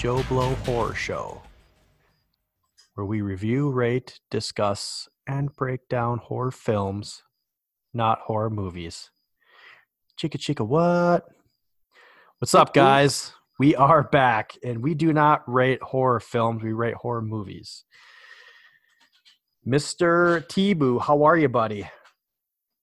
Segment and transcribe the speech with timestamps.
[0.00, 1.42] Joe Blow Horror Show,
[2.94, 7.22] where we review, rate, discuss, and break down horror films,
[7.92, 9.10] not horror movies.
[10.16, 11.26] Chica chica, what?
[12.38, 13.34] What's up, guys?
[13.58, 17.84] We are back, and we do not rate horror films, we rate horror movies.
[19.68, 20.48] Mr.
[20.48, 21.86] T-Boo, how are you, buddy?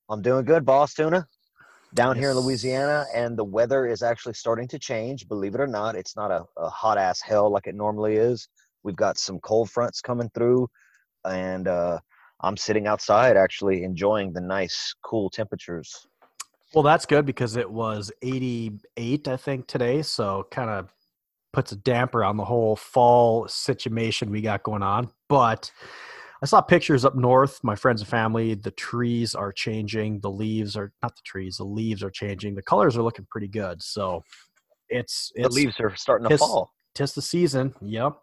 [0.08, 1.26] I'm doing good, boss tuna.
[1.94, 5.28] Down here in Louisiana, and the weather is actually starting to change.
[5.28, 8.50] Believe it or not, it's not a, a hot ass hell like it normally is.
[8.84, 10.68] We've got some cold fronts coming through,
[11.26, 12.00] and uh,
[12.42, 16.06] I'm sitting outside actually enjoying the nice, cool temperatures.
[16.74, 20.02] Well, that's good because it was 88, I think, today.
[20.02, 20.94] So kind of
[21.54, 25.10] puts a damper on the whole fall situation we got going on.
[25.30, 25.72] But
[26.42, 28.54] I saw pictures up north, my friends and family.
[28.54, 30.20] The trees are changing.
[30.20, 32.56] The leaves are not the trees, the leaves are changing.
[32.56, 33.82] The colors are looking pretty good.
[33.82, 34.24] So
[34.90, 36.74] it's, The leaves are starting to fall.
[36.94, 37.74] tis the season.
[37.82, 38.14] Yep.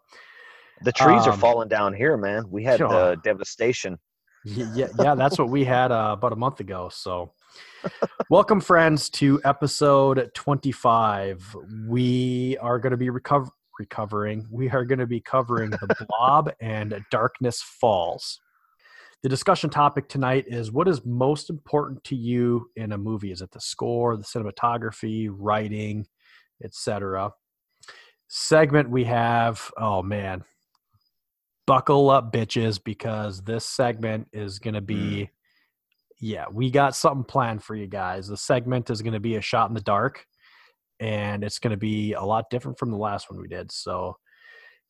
[0.83, 2.45] The trees are um, falling down here, man.
[2.49, 3.97] We had the devastation.
[4.45, 6.89] Yeah, yeah, that's what we had uh, about a month ago.
[6.93, 7.33] So,
[8.29, 11.55] welcome, friends, to episode 25.
[11.87, 13.49] We are going to be recover-
[13.79, 14.45] recovering.
[14.51, 18.39] We are going to be covering the Blob and Darkness Falls.
[19.23, 23.31] The discussion topic tonight is what is most important to you in a movie?
[23.31, 26.05] Is it the score, the cinematography, writing,
[26.63, 27.31] etc.?
[28.27, 29.71] Segment we have.
[29.77, 30.43] Oh man,
[31.65, 35.29] buckle up bitches because this segment is going to be mm.
[36.19, 39.41] yeah we got something planned for you guys the segment is going to be a
[39.41, 40.25] shot in the dark
[40.99, 44.15] and it's going to be a lot different from the last one we did so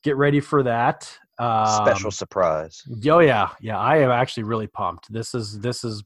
[0.03, 2.81] get ready for that um, Special surprise.
[3.07, 5.11] oh yeah yeah i am actually really pumped.
[5.11, 6.03] This is this is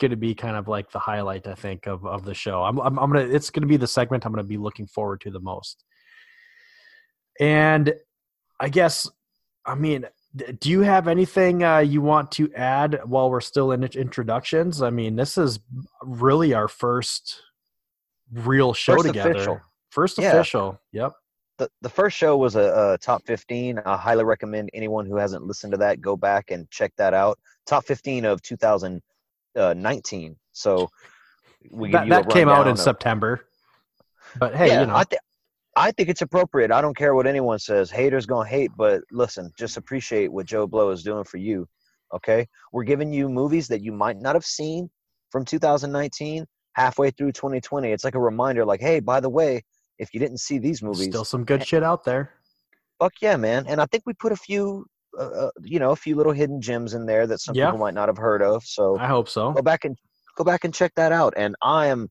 [0.00, 2.62] going to be kind of like the highlight i think of, of the show.
[2.62, 4.86] I'm, I'm, I'm gonna it's going to be the segment i'm going to be looking
[4.86, 5.84] forward to the most.
[7.38, 7.94] And
[8.60, 9.08] i guess
[9.64, 10.06] i mean
[10.60, 14.80] do you have anything uh, you want to add while we're still in introductions?
[14.80, 15.60] I mean this is
[16.02, 17.40] really our first
[18.32, 19.30] real show First together.
[19.32, 19.60] official.
[19.90, 20.32] first Yeah.
[20.32, 20.80] official.
[20.92, 21.12] Yep.
[21.58, 25.44] The, the first show was a, a top 15 i highly recommend anyone who hasn't
[25.44, 27.38] listened to that go back and check that out.
[27.66, 30.88] Top 15 of 2019 uh, so
[31.70, 33.44] we that, that came out in of- september.
[34.38, 34.96] But hey yeah, you know.
[34.96, 35.20] I, th-
[35.76, 36.70] I think it's appropriate.
[36.72, 37.90] I don't care what anyone says.
[37.90, 41.68] Haters gonna hate but listen just appreciate what joe blow is doing for you
[42.14, 42.46] okay?
[42.72, 44.90] We're giving you movies that you might not have seen
[45.30, 49.62] from 2019 halfway through 2020 it's like a reminder like hey by the way
[49.98, 52.32] if you didn't see these movies still some good shit out there
[52.98, 53.64] Fuck yeah, man!
[53.66, 54.86] And I think we put a few,
[55.18, 57.66] uh, uh, you know, a few little hidden gems in there that some Yeah.
[57.66, 58.62] people might not have heard of.
[58.62, 59.96] So i hope so go back and
[60.36, 61.34] go back and check that out.
[61.36, 62.08] And I am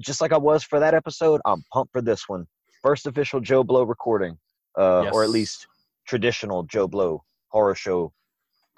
[0.00, 1.40] just like I was for that episode.
[1.44, 2.44] I'm pumped for this one.
[2.82, 4.36] First official Joe Blow recording,
[4.76, 5.68] uh, or at least
[6.08, 8.12] traditional Joe Blow horror show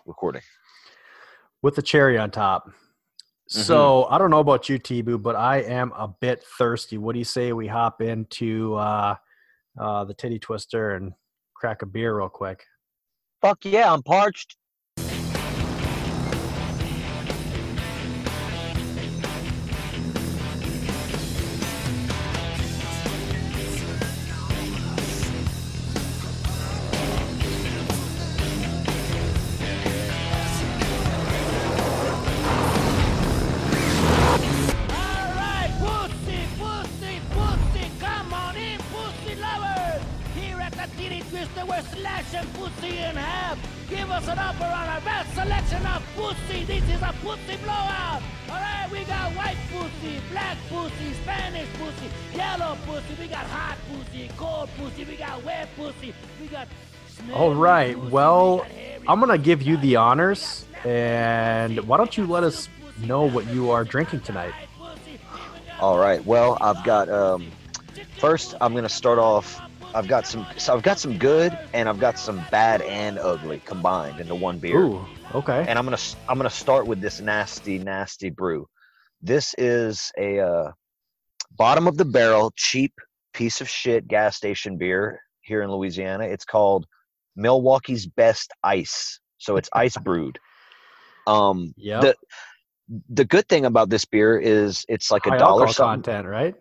[0.05, 0.43] recording.
[1.63, 2.71] with the cherry on top.
[3.49, 6.99] So I don't know about you, T-Boo, but I am a bit thirsty.
[6.99, 9.17] What do you say we hop into uh,
[9.81, 11.13] uh, the titty twister and
[11.55, 12.65] crack a beer real quick?
[13.41, 14.57] Fuck yeah, I'm parched.
[57.59, 57.99] Right.
[57.99, 58.65] Well,
[59.07, 62.69] I'm gonna give you the honors, we got snappy and why don't you let us
[62.99, 64.53] know what you are drinking tonight?
[64.77, 66.25] white pussy, we got All right.
[66.25, 67.51] Well, I've got um,
[68.19, 68.55] first.
[68.61, 69.61] I'm gonna start off.
[69.95, 70.47] I've got some.
[70.57, 74.59] So I've got some good, and I've got some bad and ugly combined into one
[74.59, 74.81] beer.
[74.81, 75.65] Ooh, okay.
[75.67, 78.67] and I'm gonna I'm gonna start with this nasty nasty brew.
[79.21, 80.73] This is a uh,
[81.57, 82.93] bottom of the barrel cheap
[83.33, 86.25] piece of shit gas station beer here in Louisiana.
[86.25, 86.87] It's called
[87.39, 89.21] Milwaukee's Best Ice.
[89.39, 90.39] So it's ice brewed.
[91.27, 92.03] Um, Yep.
[92.03, 92.15] the
[93.11, 96.03] the good thing about this beer is it's like a High dollar something.
[96.03, 96.55] content, right?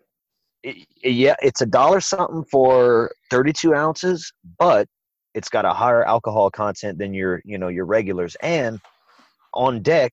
[0.63, 4.88] it- yeah, it's a dollar something for 32 ounces, but
[5.33, 8.35] it's got a higher alcohol content than your, you know, your regulars.
[8.41, 8.79] And
[9.53, 10.12] on deck,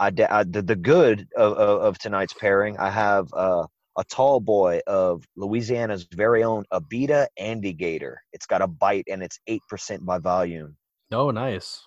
[0.00, 2.76] I, I the, the good of, of, of tonight's pairing.
[2.78, 3.66] I have uh,
[3.98, 8.16] a tall boy of Louisiana's very own Abita Andygator.
[8.32, 10.76] It's got a bite and it's eight percent by volume.
[11.12, 11.82] Oh, nice.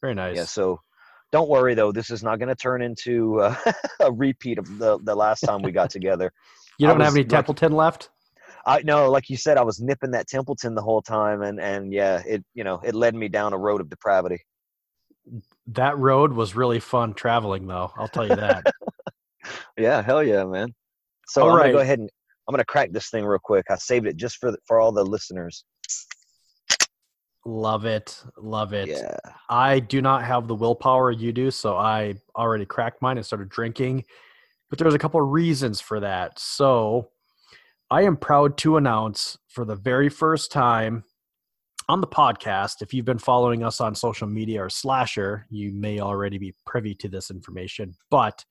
[0.00, 0.36] Very nice.
[0.36, 0.80] Yeah, so
[1.32, 1.92] don't worry though.
[1.92, 3.54] This is not going to turn into uh,
[4.00, 6.32] a repeat of the the last time we got together.
[6.78, 8.10] you don't have any Templeton left?
[8.66, 11.92] I know, like you said, I was nipping that Templeton the whole time, and and
[11.92, 14.44] yeah, it you know it led me down a road of depravity.
[15.68, 17.92] That road was really fun traveling, though.
[17.96, 18.64] I'll tell you that.
[19.78, 20.74] Yeah, hell yeah, man.
[21.30, 22.10] So All I'm gonna go ahead and
[22.48, 23.66] I'm gonna crack this thing real quick.
[23.70, 25.64] I saved it just for the, for all the listeners.
[27.46, 28.20] love it.
[28.36, 28.88] Love it.
[28.88, 29.16] Yeah.
[29.48, 33.48] I do not have the willpower you do, so I already cracked mine and started
[33.48, 34.04] drinking.
[34.68, 36.38] But there's a couple of reasons for that.
[36.38, 37.10] So
[37.90, 41.04] I am proud to announce for the very first time
[41.90, 45.98] on the podcast, if you've been following us on social media or Slasher, you may
[45.98, 47.94] already be privy to this information.
[48.10, 48.44] But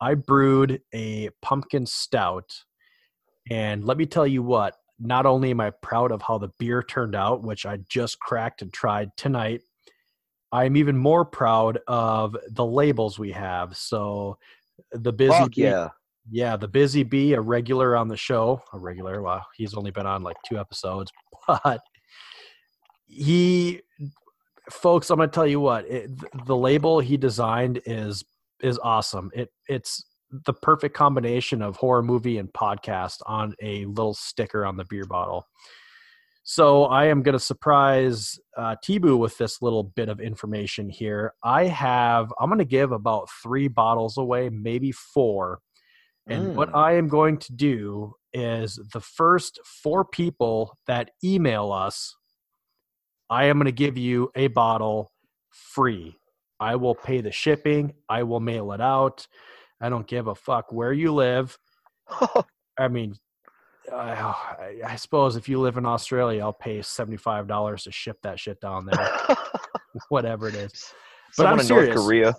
[0.00, 2.52] I brewed a pumpkin stout.
[3.50, 6.82] And let me tell you what, not only am I proud of how the beer
[6.82, 9.62] turned out, which I just cracked and tried tonight,
[10.52, 13.76] I'm even more proud of the labels we have.
[13.76, 14.38] So
[14.92, 15.88] the busy Fuck bee, yeah.
[16.30, 19.20] yeah, the busy bee, a regular on the show, a regular.
[19.20, 21.10] Well, he's only been on like two episodes,
[21.48, 21.80] but
[23.06, 23.80] he,
[24.70, 26.10] folks, I'm gonna tell you what, it,
[26.46, 28.24] the label he designed is
[28.60, 29.30] is awesome.
[29.34, 30.04] It it's
[30.46, 35.04] the perfect combination of horror movie and podcast on a little sticker on the beer
[35.04, 35.46] bottle.
[36.42, 41.32] So I am going to surprise uh, T-Boo with this little bit of information here.
[41.42, 45.60] I have I'm going to give about three bottles away, maybe four.
[46.26, 46.76] And what Mm.
[46.78, 52.16] I am going to do is the first four people that email us,
[53.30, 55.12] I am going to give you a bottle
[55.50, 56.16] free.
[56.60, 57.94] I will pay the shipping.
[58.08, 59.26] I will mail it out.
[59.80, 61.58] I don't give a fuck where you live.
[62.78, 63.16] I mean,
[63.92, 64.34] I,
[64.86, 68.60] I- suppose if you live in Australia, I'll pay seventy-five dollars to ship that shit
[68.60, 69.10] down there,
[70.08, 70.92] whatever it is.
[71.36, 71.94] But I'm in serious.
[71.94, 72.34] North Korea.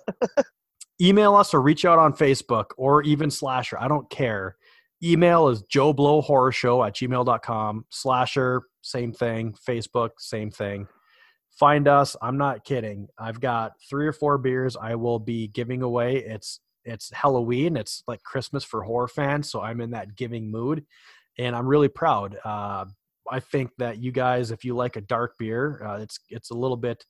[1.01, 3.77] Email us or reach out on Facebook or even Slasher.
[3.79, 4.55] I don't care.
[5.03, 7.85] Email is Joe Blow Horror Show at gmail.com.
[7.89, 9.53] Slasher, same thing.
[9.67, 10.87] Facebook, same thing.
[11.59, 12.15] Find us.
[12.21, 13.07] I'm not kidding.
[13.17, 16.17] I've got three or four beers I will be giving away.
[16.17, 17.77] It's it's Halloween.
[17.77, 20.85] It's like Christmas for horror fans, so I'm in that giving mood,
[21.37, 22.37] and I'm really proud.
[22.43, 22.85] Uh,
[23.31, 26.53] I think that you guys, if you like a dark beer, uh, it's it's a
[26.55, 27.05] little bit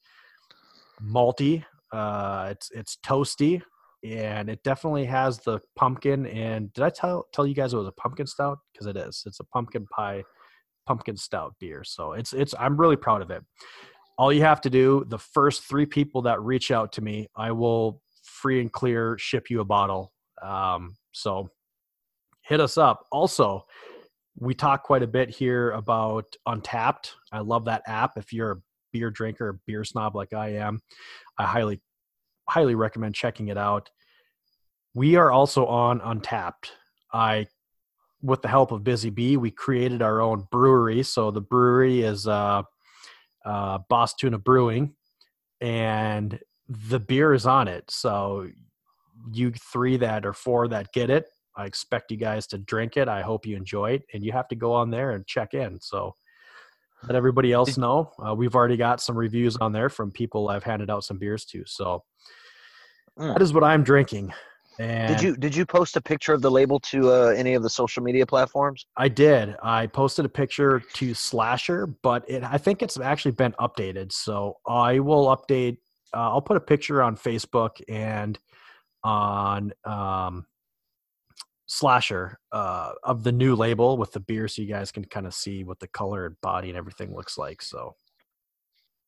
[1.04, 1.66] malty.
[1.92, 3.62] Uh, it's it's toasty,
[4.04, 6.26] and it definitely has the pumpkin.
[6.28, 8.60] And did I tell tell you guys it was a pumpkin stout?
[8.72, 9.24] Because it is.
[9.26, 10.24] It's a pumpkin pie,
[10.86, 11.84] pumpkin stout beer.
[11.84, 12.54] So it's it's.
[12.60, 13.44] I'm really proud of it.
[14.18, 17.52] All you have to do, the first three people that reach out to me, I
[17.52, 20.14] will free and clear ship you a bottle.
[20.42, 21.50] Um, so
[22.44, 23.06] hit us up.
[23.12, 23.66] Also,
[24.38, 27.12] we talk quite a bit here about Untappd.
[27.32, 28.18] I love that app.
[28.18, 30.82] If you're a beer drinker, beer snob like I am,
[31.38, 31.82] I highly,
[32.50, 33.90] highly recommend checking it out.
[34.94, 36.72] We are also on Untappd.
[37.14, 37.48] I,
[38.22, 41.04] with the help of Busy Bee, we created our own brewery.
[41.04, 42.64] So the brewery is uh,
[43.46, 44.96] uh, Boss Tuna Brewing,
[45.62, 47.90] and the beer is on it.
[47.90, 48.50] So
[49.32, 53.08] you three that or four that get it, I expect you guys to drink it.
[53.08, 55.80] I hope you enjoy it, and you have to go on there and check in.
[55.80, 56.16] So
[57.08, 58.12] let everybody else know.
[58.26, 61.46] Uh, we've already got some reviews on there from people I've handed out some beers
[61.46, 61.64] to.
[61.66, 62.04] So
[63.18, 63.34] Mm.
[63.34, 64.34] that is what I'm drinking.
[64.78, 67.64] And Did you did you post a picture of the label to uh, any of
[67.64, 68.86] the social media platforms?
[68.98, 69.56] I did.
[69.64, 74.12] I posted a picture to Slasher, but it I think it's actually been updated.
[74.12, 75.78] So I will update.
[76.14, 78.38] Uh, I'll put a picture on Facebook and
[79.04, 80.46] on um,
[81.68, 85.34] Slasher uh, of the new label with the beer, so you guys can kind of
[85.34, 87.62] see what the color and body and everything looks like.
[87.62, 87.96] So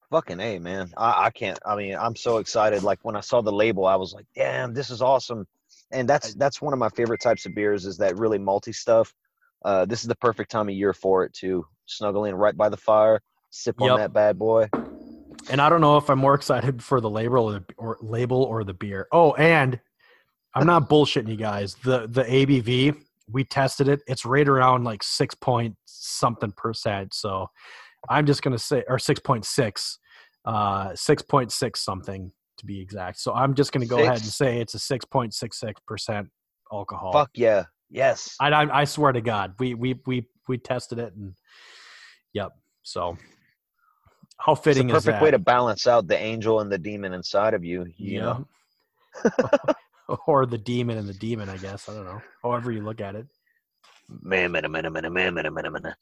[0.09, 1.59] Fucking a man, I, I can't.
[1.65, 2.81] I mean, I'm so excited.
[2.81, 5.45] Like when I saw the label, I was like, "Damn, this is awesome!"
[5.91, 9.13] And that's that's one of my favorite types of beers is that really malty stuff.
[9.63, 12.69] Uh, this is the perfect time of year for it to snuggle in right by
[12.69, 13.91] the fire, sip Yep.
[13.91, 14.69] on that bad boy.
[15.49, 18.43] and I don't know if I'm more excited for the label or the or label
[18.43, 19.07] or the beer.
[19.11, 19.79] Oh, and
[20.53, 21.75] I'm not bullshitting you guys.
[21.83, 22.97] The the ABV
[23.29, 24.01] we tested it.
[24.07, 27.13] It's right around like six point something percent.
[27.13, 27.47] So
[28.09, 29.99] I'm just gonna say or six point six,
[30.45, 33.19] uh, six point six something to be exact.
[33.19, 36.29] So I'm just gonna go ahead and say it's a six point six six percent
[36.71, 37.11] alcohol.
[37.13, 38.35] Fuck yeah, yes.
[38.39, 41.33] I, I I swear to God, we we we we tested it and
[42.33, 42.51] yep.
[42.83, 43.17] So
[44.37, 47.13] how It's the fitting is perfect way to balance out the angel and the demon
[47.13, 47.85] inside of you.
[47.97, 48.21] You yeah.
[48.21, 48.47] know,
[50.27, 51.89] or the demon and the demon, I guess.
[51.89, 52.21] I don't know.
[52.43, 53.27] However you look at it.
[54.21, 55.95] Man, man, man, man, man, man, man, man.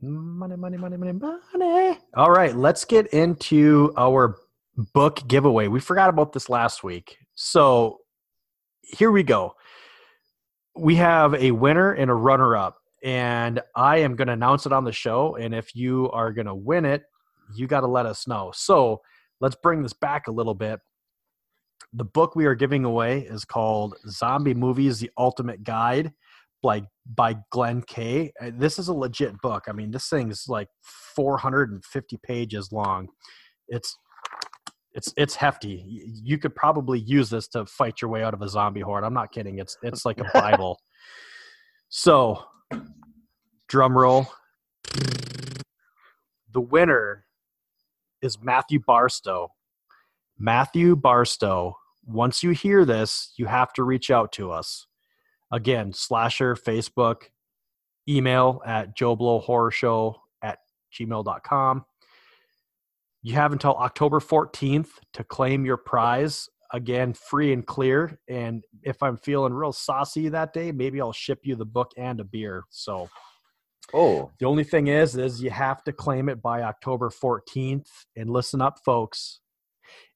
[0.00, 1.98] Money, money, money, money, money.
[2.14, 4.36] All right, let's get into our
[4.78, 5.68] book giveaway.
[5.68, 7.18] We forgot about this last week.
[7.34, 7.98] So
[8.82, 9.54] here we go.
[10.76, 14.72] We have a winner and a runner up, and I am going to announce it
[14.72, 15.34] on the show.
[15.36, 17.02] And if you are going to win it,
[17.56, 18.52] you got to let us know.
[18.54, 19.00] So
[19.40, 20.78] let's bring this back a little bit.
[21.92, 26.12] The book we are giving away is called Zombie Movies The Ultimate Guide
[26.62, 26.82] by,
[27.16, 28.32] by Glenn Kay.
[28.52, 29.64] This is a legit book.
[29.68, 30.68] I mean, this thing's like
[31.16, 33.08] 450 pages long.
[33.68, 33.96] It's
[34.94, 35.84] it's it's hefty.
[36.22, 39.04] You could probably use this to fight your way out of a zombie horde.
[39.04, 39.58] I'm not kidding.
[39.58, 40.80] It's it's like a Bible.
[41.88, 42.42] so,
[43.68, 44.26] drum roll.
[46.52, 47.24] The winner
[48.22, 49.52] is Matthew Barstow.
[50.38, 51.76] Matthew Barstow.
[52.06, 54.86] Once you hear this, you have to reach out to us.
[55.52, 57.24] Again, slasher, Facebook,
[58.08, 60.58] email at joeblowhorrorshow at
[60.98, 61.84] gmail.com.
[63.22, 66.48] You have until October 14th to claim your prize.
[66.72, 68.18] Again, free and clear.
[68.28, 72.20] And if I'm feeling real saucy that day, maybe I'll ship you the book and
[72.20, 72.64] a beer.
[72.68, 73.08] So
[73.94, 77.88] Oh, the only thing is, is you have to claim it by October 14th.
[78.16, 79.40] And listen up, folks.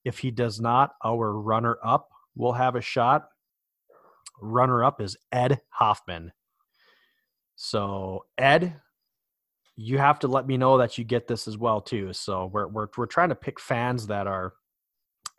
[0.04, 3.28] If he does not, our runner up will have a shot.
[4.40, 6.32] Runner up is Ed Hoffman.
[7.56, 8.80] So Ed,
[9.82, 12.12] you have to let me know that you get this as well too.
[12.12, 14.52] So we're we're we're trying to pick fans that are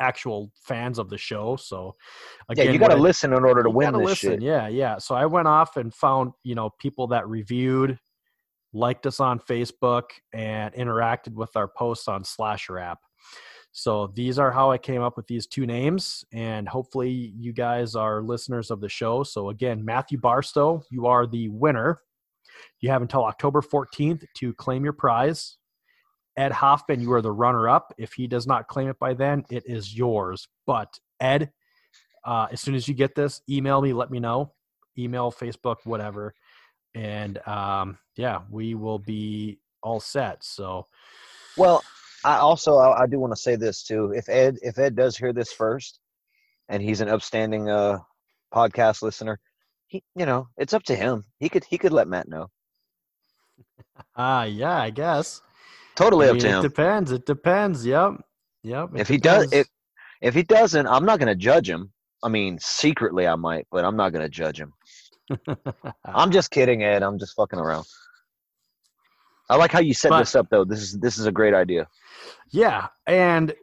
[0.02, 1.56] actual fans of the show.
[1.56, 1.96] So
[2.54, 4.32] yeah, you got to listen in order to win this listen.
[4.34, 4.42] shit.
[4.42, 4.98] Yeah, yeah.
[4.98, 7.98] So I went off and found, you know, people that reviewed,
[8.74, 13.00] liked us on Facebook, and interacted with our posts on Slasher app.
[13.72, 17.96] So these are how I came up with these two names, and hopefully you guys
[17.96, 19.24] are listeners of the show.
[19.24, 22.02] So again, Matthew Barstow, you are the winner.
[22.82, 25.58] You have until October 14th to claim your prize.
[26.36, 27.94] Ed Hoffman, you are the runner up.
[27.98, 30.48] If he does not claim it by then, it is yours.
[30.66, 31.52] But Ed,
[32.26, 34.54] uh, as soon as you get this, email me, let me know.
[34.98, 36.34] Email, Facebook, whatever.
[36.96, 40.44] And um, yeah, we will be all set.
[40.44, 40.88] So
[41.58, 41.84] Well,
[42.24, 44.14] I also I, I do want to say this too.
[44.16, 46.00] If Ed if Ed does hear this first,
[46.70, 48.00] and he's an upstanding uh
[48.54, 49.40] podcast listener,
[49.94, 51.24] he you know it's up to him.
[51.40, 52.50] He could he could let Matt know.
[54.16, 55.42] uh yeah, I guess.
[55.96, 56.62] Totally I up to it him.
[56.64, 57.12] depends.
[57.12, 57.86] It depends.
[57.86, 58.14] Yep.
[58.64, 58.90] Yep.
[58.96, 59.70] it If he does depends.
[60.22, 61.92] if if he doesn't, I'm not gonna judge him.
[62.24, 64.74] I mean, secretly I might, but I'm not gonna judge him.
[66.06, 67.04] I'm just kidding, Ed.
[67.04, 67.86] I'm just fucking around.
[69.50, 70.64] I like how you set But- this up though.
[70.66, 71.88] This is this is a great idea.
[72.50, 73.54] Yeah, and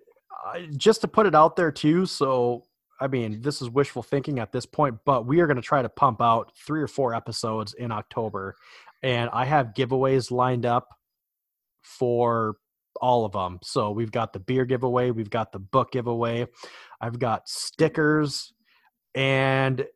[0.46, 2.06] uh, just to put it out there too.
[2.06, 2.62] So,
[3.00, 5.80] I mean, this is wishful thinking at this point, but we are going to try
[5.80, 8.57] to pump out three or four episodes in October,
[9.02, 10.88] and I have giveaways lined up
[11.83, 12.57] for
[13.00, 13.59] all of them.
[13.62, 16.47] So we've got the beer giveaway, we've got the book giveaway,
[17.00, 18.52] I've got stickers,
[19.14, 19.87] and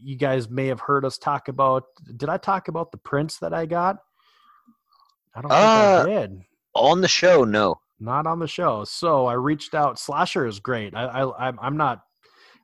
[0.00, 1.84] you guys may have heard us talk about.
[2.16, 3.96] Did I talk about the prints that I got?
[5.34, 6.42] I don't think Uh, I did
[6.74, 7.80] On the show, no.
[7.98, 8.84] Not on the show.
[8.84, 9.98] So I reached out.
[9.98, 10.94] Slasher is great.
[10.94, 12.02] I, I I'm I'm not.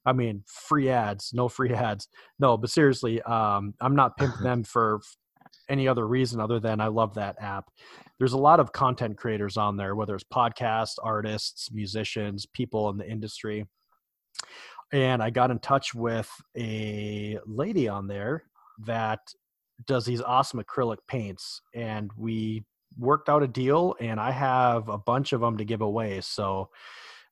[0.05, 2.09] I mean, free ads, no free ads,
[2.39, 2.57] no.
[2.57, 5.01] But seriously, um, I'm not pimping them for
[5.69, 7.71] any other reason other than I love that app.
[8.19, 12.99] There's a lot of content creators on there, whether it's podcasts, artists, musicians, people in
[12.99, 13.67] the industry.
[14.93, 18.45] And I got in touch with a lady on there
[18.87, 19.21] that
[19.87, 22.65] does these awesome acrylic paints, and we
[22.99, 26.21] worked out a deal and I have a bunch of them to give away.
[26.21, 26.71] So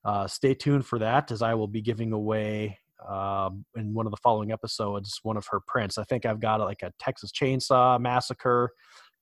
[0.03, 4.11] uh, stay tuned for that as I will be giving away um, in one of
[4.11, 5.97] the following episodes one of her prints.
[5.97, 8.71] I think I've got like a Texas Chainsaw Massacre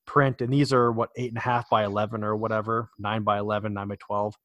[0.05, 3.39] print, and these are what eight and a half by 11 or whatever, nine by
[3.39, 4.35] 11, nine by 12.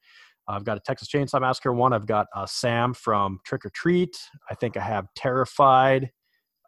[0.46, 1.92] I've got a Texas Chainsaw Massacre one.
[1.92, 4.16] I've got uh, Sam from Trick or Treat.
[4.50, 6.10] I think I have Terrified,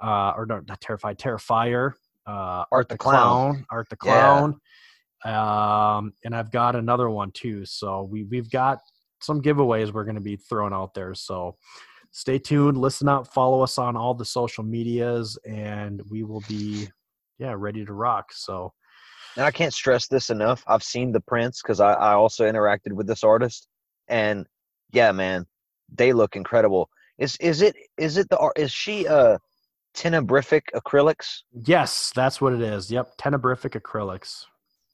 [0.03, 1.93] uh, or no, not Terrified, Terrifier.
[2.27, 3.67] Uh, Art, the Clown.
[3.71, 3.97] Art the.
[3.97, 4.59] Clown
[5.25, 7.65] um, and I've got another one too.
[7.65, 8.79] So we we've got
[9.21, 11.15] some giveaways we're going to be throwing out there.
[11.15, 11.57] So
[12.13, 16.89] stay tuned, listen up, follow us on all the social medias, and we will be
[17.39, 18.33] yeah ready to rock.
[18.33, 18.73] So
[19.37, 20.65] and I can't stress this enough.
[20.67, 23.69] I've seen the prints because I, I also interacted with this artist,
[24.09, 24.47] and
[24.93, 25.47] yeah, man,
[25.93, 26.89] they look incredible.
[27.19, 29.39] Is is it is it the is she uh
[29.95, 31.43] tenebrific acrylics?
[31.65, 32.91] yes, that's what it is.
[32.91, 34.45] Yep, Tenebrific acrylics,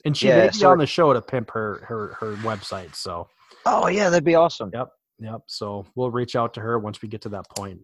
[0.04, 2.94] and she Yeah, may be so- on the show to pimp her her her website.
[2.94, 3.28] So
[3.66, 4.71] Oh yeah, that'd be awesome.
[4.73, 4.88] Yep.
[5.21, 5.42] Yep.
[5.47, 7.80] So we'll reach out to her once we get to that point.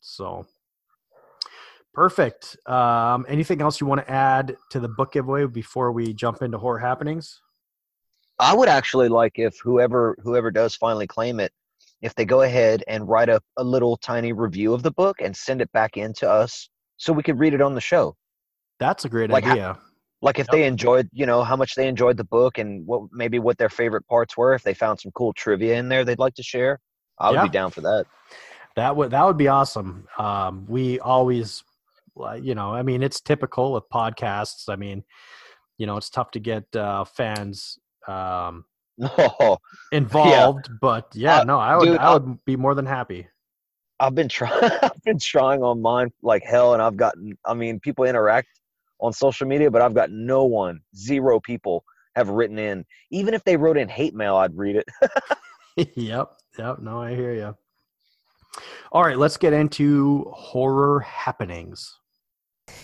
[0.00, 0.46] So
[1.94, 2.56] perfect.
[2.66, 6.58] Um, anything else you want to add to the book giveaway before we jump into
[6.58, 7.40] horror happenings?
[8.38, 11.52] I would actually like if whoever whoever does finally claim it,
[12.02, 15.36] if they go ahead and write up a little tiny review of the book and
[15.36, 18.16] send it back in to us so we could read it on the show.
[18.78, 19.76] That's a great Like, idea.
[20.20, 20.52] Like if Yep.
[20.56, 23.68] they enjoyed, you know, how much they enjoyed the book and what maybe what their
[23.68, 24.54] favorite parts were.
[24.54, 26.80] If they found some cool trivia in there they'd like to share,
[27.18, 27.44] I would Yeah.
[27.44, 28.06] be down for that.
[28.76, 30.06] That would that would be awesome.
[30.18, 31.62] Um, we always,
[32.40, 34.68] you know, I mean, it's typical of podcasts.
[34.68, 35.04] I mean,
[35.78, 38.64] you know, it's tough to get uh, fans um,
[39.00, 39.58] Oh,
[39.92, 43.28] involved, but yeah, Uh, no, I would dude, I would be more than happy.
[44.00, 44.52] I've been trying.
[44.62, 47.36] I've been trying on mine like hell, and I've gotten.
[47.44, 48.48] I mean, people interact
[49.00, 52.84] on social media, but I've got no one, zero people have written in.
[53.10, 54.88] Even if they wrote in hate mail, I'd read it.
[55.96, 56.78] yep, yep.
[56.80, 57.56] No, I hear you.
[58.92, 61.98] All right, let's get into horror happenings.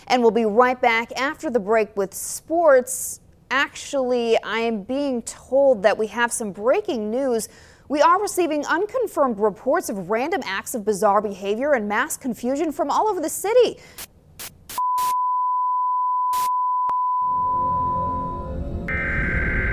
[0.07, 3.21] And we'll be right back after the break with sports.
[3.51, 7.49] Actually, I am being told that we have some breaking news.
[7.89, 12.91] We are receiving unconfirmed reports of random acts of bizarre behavior and mass confusion from
[12.91, 13.79] all over the city.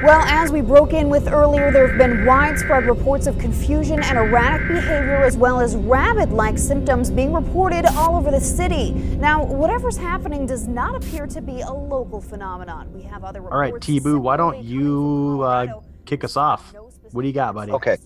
[0.03, 4.17] Well, as we broke in with earlier, there have been widespread reports of confusion and
[4.17, 8.93] erratic behavior, as well as rabid like symptoms being reported all over the city.
[8.93, 12.91] Now, whatever's happening does not appear to be a local phenomenon.
[12.91, 13.53] We have other reports.
[13.53, 15.67] All right, T-Boo, why don't you uh,
[16.05, 16.73] kick us off?
[17.11, 17.71] What do you got, buddy?
[17.71, 17.97] Okay.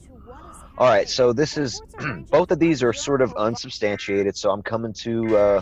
[0.77, 1.81] All right, so this is
[2.29, 4.35] both of these are sort of unsubstantiated.
[4.35, 5.61] So I'm coming to uh,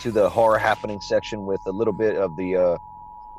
[0.00, 2.76] to the horror happening section with a little bit of the uh,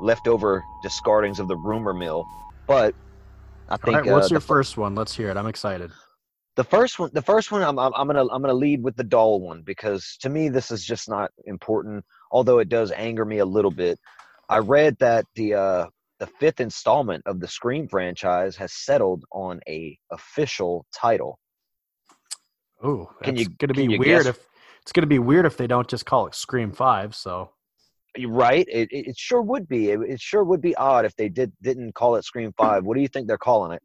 [0.00, 2.24] leftover discardings of the rumor mill.
[2.66, 2.94] But
[3.68, 4.94] I think right, what's uh, your first one?
[4.94, 5.36] Let's hear it.
[5.36, 5.90] I'm excited.
[6.56, 9.04] the first one, the first one, I'm, I'm I'm gonna I'm gonna lead with the
[9.04, 12.04] doll one because to me this is just not important.
[12.32, 13.98] Although it does anger me a little bit.
[14.48, 15.86] I read that the uh,
[16.18, 21.38] the fifth installment of the Scream franchise has settled on a official title.
[22.82, 24.46] Oh, it's gonna be weird guess- if
[24.82, 27.14] it's gonna be weird if they don't just call it Scream Five.
[27.14, 27.50] So
[28.26, 28.66] right.
[28.68, 29.90] It, it, sure would be.
[29.90, 32.84] It, it sure would be odd if they did didn't call it Scream Five.
[32.84, 33.82] What do you think they're calling it?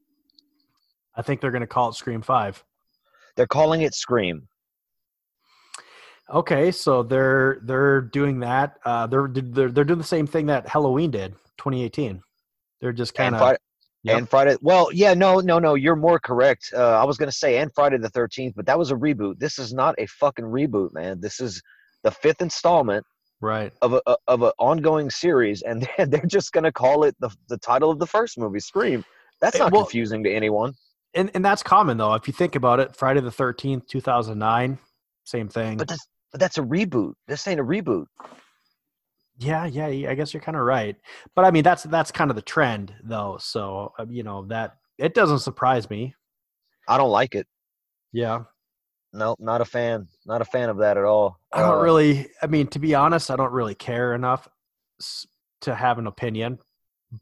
[1.16, 2.64] I think they're gonna call it Scream Five.
[3.36, 4.48] They're calling it Scream.
[6.34, 8.78] Okay, so they're they're doing that.
[8.84, 12.22] Uh, they're they're they're doing the same thing that Halloween did, 2018.
[12.82, 13.58] They're just kind of
[14.06, 14.18] Yep.
[14.20, 14.56] and Friday.
[14.62, 15.74] Well, yeah, no, no, no.
[15.74, 16.72] You're more correct.
[16.76, 19.40] Uh, I was gonna say and Friday the Thirteenth, but that was a reboot.
[19.40, 21.20] This is not a fucking reboot, man.
[21.20, 21.60] This is
[22.04, 23.04] the fifth installment
[23.42, 23.72] right.
[23.82, 27.90] of a of an ongoing series, and they're, just gonna call it the the title
[27.92, 29.04] of the first movie, Scream.
[29.42, 30.74] That's Eh, not well- confusing to anyone.
[31.14, 32.14] And and that's common though.
[32.14, 34.78] If you think about it, Friday the 13th, 2009,
[35.24, 35.78] same thing.
[35.78, 37.14] But that's but that's a reboot.
[37.28, 38.06] This ain't a reboot.
[39.38, 40.96] Yeah, yeah, yeah, I guess you're kind of right.
[41.36, 43.38] But I mean, that's that's kind of the trend, though.
[43.40, 46.16] So uh, you know that it doesn't surprise me.
[46.88, 47.48] I don't like it.
[48.12, 48.44] Yeah,
[49.16, 50.08] Nope, not a fan.
[50.26, 51.40] Not a fan of that at all.
[51.54, 52.30] I don't Uh, really.
[52.42, 54.48] I mean, to be honest, I don't really care enough
[55.62, 56.60] to have an opinion.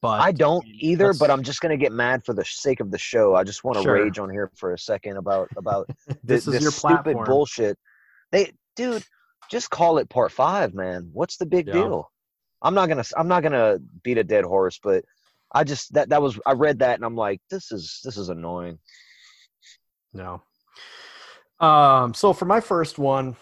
[0.01, 2.89] But I don't mean, either, but I'm just gonna get mad for the sake of
[2.89, 3.35] the show.
[3.35, 3.93] I just want to Sure.
[3.93, 7.25] rage on here for a second about about thi- this is your stupid platform.
[7.27, 7.77] bullshit.
[8.31, 9.03] They, dude,
[9.51, 11.09] just call it part five, man.
[11.13, 11.73] What's the big Yeah.
[11.73, 12.11] deal?
[12.63, 15.03] I'm not gonna I'm not gonna beat a dead horse, but
[15.53, 18.29] I just that that was I read that and I'm like, this is this is
[18.29, 18.79] annoying.
[20.13, 20.41] No.
[21.59, 23.35] Um, so for my first one,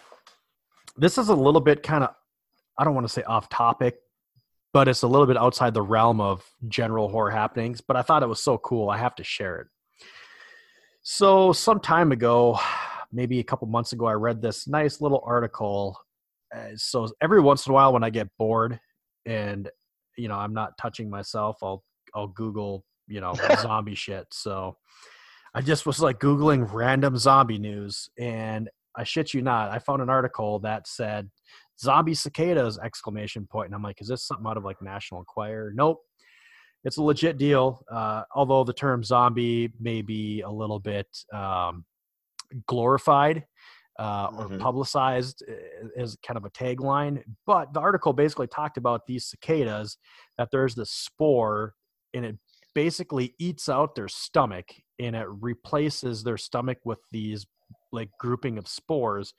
[0.97, 2.11] this is a little bit kind of,
[2.77, 3.97] I don't want to say off topic,
[4.73, 7.81] but it's a little bit outside the realm of general horror happenings.
[7.81, 9.67] But I thought it was so cool, I have to share it.
[11.03, 12.59] So some time ago,
[13.11, 15.97] maybe a couple months ago, I read this nice little article.
[16.55, 18.79] Uh, so every once in a while, when I get bored
[19.25, 19.69] and
[20.17, 24.27] you know I'm not touching myself, I'll I'll Google you know zombie shit.
[24.31, 24.77] So
[25.53, 30.01] I just was like Googling random zombie news, and I shit you not, I found
[30.01, 31.29] an article that said
[31.79, 35.71] zombie cicadas exclamation point, and I'm like, is this something out of like National Enquirer?
[35.75, 35.99] Nope,
[36.83, 37.83] it's a legit deal.
[37.91, 41.85] Uh, although the term zombie may be a little bit um,
[42.67, 43.45] glorified
[43.99, 44.59] uh, or Mhm.
[44.59, 49.97] publicized uh, as kind of a tagline, but the article basically talked about these cicadas
[50.37, 51.73] that there's this spore
[52.13, 52.37] and it
[52.73, 57.45] basically eats out their stomach and it replaces their stomach with these
[57.91, 59.33] like grouping of spores.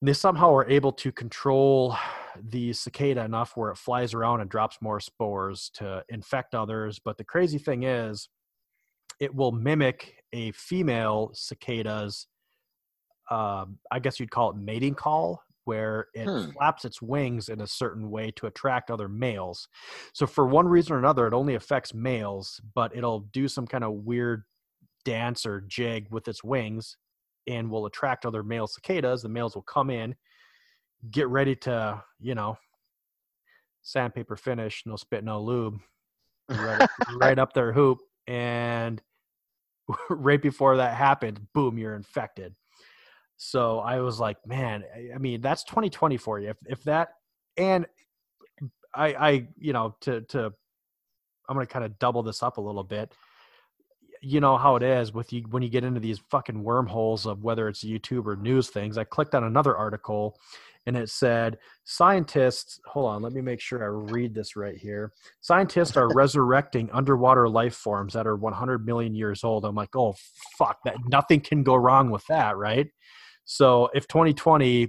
[0.00, 1.96] And they somehow are able to control
[2.42, 6.98] the cicada enough where it flies around and drops more spores to infect others.
[6.98, 8.28] But the crazy thing is,
[9.20, 12.26] it will mimic a female cicada's,
[13.30, 16.50] um, I guess you'd call it mating call, where it Hmm.
[16.52, 19.68] flaps its wings in a certain way to attract other males.
[20.12, 23.84] So for one reason or another, it only affects males, but it'll do some kind
[23.84, 24.42] of weird
[25.04, 26.96] dance or jig with its wings
[27.46, 29.22] and will attract other male cicadas.
[29.22, 30.16] The males will come in,
[31.10, 32.58] get ready to, you know,
[33.82, 35.80] sandpaper finish, no spit, no lube,
[36.50, 38.00] right, right up their hoop.
[38.26, 39.02] And
[40.10, 42.54] right before that happened, boom, you're infected.
[43.42, 46.50] So I was like, man, I- I mean, that's 2020 for you.
[46.50, 47.14] If if that
[47.56, 47.86] and
[48.94, 50.52] I I you know to to
[51.48, 53.14] I'm gonna kind of double this up a little bit.
[54.20, 57.42] You know how it is with you when you get into these fucking wormholes of
[57.42, 58.98] whether it's YouTube or news things.
[58.98, 60.38] I clicked on another article
[60.86, 65.14] and it said scientists hold on, let me make sure I read this right here.
[65.40, 69.64] Scientists are resurrecting underwater life forms that are 100 million years old.
[69.64, 70.14] I'm like, oh
[70.58, 72.88] fuck, that nothing can go wrong with that, right?
[73.44, 74.88] So if 2020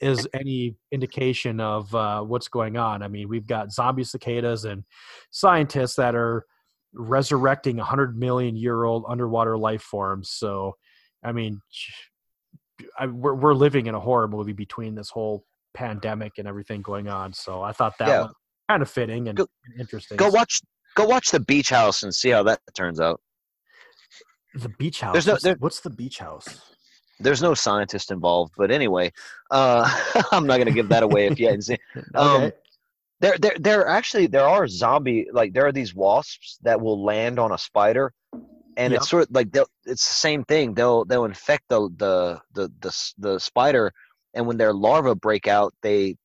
[0.00, 4.84] is any indication of uh, what's going on, I mean, we've got zombie cicadas and
[5.30, 6.44] scientists that are
[6.94, 10.30] resurrecting 100 million year old underwater life forms.
[10.30, 10.76] So,
[11.22, 11.60] I mean,
[12.98, 17.08] I, we're, we're living in a horror movie between this whole pandemic and everything going
[17.08, 17.32] on.
[17.32, 18.20] So I thought that Yeah.
[18.22, 18.34] was
[18.70, 19.46] kind of fitting and Go-
[19.78, 20.16] interesting.
[20.16, 20.60] Go watch
[20.96, 23.20] go watch the beach house and see how that turns out.
[24.54, 25.12] the beach house.
[25.12, 26.60] There's no- there- what's the beach house?
[27.20, 29.12] There's no scientist involved, but anyway,
[29.50, 29.88] uh,
[30.32, 31.78] I'm not gonna give that away if you hadn't seen.
[32.14, 32.52] Um, Okay.
[33.20, 37.38] There, there, there actually there are zombie like there are these wasps that will land
[37.38, 38.14] on a spider,
[38.76, 39.00] and Yep.
[39.02, 40.72] it's sort of like they'll, it's the same thing.
[40.72, 43.92] They'll they'll infect the the the the, the spider,
[44.32, 46.16] and when their larvae break out, they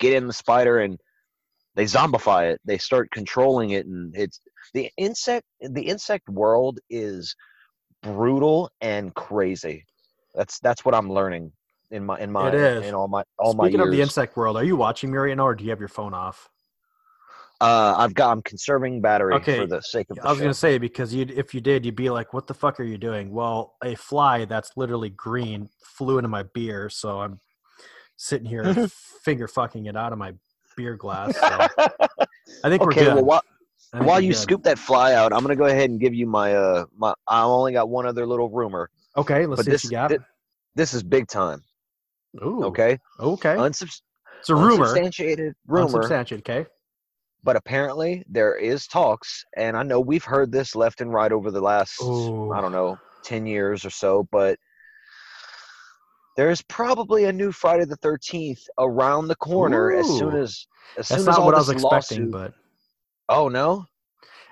[0.00, 0.98] get in the spider and
[1.76, 2.60] they zombify it.
[2.64, 4.40] They start controlling it, and it's
[4.74, 5.46] the insect.
[5.60, 7.36] The insect world is
[8.02, 9.84] brutal and crazy.
[10.40, 11.52] That's that's what I'm learning
[11.90, 12.86] in my in my It is.
[12.86, 15.36] in all my all Speaking my of the insect world, are you watching me right
[15.36, 16.48] now, or do you have your phone off?
[17.60, 18.30] Uh, I've got.
[18.30, 20.44] I'm conserving battery Okay, for the sake of the I was show.
[20.44, 22.96] gonna say because you, if you did, you'd be like, "What the fuck are you
[22.96, 27.38] doing?" Well, a fly that's literally green flew into my beer, so I'm
[28.16, 28.64] sitting here
[29.22, 30.32] finger fucking it out of my
[30.74, 31.36] beer glass.
[31.36, 31.50] So
[32.64, 33.14] I think we're okay, good.
[33.16, 33.42] well, while,
[33.92, 34.38] while you good.
[34.38, 37.12] scoop that fly out, I'm gonna go ahead and give you my uh my.
[37.28, 40.10] I only got one other little rumor, okay, let's but see this what you got.
[40.12, 40.18] thi-
[40.74, 41.62] this is big time.
[42.44, 44.02] Ooh, Okay, okay, Unsubs-
[44.38, 44.84] it's a rumor.
[44.84, 46.68] unsubstantiated rumor, Unsubstantiated, okay.
[47.42, 51.50] but apparently there is talks, and I know we've heard this left and right over
[51.50, 52.52] the last Ooh.
[52.52, 54.58] I don't know ten years or so, but
[56.36, 60.40] there's probably a new Friday the Thirteenth around the corner as soon Ooh.
[60.42, 62.54] as as That's soon as not all what I was expecting, lawsuit- but
[63.28, 63.84] Oh no.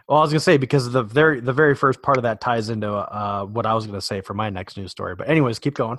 [0.08, 2.68] well, I was gonna say because the very the very first part of that ties
[2.70, 5.14] into uh, what I was gonna say for my next news story.
[5.14, 5.98] But anyways, keep going.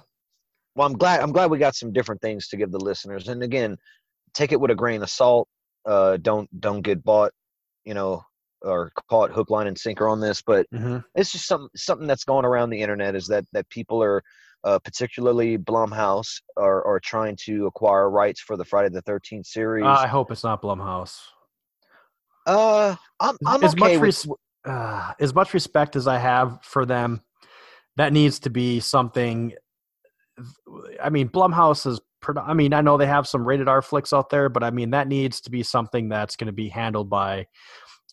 [0.76, 3.44] Well i'm glad i'm glad we got some different things to give the listeners and
[3.44, 3.78] again
[4.34, 5.48] take it with a grain of salt
[5.86, 7.32] uh don't don't get bought
[7.86, 8.24] you know
[8.62, 12.24] or caught hook line and sinker on this but hmm it's just something something that's
[12.24, 14.22] going around the internet is that that people are
[14.66, 19.86] uh, particularly blumhouse are, are trying to acquire rights for the friday the 13th series
[19.86, 21.20] Uh, I hope it's not Blumhouse.
[22.46, 24.28] uh i'm, I'm as okay much with, res-
[24.66, 27.22] uh, as much respect as I have for them,
[27.96, 29.54] that needs to be something.
[31.02, 32.00] I mean, Blumhouse is.
[32.36, 34.90] I mean, I know they have some rated R flicks out there, but I mean
[34.90, 37.48] that needs to be something that's going to be handled by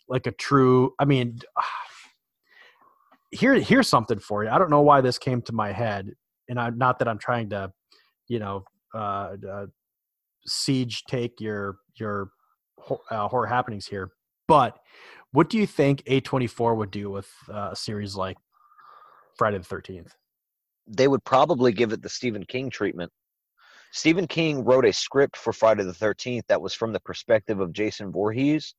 [0.08, 0.94] like a true.
[0.98, 1.40] I mean,
[3.32, 4.50] here here's something for you.
[4.50, 6.10] I don't know why this came to my head,
[6.48, 7.72] and I'm not that I'm trying to,
[8.28, 9.66] you know, uh, uh,
[10.46, 12.30] siege take your your
[13.10, 14.12] uh, horror happenings here,
[14.46, 14.78] but
[15.32, 18.36] what do you think A24 would do with uh, a series like
[19.36, 20.12] Friday the 13th?
[20.88, 23.10] They would probably give it the Stephen King treatment.
[23.92, 27.72] Stephen King wrote a script for Friday the 13th that was from the perspective of
[27.72, 28.74] Jason Voorhees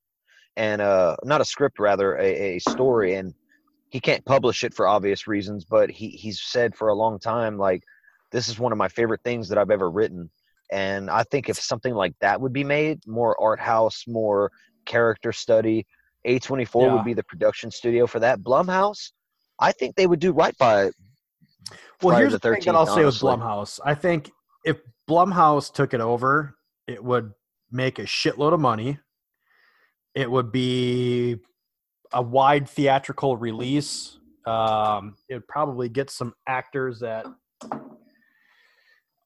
[0.56, 3.32] and uh not a script rather a, a story and
[3.90, 7.56] he can't publish it for obvious reasons but he he's said for a long time
[7.56, 7.82] like
[8.32, 10.30] this is one of my favorite things that I've ever written
[10.70, 14.50] and I think if something like that would be made more art house more
[14.84, 15.86] character study
[16.26, 16.92] A24 Yeah.
[16.94, 19.12] would be the production studio for that Blumhouse
[19.60, 20.90] I think they would do right by
[22.02, 23.14] Well, here's the the thing that I'll 13th, say with.
[23.16, 23.80] Blumhouse.
[23.84, 24.30] I think
[24.64, 26.56] if Blumhouse took it over,
[26.86, 27.32] it would
[27.70, 28.98] make a shitload of money.
[30.14, 31.38] It would be
[32.12, 34.18] a wide theatrical release.
[34.46, 37.26] Um, it would probably get some actors that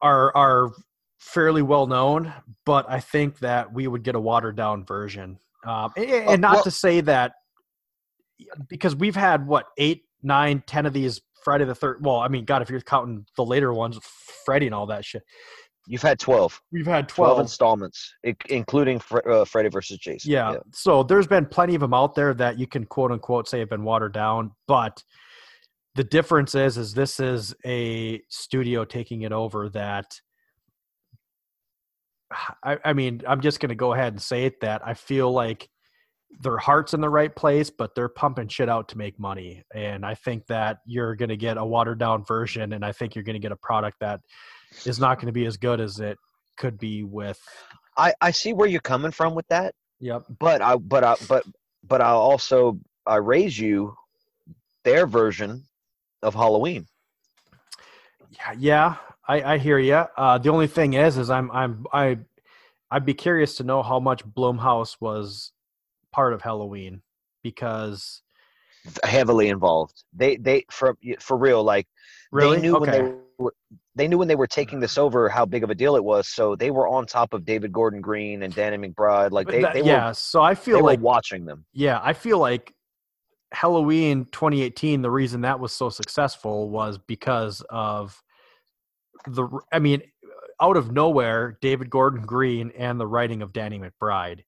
[0.00, 0.72] are are
[1.18, 2.32] fairly well known,
[2.66, 5.38] but I think that we would get a watered down version.
[5.64, 7.34] Um, and, and not well- to say that
[8.68, 12.04] because we've had what eight nine, ten of these Friday the third.
[12.04, 13.98] Well, I mean, God, if you're counting the later ones,
[14.44, 15.22] Freddy and all that shit,
[15.88, 17.40] You've had 12, we've had 12 twelve.
[17.40, 18.14] installments,
[18.48, 20.30] including Fre- uh, Freddy versus Jason.
[20.30, 20.54] yeah.
[20.72, 23.68] So there's been plenty of them out there that you can quote unquote say have
[23.68, 25.02] been watered down, but
[25.96, 30.20] the difference is, is this is a studio taking it over that.
[32.62, 35.32] I, I mean, I'm just going to go ahead and say it that I feel
[35.32, 35.68] like
[36.40, 39.62] their heart's in the right place, but they're pumping shit out to make money.
[39.74, 43.14] And I think that you're going to get a watered down version, and I think
[43.14, 44.20] you're going to get a product that
[44.86, 46.18] is not going to be as good as it
[46.56, 47.38] could be with.
[47.96, 50.24] I, I see where you're coming from with that, Yep.
[50.40, 51.44] but I but I but
[51.86, 53.94] but I also I raise you
[54.84, 55.64] their version
[56.22, 56.86] of Halloween.
[58.30, 58.96] Yeah, yeah,
[59.28, 59.94] I, I hear you.
[60.16, 62.18] Uh, the only thing is, is I'm I'm I
[62.90, 65.51] I'd be curious to know how much Blumhouse was
[66.12, 67.02] part of Halloween
[67.42, 68.22] because
[69.04, 70.04] heavily involved.
[70.12, 71.86] They they for for real like
[72.30, 73.54] really they knew when they were
[73.94, 74.98] they knew when they were taking this mm.
[74.98, 76.28] over how big of a deal it was.
[76.28, 79.30] So they were on top of David Gordon Green and Danny McBride.
[79.30, 81.64] Like they, that- they yeah, were so I feel like watching them.
[81.72, 82.72] yeah, I feel like
[83.52, 85.02] Halloween 2018.
[85.02, 88.20] The reason that was so successful was because of
[89.26, 89.46] the.
[89.72, 90.02] I mean,
[90.60, 94.40] out of nowhere, David Gordon Green and the writing of Danny McBride.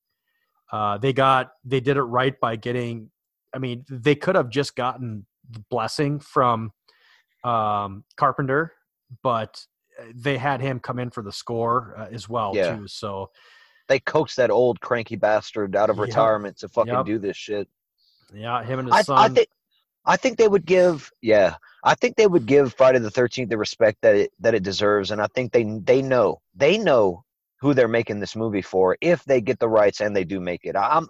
[0.75, 3.09] Uh, they got they did it right by getting.
[3.55, 6.73] I mean, they could have just gotten the blessing from
[7.45, 8.73] um, Carpenter,
[9.23, 9.65] but
[10.01, 12.75] uh, they had him come in for the score uh, as well Yeah.
[12.75, 12.89] too.
[12.89, 13.31] So
[13.87, 16.09] They coaxed that old cranky bastard out of Yep.
[16.09, 17.07] retirement to fucking Yep.
[17.07, 17.69] do this shit.
[18.33, 19.19] yeah, him and his I, son.
[19.19, 19.49] I think
[20.07, 23.59] I think they would give yeah I think they would give Friday the Thirteenth the
[23.59, 27.24] respect that it that it deserves, and I think they they know they know
[27.65, 30.61] who they're making this movie for if they get the rights and they do make
[30.65, 30.77] it.
[30.77, 31.09] I'm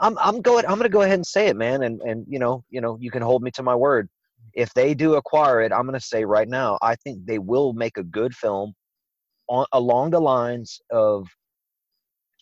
[0.00, 2.40] I'm I'm going I'm going to go ahead and say it, man, and and you
[2.40, 4.08] know you know you can hold me to my word.
[4.54, 7.72] If they do acquire it, I'm going to say right now I think they will
[7.72, 8.74] make a good film
[9.48, 11.28] on along the lines of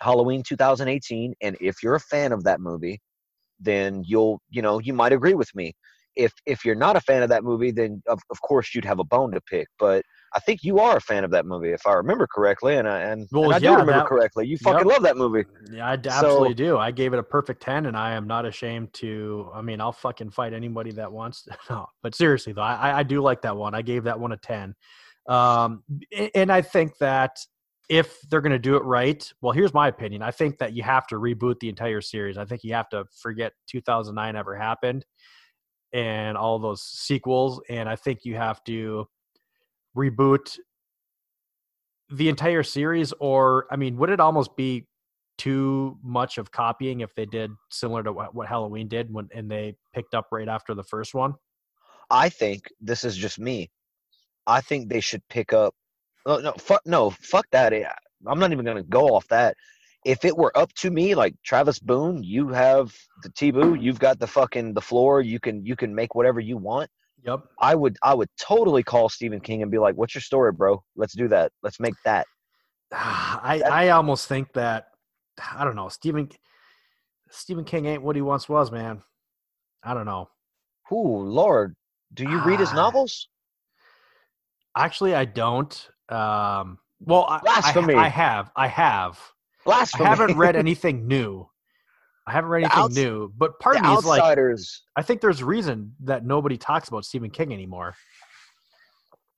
[0.01, 2.99] Halloween 2018, and if you're a fan of that movie
[3.61, 5.75] then you'll you know you might agree with me
[6.17, 8.99] if if you're not a fan of that movie then of, of course you'd have
[8.99, 10.03] a bone to pick but
[10.35, 13.01] i think you are a fan of that movie if i remember correctly and i
[13.01, 14.87] and, Well, and I yeah, do remember that- correctly you fucking Yep.
[14.87, 16.79] love that movie Yeah, I So- absolutely do.
[16.79, 19.51] I gave it a perfect 10, and I am not ashamed to.
[19.55, 21.51] I mean, I'll fucking fight anybody that wants to.
[21.71, 23.75] No, but seriously, though, I, I do like that one.
[23.75, 24.75] I gave that one a 10.
[25.29, 25.85] Um,
[26.35, 27.39] and I think that
[27.89, 30.23] if they're going to do it right, well, here's my opinion.
[30.23, 32.37] I think that you have to reboot the entire series.
[32.39, 35.05] I think you have to forget 2009 ever happened
[35.93, 37.61] and all those sequels.
[37.69, 39.07] And I think you have to
[39.97, 40.59] reboot
[42.11, 44.87] the entire series or i mean would it almost be
[45.41, 49.51] too much of copying if they did similar to what, what halloween did when and
[49.51, 51.33] they picked up right after the first one?
[52.11, 53.71] I think this is just me.
[54.47, 55.75] I think they should pick up
[56.27, 57.85] no no fuck no fuck that Eh,
[58.27, 59.57] i'm not even gonna go off that.
[60.05, 64.19] If it were up to me like travis boone you have the t-boo you've got
[64.19, 66.91] the fucking the floor you can you can make whatever you want
[67.25, 70.53] yep I would I would totally call Stephen King and be like, "What's your story,
[70.53, 70.83] bro?
[70.97, 71.53] Let's do that.
[71.63, 72.27] Let's make that."
[72.93, 74.87] i i almost think that
[75.55, 76.29] i don't know stephen
[77.31, 79.01] stephen king ain't what he once was man
[79.85, 80.29] i don't know
[80.93, 81.77] Ooh, Lord,
[82.15, 82.75] do you read his Ah.
[82.75, 83.29] novels?
[84.77, 87.95] actually i don't um well I, I, Blasphemy.
[87.95, 90.05] I have i have i Blasphemy.
[90.07, 91.49] haven't read anything new
[92.31, 94.39] i haven't read anything outs- new but part of me is like.
[94.97, 97.95] I think there's a reason that nobody talks about Stephen King anymore.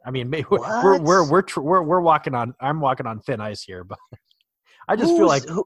[0.05, 2.55] I mean, maybe we're we're we're we're, tr- we're we're walking on.
[2.61, 3.99] I'm walking on thin ice here, but
[4.89, 5.65] I just feel like who,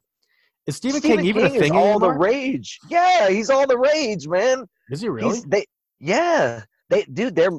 [0.67, 2.13] is Stephen, Stephen King even King a thing all anymore?
[2.13, 2.79] the rage.
[2.89, 4.67] Yeah, he's all the rage, man.
[4.91, 5.35] is he really?
[5.35, 5.65] He's they.
[5.99, 7.35] Yeah, they dude.
[7.35, 7.51] They're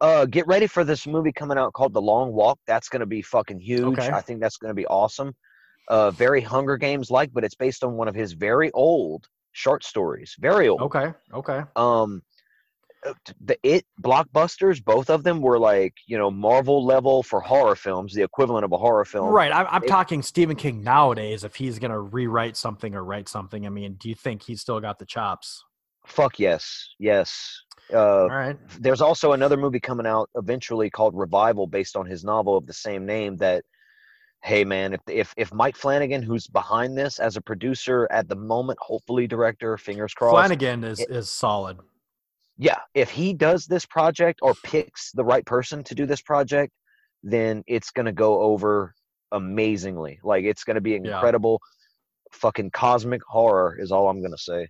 [0.00, 2.58] uh, get ready for this movie coming out called The Long Walk.
[2.66, 3.98] That's gonna be fucking huge.
[3.98, 4.10] Okay.
[4.10, 5.34] I think that's gonna be awesome.
[5.92, 9.20] Uh, very Hunger Games like, but it's based on one of his very old
[9.62, 10.30] short stories.
[10.48, 10.80] Very old.
[10.88, 11.08] okay,
[11.40, 11.60] okay.
[11.76, 12.10] um
[13.04, 13.12] uh,
[13.48, 18.14] the it blockbusters both of them were like you know marvel level for horror films
[18.14, 19.52] the equivalent of a horror film Right.
[19.58, 21.42] I'm, I'm it- talking Stephen King nowadays.
[21.48, 24.80] If he's gonna rewrite something or write something, I mean, do you think he's still
[24.80, 25.64] got the chops?
[26.06, 26.62] fuck yes
[26.98, 27.28] yes
[27.92, 28.56] uh All right.
[28.84, 32.78] there's also another movie coming out eventually called revival based on his novel of the
[32.88, 33.60] same name that
[34.44, 38.34] hey man if if if mike flanagan who's behind this as a producer at the
[38.34, 41.78] moment hopefully director fingers crossed Flanagan is it- is solid.
[42.58, 46.72] yeah, if he does this project or picks the right person to do this project,
[47.22, 48.94] then it's going to go over
[49.32, 50.18] amazingly.
[50.22, 50.98] Like it's going to be Yeah.
[51.14, 51.60] incredible.
[52.32, 54.68] Fucking cosmic horror is all I'm going to say.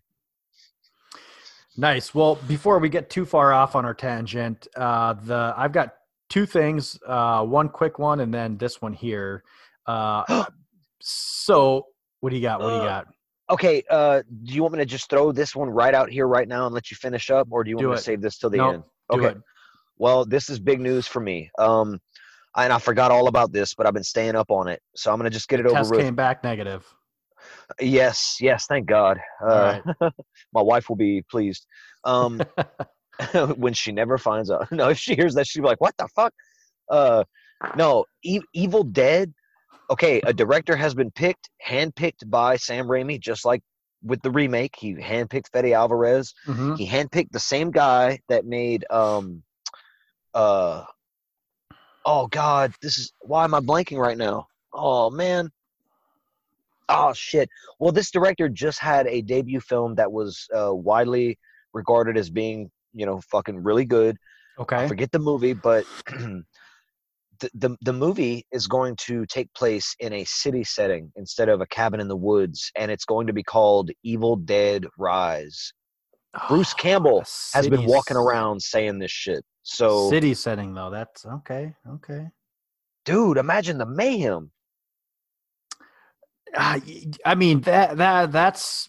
[1.77, 2.15] Nice.
[2.15, 5.95] Well, before we get too far off on our tangent, uh, the I've got
[6.29, 6.99] two things.
[7.07, 9.43] Uh, one quick one, and then this one here.
[9.87, 10.45] Uh,
[11.01, 11.87] so,
[12.21, 12.61] what do you got?
[12.61, 13.07] What do you Uh, got?
[13.51, 16.49] Okay, uh, do you want me to just throw this one right out here right
[16.49, 17.99] now and let you finish up, or do you want Do me it.
[17.99, 18.83] to save this till the No, end?
[19.13, 19.35] Okay.
[19.99, 21.51] Well, this is big news for me.
[21.59, 22.01] Um,
[22.57, 25.19] and I forgot all about this, but I've been staying up on it, so I'm
[25.19, 26.01] gonna just get it over Test with.
[26.01, 26.87] came back negative.
[27.81, 29.19] Yes, yes, thank God.
[29.45, 29.81] Uh,
[30.53, 31.67] my wife will be pleased.
[32.05, 32.43] Um,
[33.57, 34.71] when she never finds out.
[34.73, 36.33] No, if she hears that, she'll be like, "What the fuck?"
[36.91, 37.25] Uh,
[37.77, 39.33] no, e- Evil Dead.
[39.93, 43.63] Okay, a director has been picked, handpicked by Sam Raimi, just like
[44.03, 44.75] with the remake.
[44.75, 46.33] He handpicked Fede Alvarez.
[46.49, 46.79] Mhm.
[46.79, 49.43] He handpicked the same guy that made um,
[50.33, 50.85] uh,
[52.07, 54.47] oh God, this is why am I blanking right now?
[54.73, 55.51] Oh man.
[56.89, 57.51] Oh shit.
[57.79, 61.39] Well, this director just had a debut film that was uh, widely
[61.75, 64.17] regarded as being, you know, fucking really good.
[64.59, 64.89] I Okay.
[64.89, 65.85] forget the movie, but
[67.43, 71.61] the, the the movie is going to take place in a city setting instead of
[71.61, 75.73] a cabin in the woods, and it's going to be called Evil Dead Rise.
[76.49, 77.21] Bruce Campbell
[77.53, 79.45] has been walking around saying this shit.
[79.65, 80.91] So, City setting though.
[80.91, 81.75] That's okay.
[81.87, 82.29] Okay.
[83.05, 84.51] dude, imagine the mayhem.
[86.57, 88.89] Uh, y- I mean that that that's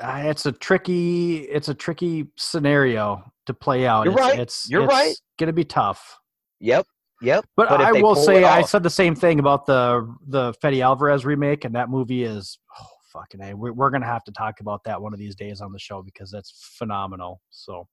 [0.00, 4.04] uh, it's a tricky it's a tricky scenario to play out.
[4.04, 4.38] You're it's, right.
[4.38, 5.14] It's You're it's right.
[5.38, 6.18] Gonna be tough.
[6.60, 6.86] Yep,
[7.20, 7.44] yep.
[7.56, 11.24] But, if I will say I said the same thing about the the Fede Alvarez
[11.24, 13.54] remake, and that movie is oh, fucking a.
[13.54, 16.02] We're, we're gonna have to talk about that one of these days on the show
[16.02, 17.40] because that's phenomenal.
[17.50, 17.88] So,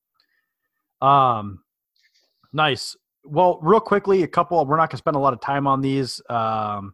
[1.02, 1.64] um,
[2.54, 2.96] nice.
[3.24, 4.64] Well, real quickly, a couple.
[4.66, 6.22] We're not gonna spend a lot of time on these.
[6.30, 6.94] Um,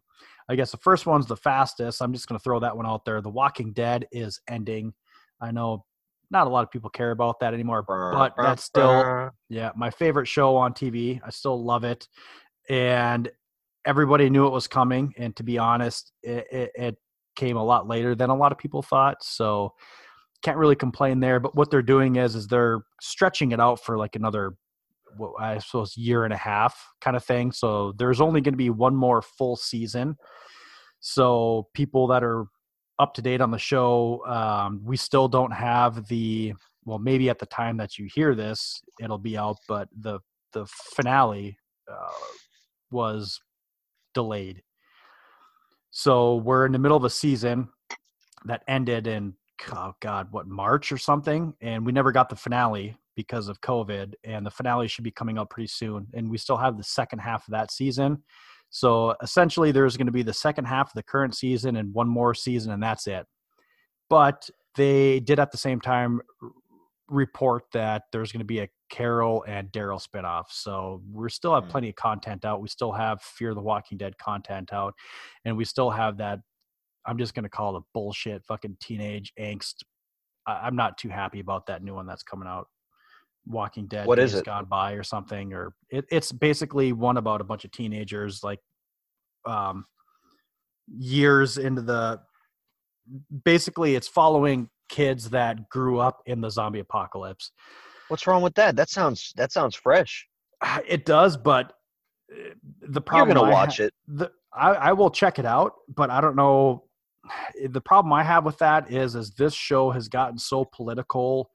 [0.49, 2.01] I guess the first one's the fastest.
[2.01, 3.21] I'm just gonna throw that one out there.
[3.21, 4.93] The Walking Dead is ending.
[5.41, 5.85] I know
[6.31, 9.29] not a lot of people care about that anymore, but that's still uh-huh.
[9.49, 11.19] yeah, my favorite show on TV.
[11.25, 12.07] I still love it,
[12.69, 13.29] and
[13.85, 15.13] everybody knew it was coming.
[15.17, 16.95] And to be honest, it, it, it
[17.35, 19.23] came a lot later than a lot of people thought.
[19.23, 19.73] So
[20.43, 21.39] can't really complain there.
[21.39, 24.55] But what they're doing is is they're stretching it out for like another,
[25.17, 27.51] what I suppose, year and a half kind of thing.
[27.51, 30.17] So there's only going to be one more full season.
[30.99, 32.45] So people that are
[32.99, 36.53] up to date on the show, um, we still don't have the
[36.85, 40.19] well maybe at the time that you hear this it'll be out but the
[40.51, 41.57] the finale
[41.89, 42.09] uh,
[42.91, 43.41] was
[44.13, 44.61] delayed.
[45.91, 47.69] So we're in the middle of a season
[48.45, 49.33] that ended in
[49.71, 51.53] oh god what march or something?
[51.61, 55.37] And we never got the finale because of covid and the finale should be coming
[55.37, 58.23] out pretty soon and we still have the second half of that season
[58.75, 62.07] so essentially there's going to be the second half of the current season and one
[62.07, 63.25] more season and that's it
[64.09, 66.19] but they did at the same time
[67.09, 70.45] report that there's going to be a Carol and Daryl spinoff.
[70.49, 71.69] So we still have Hmm.
[71.71, 72.61] plenty of content out.
[72.61, 74.93] We still have Fear the Walking Dead content out,
[75.45, 76.39] and we still have that.
[77.05, 79.83] I'm just going to call it bullshit, fucking teenage angst.
[80.45, 82.67] I'm not too happy about that new one that's coming out.
[83.45, 84.07] Walking Dead.
[84.07, 84.45] What is it?
[84.45, 88.59] Gone by or something, or it, it's basically one about a bunch of teenagers, like
[89.45, 89.85] um,
[90.87, 92.19] years into the.
[93.43, 97.51] Basically, it's following kids that grew up in the zombie apocalypse.
[98.07, 98.75] What's wrong with that?
[98.75, 100.27] That sounds that sounds fresh.
[100.87, 101.73] It does, but
[102.31, 103.93] uh, the You're problem gonna I watch ha- it.
[104.07, 106.83] The, I, I will check it out, but I don't know.
[107.69, 111.49] The problem I have with that is, is this show has gotten so political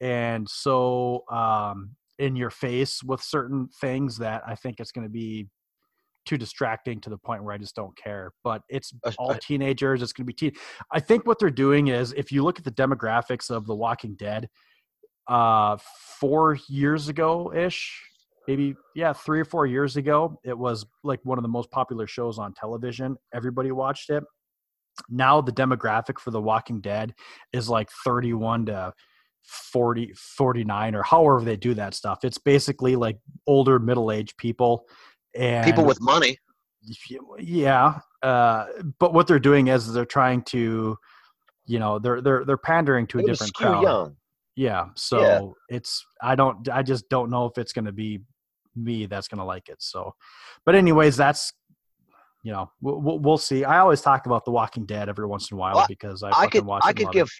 [0.00, 5.12] and so um, in your face with certain things that I think it's going to
[5.12, 5.48] be
[6.24, 8.32] too distracting to the point where I just don't care.
[8.42, 10.02] But it's all teenagers.
[10.02, 10.52] It's going to be teen.
[10.90, 14.14] I think what they're doing is, if you look at the demographics of The Walking
[14.14, 14.48] Dead,
[15.28, 15.76] uh,
[16.20, 18.02] four years ago ish,
[18.46, 22.06] maybe yeah, three or four years ago, it was like one of the most popular
[22.06, 23.16] shows on television.
[23.32, 24.22] Everybody watched it.
[25.08, 27.14] Now the demographic for The Walking Dead
[27.52, 28.92] is like 31 to
[29.44, 32.24] 40 49 or however they do that stuff.
[32.24, 34.86] It's basically like older middle-aged people
[35.34, 36.36] and People with money.
[37.38, 38.66] yeah uh,
[38.98, 40.96] but what they're doing is they're trying to
[41.66, 44.16] you know they're they're they're pandering to a different crowd young.
[44.56, 48.20] yeah so it's i don't i just don't know if it's going to be
[48.76, 50.12] me that's going to like it so
[50.66, 51.52] but anyways that's
[52.42, 55.56] you know we'll, we'll- see i always talk about the walking dead every once in
[55.56, 57.32] a while Well, because i, I could watch I could give it.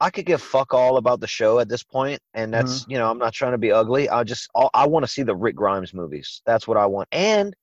[0.00, 2.90] I could give fuck all about the show at this point, and that's Mm-hmm.
[2.92, 4.08] you know I'm not trying to be ugly.
[4.08, 6.42] I just all, I want to see the Rick Grimes movies.
[6.46, 7.54] That's what I want, and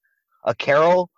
[0.46, 1.10] a Carol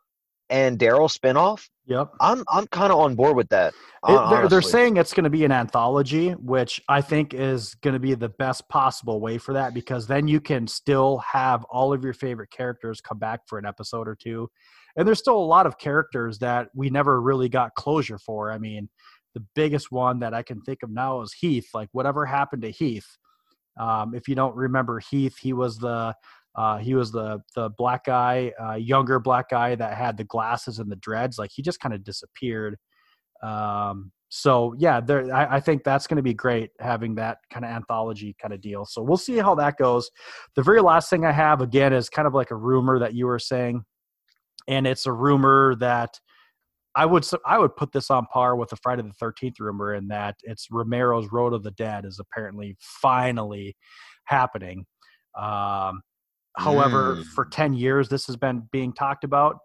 [0.49, 2.13] and Daryl spinoff, Yep.
[2.19, 3.73] I'm I'm kind of on board with that.
[4.07, 7.93] It- they're, they're saying it's going to be an anthology, which I think is going
[7.95, 11.93] to be the best possible way for that because then you can still have all
[11.93, 14.47] of your favorite characters come back for an episode or two.
[14.95, 18.51] And there's still a lot of characters that we never really got closure for.
[18.51, 18.87] I mean,
[19.35, 21.67] the biggest one that I can think of now is Heath.
[21.73, 23.17] Like, whatever happened to Heath?
[23.79, 26.15] Um, if you don't remember Heath, he was the
[26.55, 30.79] uh, he was the the black guy, uh, younger black guy that had the glasses
[30.79, 31.37] and the dreads.
[31.37, 32.77] Like he just kind of disappeared.
[33.43, 35.33] Um, so yeah, there.
[35.35, 38.61] I, I think that's going to be great having that kind of anthology kind of
[38.61, 38.85] deal.
[38.85, 40.09] So we'll see how that goes.
[40.55, 43.25] The very last thing I have again is kind of like a rumor that you
[43.27, 43.83] were saying,
[44.67, 46.19] and it's a rumor that
[46.95, 50.07] I would I would put this on par with the Friday the Thirteenth rumor in
[50.07, 53.75] that it's Romero's Road of the Dead is apparently finally
[54.25, 54.85] happening.
[55.37, 56.01] Um,
[56.57, 57.25] however, Mm.
[57.25, 59.57] for ten years this has been being talked about,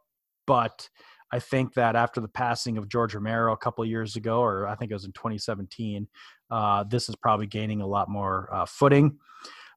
[0.47, 0.89] but
[1.33, 4.67] I think that after the passing of George Romero a couple of years ago, or
[4.67, 6.09] I think it was in 2017,
[6.51, 9.17] uh, this is probably gaining a lot more uh, footing.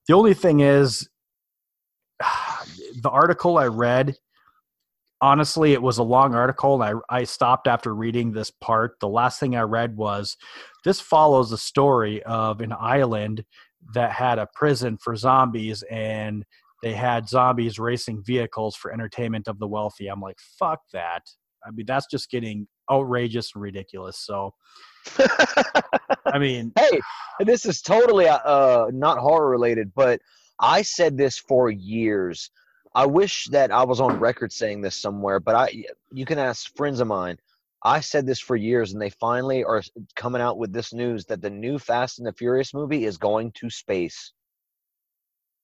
[0.07, 1.07] The only thing is,
[2.19, 4.15] the article I read,
[5.23, 8.99] honestly, it was a long article, and I, I stopped after reading this part.
[8.99, 10.35] The last thing I read was
[10.83, 13.45] this follows the story of an island
[13.93, 16.43] that had a prison for zombies, and
[16.81, 20.07] they had zombies racing vehicles for entertainment of the wealthy.
[20.07, 21.21] I'm like, fuck that.
[21.65, 24.19] I mean, that's just getting outrageous and ridiculous.
[24.19, 24.53] So,
[26.25, 26.99] I mean, hey,
[27.39, 30.19] this is totally uh, uh not horror related, but
[30.59, 32.51] I said this for years.
[32.95, 36.75] I wish that I was on record saying this somewhere, but I you can ask
[36.75, 37.37] friends of mine.
[37.85, 39.81] I said this for years, and they finally are
[40.15, 43.51] coming out with this news that the new Fast and the Furious movie is going
[43.53, 44.31] to space.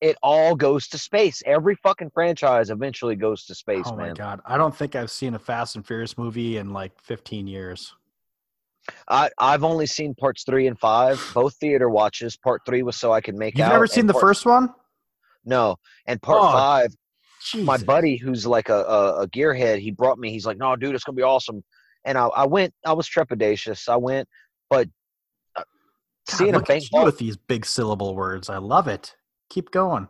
[0.02, 1.44] It all goes to space.
[1.46, 5.34] Every fucking franchise eventually goes to space, oh my god, I don't think I've seen
[5.36, 7.94] a Fast and Furious movie in like 15 years.
[9.08, 12.36] I I've only seen parts three and five, both theater watches.
[12.38, 13.74] Part three was so I could make You've out.
[13.74, 14.74] never and seen the part- first one?
[15.46, 15.76] No,
[16.06, 16.96] and part Oh, five,
[17.64, 20.32] my buddy who's like a, a, a gearhead, he brought me.
[20.32, 21.64] He's like, "No, dude, it's gonna be awesome."
[22.06, 22.74] And I, I went.
[22.86, 23.90] I was trepidatious.
[23.90, 24.28] I went,
[24.70, 24.88] but
[25.56, 25.64] uh,
[26.30, 28.50] God, seeing a bank vault, with these big syllable words.
[28.50, 29.16] I love it.
[29.50, 30.08] Keep going.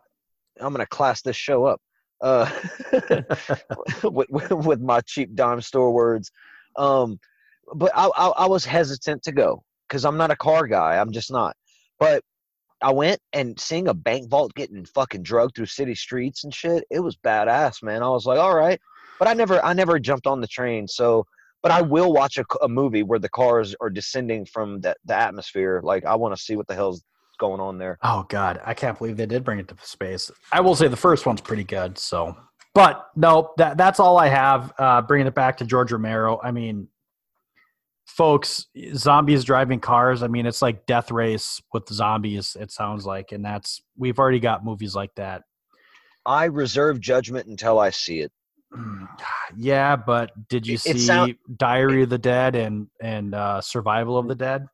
[0.60, 1.82] I'm gonna class this show up.
[2.22, 2.50] Uh,
[4.04, 6.32] with, with, with my cheap dime store words.
[6.76, 7.20] Um,
[7.74, 10.98] but I, I, I was hesitant to go because I'm not a car guy.
[10.98, 11.56] I'm just not.
[12.00, 12.24] But
[12.82, 16.86] I went and seeing a bank vault getting fucking drugged through city streets and shit.
[16.90, 18.04] It was badass, man.
[18.04, 18.80] I was like, all right.
[19.18, 20.88] But I never, I never jumped on the train.
[20.88, 21.26] So,
[21.62, 25.14] but I will watch a, a movie where the cars are descending from the, the
[25.14, 25.82] atmosphere.
[25.84, 27.04] Like I want to see what the hell's
[27.38, 27.98] going on there.
[28.04, 30.30] Oh God, I can't believe they did bring it to space.
[30.52, 31.98] I will say the first one's pretty good.
[31.98, 32.38] So,
[32.74, 34.72] but no, that that's all I have.
[34.78, 36.40] Uh, bringing it back to George Romero.
[36.44, 36.88] I mean,
[38.18, 40.24] folks, zombies driving cars.
[40.24, 42.58] I mean, it's like Death Race with zombies.
[42.60, 45.44] It sounds like, and that's we've already got movies like that.
[46.26, 48.32] I reserve judgment until I see it.
[49.58, 53.62] Yeah, but did you It- it see sound- Diary of the Dead and and uh,
[53.62, 54.68] Survival of the Dead?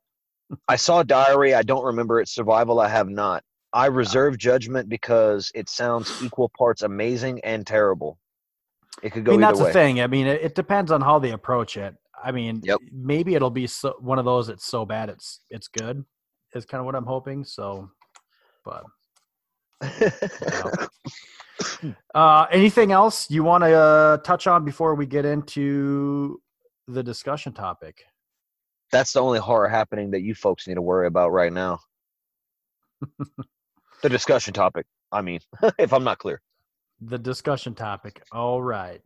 [0.68, 1.54] I saw Diary.
[1.54, 2.78] I don't remember its survival.
[2.78, 3.42] I have not.
[3.72, 8.18] I reserve judgment because it sounds equal parts amazing and terrible.
[9.02, 9.32] It could go.
[9.32, 9.66] I mean, that's way.
[9.68, 10.00] the thing.
[10.02, 11.94] I mean, it, it depends on how they approach it.
[12.26, 12.80] I mean, Yep.
[12.92, 16.04] maybe it'll be so, one of those that's so bad it's it's good.
[16.54, 17.44] Is kind of what I'm hoping.
[17.44, 17.88] So,
[18.64, 18.82] but
[22.14, 26.40] uh, anything else you want to uh, touch on before we get into
[26.88, 28.02] the discussion topic?
[28.92, 31.80] that's the only horror happening that you folks need to worry about right now.
[34.02, 34.86] the discussion topic.
[35.12, 35.40] I mean,
[35.78, 36.40] if I'm not clear.
[37.00, 38.22] The discussion topic.
[38.32, 39.02] All right.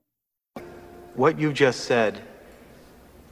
[1.15, 2.21] What you just said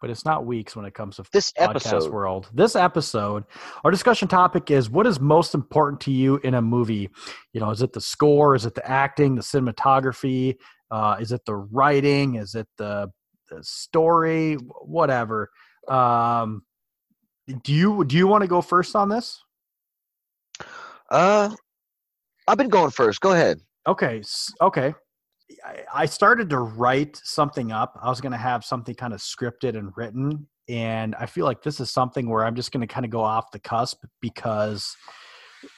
[0.00, 2.12] but it's not weeks when it comes to This podcast episode.
[2.12, 2.50] world.
[2.52, 3.44] This episode,
[3.84, 7.10] our discussion topic is what is most important to you in a movie?
[7.52, 8.54] You know, is it the score?
[8.54, 9.34] Is it the acting?
[9.34, 10.56] The cinematography?
[10.90, 12.36] Uh, is it the writing?
[12.36, 13.10] Is it the,
[13.50, 14.54] the story?
[14.54, 15.50] Whatever.
[15.88, 16.62] Um,
[17.64, 19.42] do you do you want to go first on this?
[21.10, 21.50] Uh,
[22.46, 23.20] I've been going first.
[23.20, 23.60] Go ahead.
[23.86, 24.22] Okay,
[24.60, 24.94] okay.
[25.94, 27.98] I- started to write something up.
[28.02, 30.48] I was going to have something kind of scripted and written.
[30.68, 33.22] And I feel like this is something where I'm just going to kind of go
[33.22, 34.94] off the cusp because,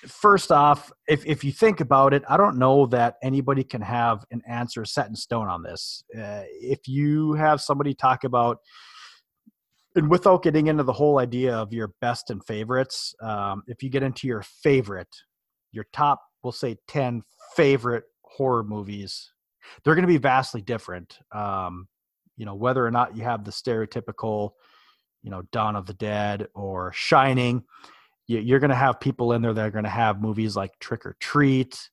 [0.07, 4.25] first off, if, if you think about it, I don't know that anybody can have
[4.33, 6.03] an answer set in stone on this.
[6.17, 8.59] Uh, if you have somebody talk about,
[9.95, 13.91] and without getting into the whole idea of your best and favorites, um, if you
[13.91, 15.15] get into your favorite,
[15.73, 17.23] your top, we'll say 10
[17.57, 19.31] favorite horror movies
[19.85, 21.19] they're going to be vastly different.
[21.33, 21.89] Um,
[22.37, 24.53] you know, whether or not you have the stereotypical,
[25.23, 27.65] you know, Dawn of the Dead or Shining,
[28.27, 30.79] you, are going to have people in there that are going to have movies like
[30.79, 31.91] Trick or Treat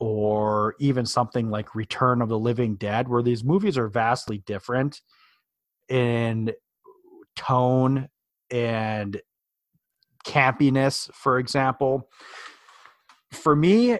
[0.00, 5.00] or even something like Return of the Living Dead, where these movies are vastly different
[5.88, 6.52] in
[7.36, 8.08] tone
[8.50, 9.20] and
[10.26, 12.08] campiness, for example.
[13.30, 13.98] For me,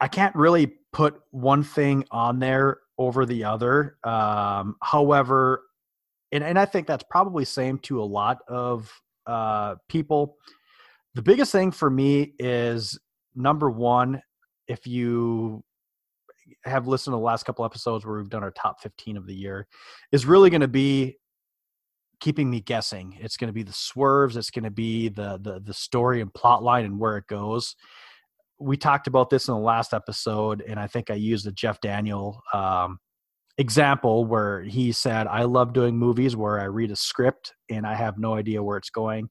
[0.00, 3.96] I can't really put one thing on there over the other.
[4.04, 5.62] Um, however,
[6.32, 8.90] and, and I think that's probably same to a lot of
[9.26, 10.36] uh, people.
[11.14, 12.98] The biggest thing for me is
[13.34, 14.22] number one,
[14.66, 15.64] if you
[16.64, 19.34] have listened to the last couple episodes where we've done our top 15 of the
[19.34, 19.66] year,
[20.12, 21.16] is really going to be
[22.20, 23.16] keeping me guessing.
[23.20, 24.36] It's going to be the swerves.
[24.36, 27.76] It's going to be the the the story and plot line and where it goes
[28.58, 31.80] we talked about this in the last episode, and I think I used the Jeff
[31.80, 32.98] Daniel um,
[33.58, 37.94] example where he said, I love doing movies where I read a script and I
[37.94, 39.28] have no idea where it's going.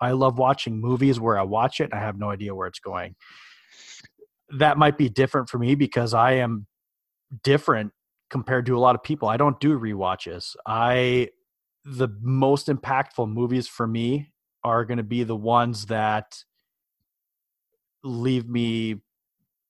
[0.00, 2.78] I love watching movies where I watch it and I have no idea where it's
[2.78, 3.14] going.
[4.58, 6.66] That might be different for me because I am
[7.42, 7.92] different
[8.30, 9.28] compared to a lot of people.
[9.28, 10.56] I don't do re-watches.
[10.66, 11.28] I
[11.84, 14.30] the most impactful movies for me
[14.64, 16.44] are going to be the ones that
[18.08, 18.96] leave me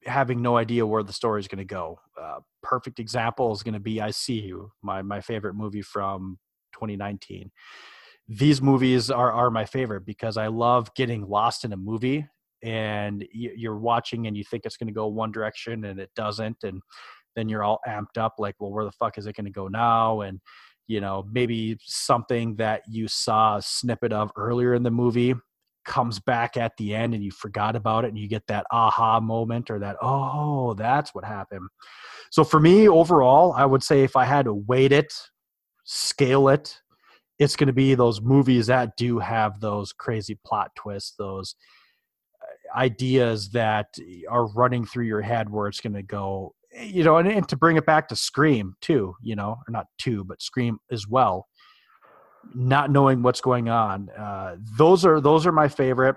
[0.05, 1.99] having no idea where the story is going to go.
[2.21, 6.39] Uh, perfect example is going to be I See You, my my favorite movie from
[6.75, 7.51] 2019.
[8.29, 12.27] These movies are are my favorite because I love getting lost in a movie
[12.63, 16.57] and you're watching and you think it's going to go one direction and it doesn't
[16.65, 16.83] and
[17.37, 19.69] then you're all amped up like well where the fuck is it going to go
[19.69, 20.41] now and
[20.89, 25.35] you know maybe something that you saw a snippet of earlier in the movie
[25.89, 29.19] comes back at the end and you forgot about it and you get that aha
[29.19, 31.69] moment or that oh that's what happened.
[32.31, 35.13] So for me overall i would say if i had to weight it
[35.85, 36.79] scale it
[37.39, 41.55] it's going to be those movies that do have those crazy plot twists those
[42.43, 43.87] uh, ideas that
[44.29, 47.57] are running through your head where it's going to go you know and, and to
[47.57, 51.47] bring it back to scream too you know or not two but scream as well
[52.55, 54.11] not knowing what's going on.
[54.11, 56.17] Uh, those are those are my favorite.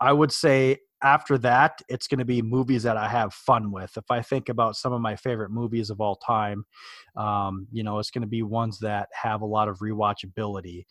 [0.00, 3.96] I would say after that, it's going to be movies that I have fun with.
[3.96, 6.64] If I think about some of my favorite movies of all time,
[7.14, 10.84] um, you know, it's going to be ones that have a lot of rewatchability.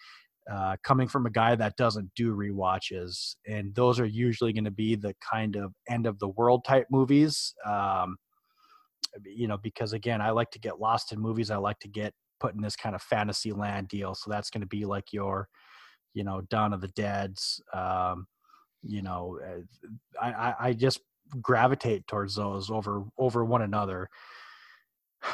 [0.51, 4.71] Uh, coming from a guy that doesn't do rewatches, and those are usually going to
[4.71, 7.55] be the kind of end of the world type movies.
[7.65, 8.17] Um,
[9.25, 11.49] you know, because again, I like to get lost in movies.
[11.49, 12.13] I like to get
[12.43, 14.13] put in this kind of fantasy land deal.
[14.13, 15.47] So that's going to be like your,
[16.13, 17.61] you know, Dawn of the Dead's.
[17.73, 18.27] Um,
[18.81, 20.99] you know, uh, I, I just
[21.41, 24.09] gravitate towards those over over one another.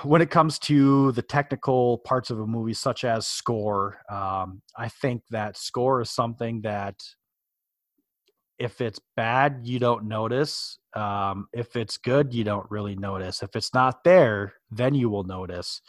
[0.03, 4.87] When it comes to the technical parts of a movie, such as score, um, I
[4.87, 6.93] think that score is something that
[8.59, 10.77] if it's bad, you don't notice.
[10.95, 13.41] Um, if it's good, you don't really notice.
[13.41, 15.81] If it's not there, then you will notice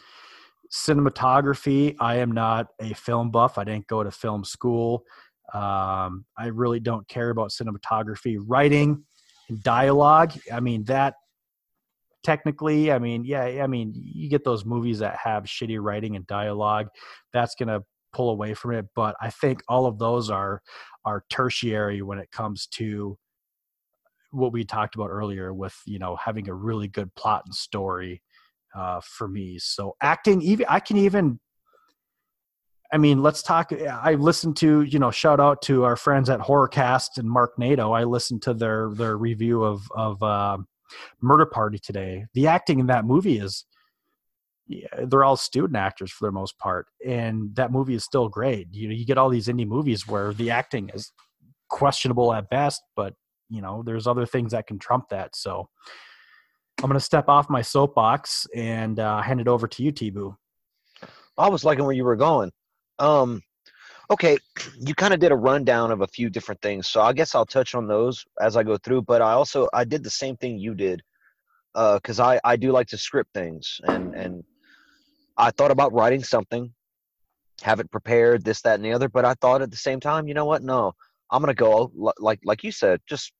[0.71, 3.57] cinematography i am not a film buff.
[3.57, 5.03] I didn't go to film school.
[5.53, 8.37] Um, i really don't care about cinematography.
[8.39, 9.03] Writing
[9.49, 11.15] and dialogue i mean that
[12.23, 16.25] technically i mean yeah i mean you get those movies that have shitty writing and
[16.27, 16.87] dialogue
[17.33, 18.85] that's going to pull away from it.
[18.95, 20.61] But i think all of those are
[21.05, 23.17] are tertiary when it comes to
[24.31, 28.21] what we talked about earlier with you know having a really good plot and story
[28.75, 29.57] uh, for me.
[29.59, 31.39] So acting, even I can even.
[32.93, 33.71] I mean, let's talk.
[33.71, 37.93] I listened to you know, shout out to our friends at Horrorcast and Mark Nato.
[37.93, 40.57] I listened to their their review of of uh,
[41.21, 42.25] Murder Party today.
[42.33, 43.65] The acting in that movie is.
[44.67, 48.67] Yeah, they're all student actors for the most part, and that movie is still great.
[48.71, 51.11] You know, you get all these indie movies where the acting is
[51.69, 53.13] questionable at best, but
[53.51, 55.35] you know, there's other things that can trump that.
[55.35, 55.69] So,
[56.83, 60.35] I'm going to step off my soapbox and uh, hand it over to you, T-Boo.
[61.37, 62.51] I was liking where you were going.
[62.97, 63.43] Um,
[64.09, 64.39] okay,
[64.79, 67.45] you kind of did a rundown of a few different things, so I guess I'll
[67.45, 69.03] touch on those as I go through.
[69.03, 71.03] But I also I did the same thing you did.
[71.75, 74.43] because I I do like to script things, and and
[75.37, 76.73] I thought about writing something,
[77.61, 79.07] have it prepared, this, that, and the other.
[79.07, 80.63] But I thought at the same time, you know what?
[80.63, 80.93] No,
[81.29, 83.33] I'm gonna go like like you said, just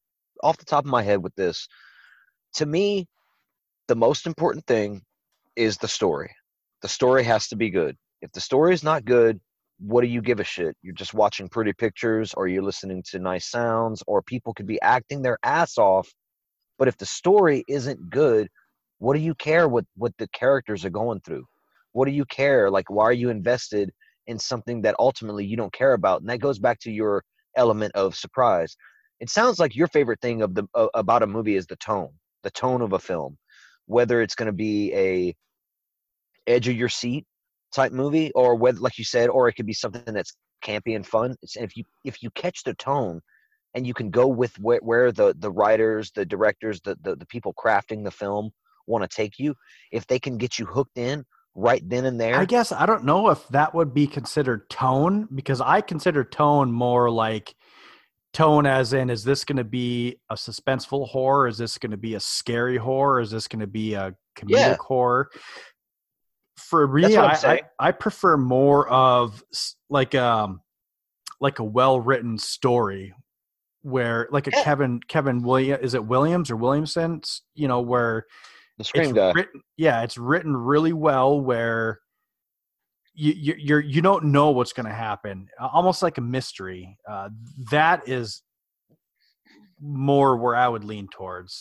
[0.44, 1.68] off the top of my head with this.
[2.56, 3.08] To me,
[3.92, 5.02] the most important thing
[5.58, 6.34] is the story.
[6.82, 7.98] The story has to be good.
[8.22, 9.38] If the story is not good,
[9.80, 10.78] what do you give a shit?
[10.82, 14.80] You're just watching pretty pictures or you're listening to nice sounds or people could be
[14.82, 16.10] acting their ass off.
[16.80, 18.48] But if the story isn't good,
[19.00, 21.44] what do you care what what the characters are going through?
[21.92, 22.72] What do you care?
[22.72, 23.92] Like why are you invested
[24.26, 26.22] in something that ultimately you don't care about?
[26.22, 27.26] And that goes back to your
[27.58, 28.78] element of surprise.
[29.20, 32.12] It sounds like your favorite thing of the uh, about a movie is the tone,
[32.44, 33.38] the tone of a film.
[33.86, 35.36] Whether it's going to be a
[36.48, 37.26] edge of your seat
[37.74, 41.06] type movie or whether like you said or it could be something that's campy and
[41.06, 41.36] fun.
[41.42, 43.22] It's, if you if you catch the tone
[43.74, 47.26] and you can go with where, where the the writers the directors the, the the
[47.26, 48.52] people crafting the film
[48.88, 49.56] want to take you
[49.92, 51.24] if they can get you hooked in
[51.56, 55.28] right then and there I guess I don't know if that would be considered tone
[55.34, 57.56] because I consider tone more like
[58.34, 61.48] tone as in is this going to be a suspenseful horror?
[61.48, 63.20] Is this going to be a scary horror?
[63.20, 64.76] Is this going to be a comedic Yeah.
[64.80, 65.30] horror?
[66.58, 69.44] For me I'm I, I, prefer more of
[69.90, 70.62] like um
[71.42, 73.14] like a well written story
[73.82, 74.64] where like a Yeah.
[74.64, 77.20] kevin kevin william is it williams or williamson
[77.56, 78.26] you know where
[78.78, 79.32] the it's guy.
[79.32, 82.00] written yeah it's written really well where
[83.24, 87.30] you you you're, you don't know what's going to happen almost like a mystery uh,
[87.69, 88.41] that is
[89.80, 91.53] more where i would lean towards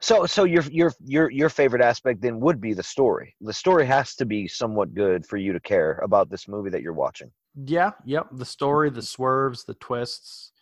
[0.00, 3.28] So so your your your your favorite aspect then would be the story.
[3.50, 6.82] The story has to be somewhat good for you to care about this movie that
[6.84, 7.30] you're watching.
[7.76, 10.52] yeah yep the story the swerves the twists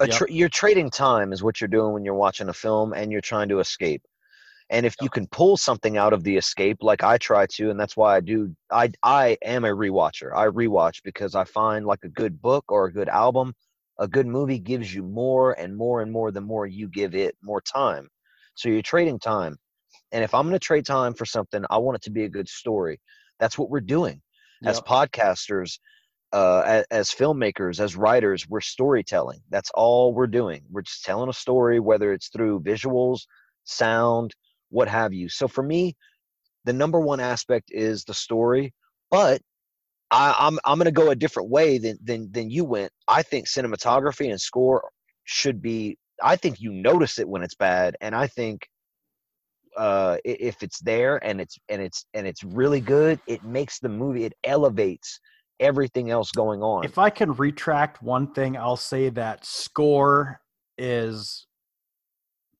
[0.00, 0.16] A Yep.
[0.16, 3.28] tra- you're trading time is what you're doing when you're watching a film and you're
[3.32, 4.02] trying to escape.
[4.70, 7.78] And if you can pull something out of the escape, like I try to, and
[7.78, 10.34] that's why I do, I I am a rewatcher.
[10.34, 13.54] I rewatch because I find like a good book or a good album,
[13.98, 17.36] a good movie gives you more and more and more the more you give it
[17.42, 18.08] more time.
[18.54, 19.56] So you're trading time.
[20.12, 22.28] And if I'm going to trade time for something, I want it to be a
[22.28, 23.00] good story.
[23.40, 24.22] That's what we're doing
[24.64, 24.80] as Yep.
[24.80, 25.78] podcasters,
[26.32, 28.48] uh, as, as filmmakers, as writers.
[28.48, 29.40] We're storytelling.
[29.50, 30.62] That's all we're doing.
[30.70, 33.22] We're just telling a story, whether it's through visuals,
[33.64, 34.34] sound,
[34.74, 35.28] what have you.
[35.28, 35.94] So for me,
[36.64, 38.72] the number one aspect is the story,
[39.10, 39.40] but
[40.10, 42.90] I, I'm I'm going to go a different way than than than you went.
[43.08, 44.88] I think cinematography and score
[45.24, 45.96] should be.
[46.22, 48.66] I think you notice it when it's bad, and I think
[49.76, 53.88] uh, if it's there and it's and it's and it's really good, it makes the
[53.88, 54.24] movie.
[54.24, 55.20] It elevates
[55.60, 56.84] everything else going on.
[56.84, 60.40] if i can retract one thing i'll say that score
[60.78, 61.46] is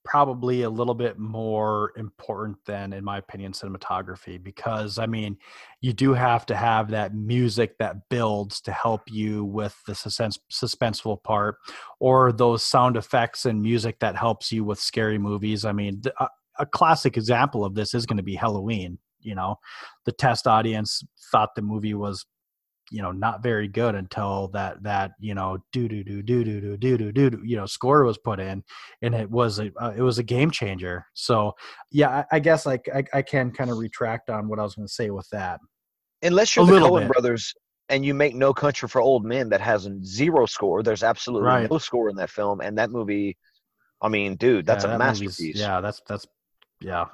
[0.05, 5.37] probably a little bit more important than in my opinion cinematography because i mean
[5.81, 10.39] you do have to have that music that builds to help you with the suspense,
[10.53, 11.57] suspenseful part
[12.01, 15.65] or those sound effects and music that helps you with scary movies.
[15.65, 16.29] I mean a, uh,
[16.61, 19.57] a classic example of this is going to be halloween you know?
[20.05, 21.03] The test audience
[21.33, 22.25] thought the movie was
[22.91, 26.61] you know not very good until that that you know do do do do do
[26.61, 28.63] do do do do you know score was put in
[29.03, 31.53] and it was a uh, it was a game changer so
[31.91, 34.75] yeah i, I guess like I, I can kind of retract on what i was
[34.75, 35.61] going to say with that
[36.23, 37.09] Unless you're a the Coen bit.
[37.09, 37.55] brothers
[37.91, 40.83] and you make No Country for Old Men that has a zero score.
[40.83, 41.71] There's absolutely Right.
[41.71, 43.37] no score in that film, and that movie.
[44.01, 45.57] I mean, dude, that's Yeah, a that masterpiece.
[45.61, 46.27] yeah that's that's
[46.81, 47.07] yeah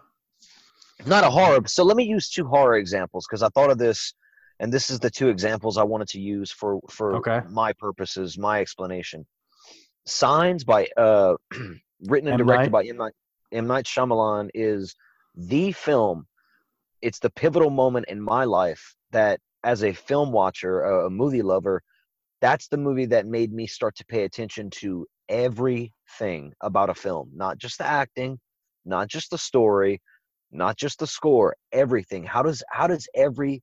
[1.07, 1.61] not a horror.
[1.67, 4.15] So let me use two horror examples because I thought of this,
[4.61, 7.41] and this is the two examples I wanted to use for for Okay.
[7.51, 9.27] my purposes, my explanation.
[10.07, 11.35] Signs by uh,
[12.07, 12.47] written and M.
[12.47, 12.73] directed Night?
[12.73, 13.13] by M Night,
[13.53, 14.95] M Night Shyamalan is
[15.35, 16.27] the film.
[17.03, 21.43] It's the pivotal moment in my life that, as a film watcher, a, a movie
[21.43, 21.83] lover,
[22.43, 27.31] that's the movie that made me start to pay attention to everything about a film,
[27.35, 28.39] not just the acting,
[28.85, 30.01] not just the story,
[30.53, 32.25] not just the score, everything.
[32.25, 33.63] How does how does every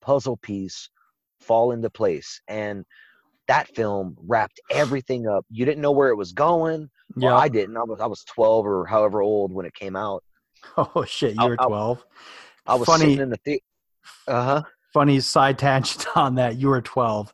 [0.00, 0.88] puzzle piece
[1.40, 2.40] fall into place?
[2.48, 2.84] And
[3.48, 5.44] that film wrapped everything up.
[5.50, 6.88] You didn't know where it was going.
[7.16, 7.76] yeah Well, I didn't.
[7.76, 10.22] I was I was 12 or however old when it came out.
[10.76, 12.04] oh shit you I'll- were 12
[12.66, 13.62] I was funny sitting in the theater.
[14.26, 14.62] Uh huh.
[14.92, 16.56] funny side tangent on that.
[16.56, 17.32] You were 12.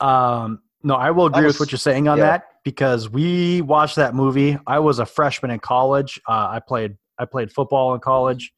[0.00, 2.24] Um, no, I will agree was- with what you're saying on yeah.
[2.24, 4.56] that because we watched that movie.
[4.66, 6.20] I was a freshman in college.
[6.28, 8.52] Uh, I played I played football in college,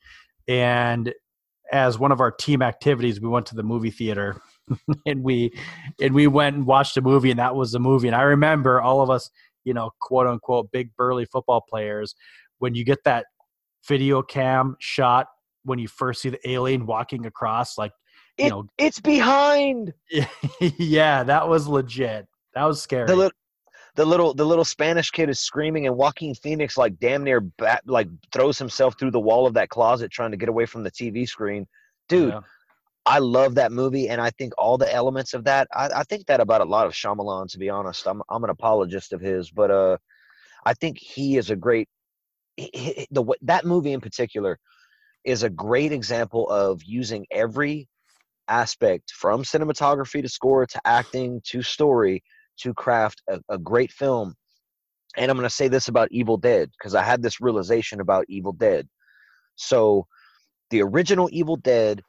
[0.48, 1.12] and
[1.72, 4.40] as one of our team activities, we went to the movie theater,
[5.06, 5.52] and we
[6.00, 8.08] and we went and watched a movie, and that was the movie.
[8.08, 9.30] And I remember all of us,
[9.64, 12.14] you know, quote unquote, big burly football players,
[12.58, 13.26] when you get that
[13.86, 15.26] video cam shot
[15.64, 17.92] when you first see the alien walking across, like
[18.40, 19.92] you It, know, it's behind
[20.78, 22.26] yeah, that was legit.
[22.54, 23.06] That was scary.
[23.06, 23.30] the
[23.96, 27.82] the little the little Spanish kid is screaming and Joaquin Phoenix like damn near bat,
[27.86, 30.90] like throws himself through the wall of that closet trying to get away from the
[30.90, 31.66] TV screen.
[32.08, 32.40] Dude, Yeah.
[33.06, 35.68] I love that movie, and I think all the elements of that.
[35.72, 37.48] I, I think that about a lot of Shyamalan.
[37.52, 39.96] To be honest, I'm I'm an apologist of his, but uh,
[40.64, 41.88] I think he is a great.
[42.56, 44.58] he- he- The that movie in particular
[45.24, 47.88] is a great example of using every
[48.48, 52.22] aspect from cinematography to score to acting to story
[52.60, 54.34] to craft a, a great film.
[55.16, 58.26] And I'm going to say this about Evil Dead because I had this realization about
[58.28, 58.88] Evil Dead.
[59.56, 60.06] So,
[60.70, 62.02] the original Evil Dead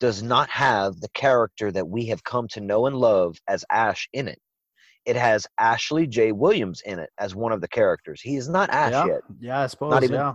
[0.00, 4.08] does not have the character that we have come to know and love as Ash
[4.12, 4.40] in it.
[5.04, 6.32] It has Ashley J.
[6.32, 8.20] Williams in it as one of the characters.
[8.20, 9.90] He is not Ash yeah, yet, yeah, I suppose.
[10.04, 10.34] even- yeah,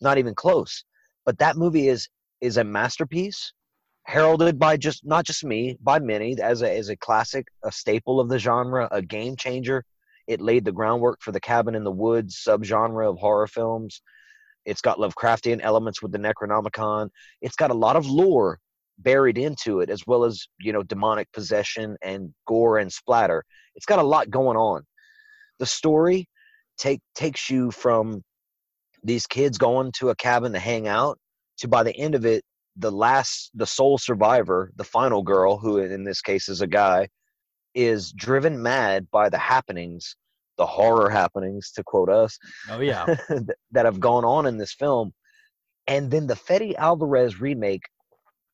[0.00, 0.84] not even close.
[1.24, 2.08] But that movie is
[2.40, 3.52] is a masterpiece,
[4.04, 8.20] heralded by just not just me, by many as a as a classic, a staple
[8.20, 9.84] of the genre, a game changer.
[10.26, 14.02] It laid the groundwork for the cabin in the woods subgenre of horror films.
[14.64, 17.08] It's got Lovecraftian elements with the Necronomicon.
[17.40, 18.60] It's got a lot of lore
[18.98, 23.44] buried into it, as well as you know demonic possession and gore and splatter.
[23.74, 24.82] It's got a lot going on.
[25.58, 26.28] The story
[26.78, 28.22] take takes you from
[29.04, 31.18] these kids going to a cabin to hang out
[31.58, 32.44] to by the end of it
[32.76, 37.08] the last the sole survivor the final girl who in this case is a guy
[37.74, 40.16] is driven mad by the happenings
[40.58, 42.38] the horror happenings to quote us
[42.70, 43.06] oh yeah,
[43.70, 45.12] that- have gone on in this film.
[45.86, 47.82] And then the Fede Alvarez remake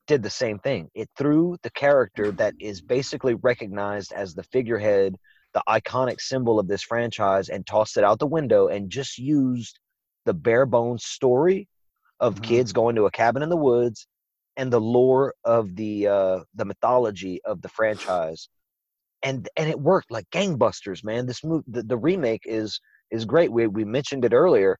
[0.06, 0.88] did the same thing.
[0.94, 5.16] It threw the character that is basically recognized as the figurehead
[5.54, 9.78] the iconic symbol of this franchise and tossed it out the window and just used
[10.24, 11.68] the bare bones story
[12.20, 12.42] of Mhm.
[12.42, 14.06] kids going to a cabin in the woods
[14.56, 18.48] and the lore of the uh the mythology of the franchise.
[19.22, 21.26] And and it worked like gangbusters man.
[21.26, 23.52] This move the, the remake is is great.
[23.52, 24.78] We we mentioned it earlier.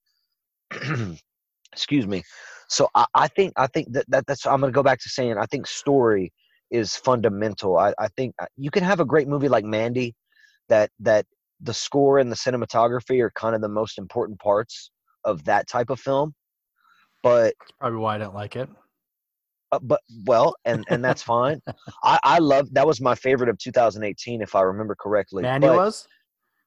[1.72, 2.22] Excuse me.
[2.68, 5.09] So I, I think i think that, that that's i'm going to go back to
[5.09, 6.32] saying i think story
[6.70, 7.78] is fundamental.
[7.78, 10.14] I i think uh, you can have a great movie like mandy
[10.68, 11.24] that that
[11.61, 14.91] the score and the cinematography are kind of the most important parts
[15.24, 16.34] of that type of film
[17.23, 18.69] but that's probably why I don't like it.
[19.73, 21.61] uh, but well and and that's fine
[22.05, 25.77] i i love that was my favorite of 2018 if i remember correctly Mandy but,
[25.77, 26.09] was.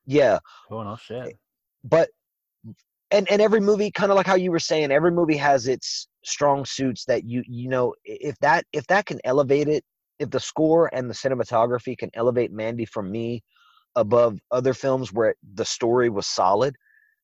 [0.05, 0.37] yeah
[0.69, 1.37] Oh no, shit.
[1.83, 2.09] but
[3.11, 6.07] and and every movie kind of like how you were saying every movie has its
[6.23, 9.83] strong suits that you you know if that if that can elevate it
[10.19, 13.43] if the score and the cinematography can elevate mandy from me
[13.95, 16.75] above other films where the story was solid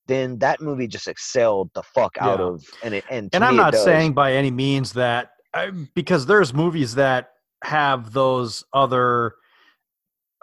[0.07, 3.75] then that movie just excelled the fuck out of and it and, and I'm not
[3.75, 7.29] saying by any means that I, because there's movies that
[7.63, 9.35] have those other,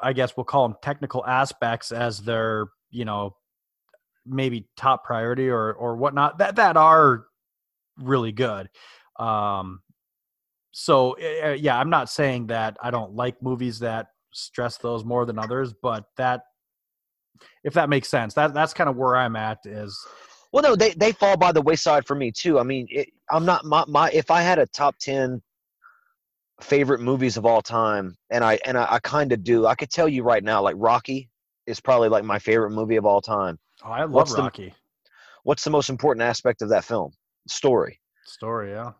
[0.02, 3.36] I guess we'll call them technical aspects as their, you know,
[4.26, 7.26] maybe top priority or or whatnot that that are
[7.98, 8.68] really good.
[9.18, 9.80] Um,
[10.72, 15.24] so uh, yeah, I'm not saying that I don't like movies that stress those more
[15.26, 16.42] than others, but that
[17.64, 19.98] if that makes sense, that that's kind of where I'm at is
[20.52, 22.58] Well, no, they they fall by the wayside for me too.
[22.58, 24.10] I mean, it, I'm not my my.
[24.10, 25.42] If I had a top ten
[26.60, 29.90] favorite movies of all time, and I and I, I kind of do, I could
[29.90, 31.30] tell you right now, like Rocky
[31.66, 33.58] is probably like my favorite movie of all time.
[33.84, 34.74] oh, I love What's the- Rocky
[35.44, 37.12] What's the most important aspect of that film?
[37.48, 38.00] Story.
[38.24, 38.70] story.
[38.70, 38.92] Yeah.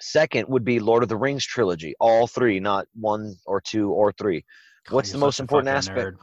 [0.00, 4.10] Second would be Lord of the Rings trilogy, all three, not one or two or
[4.12, 4.44] three.
[4.90, 6.16] What's the most important aspect?
[6.16, 6.18] nerd.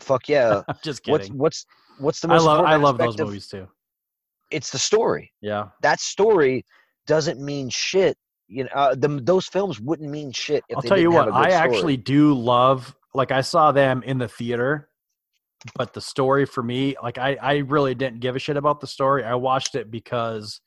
[0.00, 0.62] Fuck yeah.
[0.84, 1.38] Just what's kidding.
[1.38, 1.66] what's
[1.98, 3.68] what's what's the most I love I love those of- movies too.
[4.50, 5.30] It's the story.
[5.42, 5.68] Yeah.
[5.82, 6.64] that story
[7.06, 8.16] doesn't mean shit.
[8.50, 11.26] You know, uh, the, those films wouldn't mean shit if I'll they tell you what,
[11.26, 11.76] have a good I story.
[11.76, 14.88] actually do love like I saw them in the theater,
[15.74, 18.86] but the story for me, like I, I really didn't give a shit about the
[18.86, 19.24] story.
[19.24, 20.60] I watched it because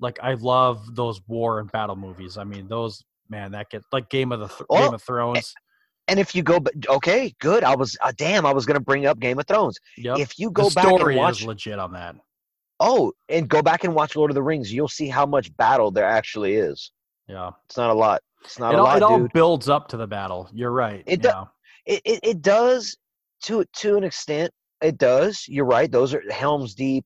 [0.00, 2.38] like I love those war and battle movies.
[2.38, 5.52] I mean, those man, that get like Game of the Th- Well, Game of Thrones.
[6.08, 7.64] And if you go, okay, good.
[7.64, 9.78] I was, uh, damn, I was gonna bring up Game of Thrones.
[9.96, 10.18] Yep.
[10.18, 12.14] If you the go back story and watch, is legit on that.
[12.78, 15.90] oh, and go back and watch Lord of the Rings, you'll see how much battle
[15.90, 16.92] there actually is.
[17.28, 17.50] Yeah.
[17.66, 18.20] It's not a lot.
[18.44, 19.32] It's not It a all, lot, it all dude.
[19.32, 20.48] builds up to the battle.
[20.52, 21.02] You're right.
[21.06, 21.44] It yeah.
[21.86, 22.96] It, it it does
[23.44, 24.52] to to an extent.
[24.82, 25.44] It does.
[25.48, 25.90] You're right.
[25.90, 27.04] Those are Helm's Deep.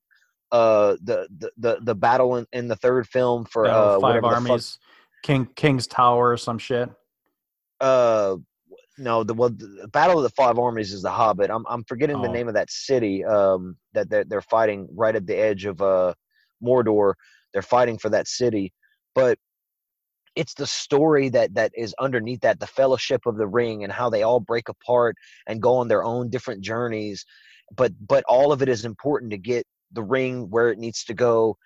[0.51, 4.23] Uh, the the the, the battle in, in the third film for Battle uh Five
[4.23, 4.77] Armies,
[5.23, 6.89] King King's Tower or some shit.
[7.79, 8.35] uh
[9.01, 11.49] no the well the battle of the five armies is the hobbit.
[11.49, 12.33] I'm, I'm forgetting the Oh.
[12.33, 16.13] name of that city um that they're, they're fighting right at the edge of uh
[16.63, 17.13] mordor.
[17.53, 18.73] They're fighting for that city.
[19.15, 19.37] But
[20.35, 24.09] it's the story that that is underneath that the fellowship of the ring and how
[24.09, 25.15] they all break apart
[25.47, 27.25] and go on their own different journeys.
[27.75, 31.13] But but all of it is important to get the ring where it needs to
[31.13, 31.57] go.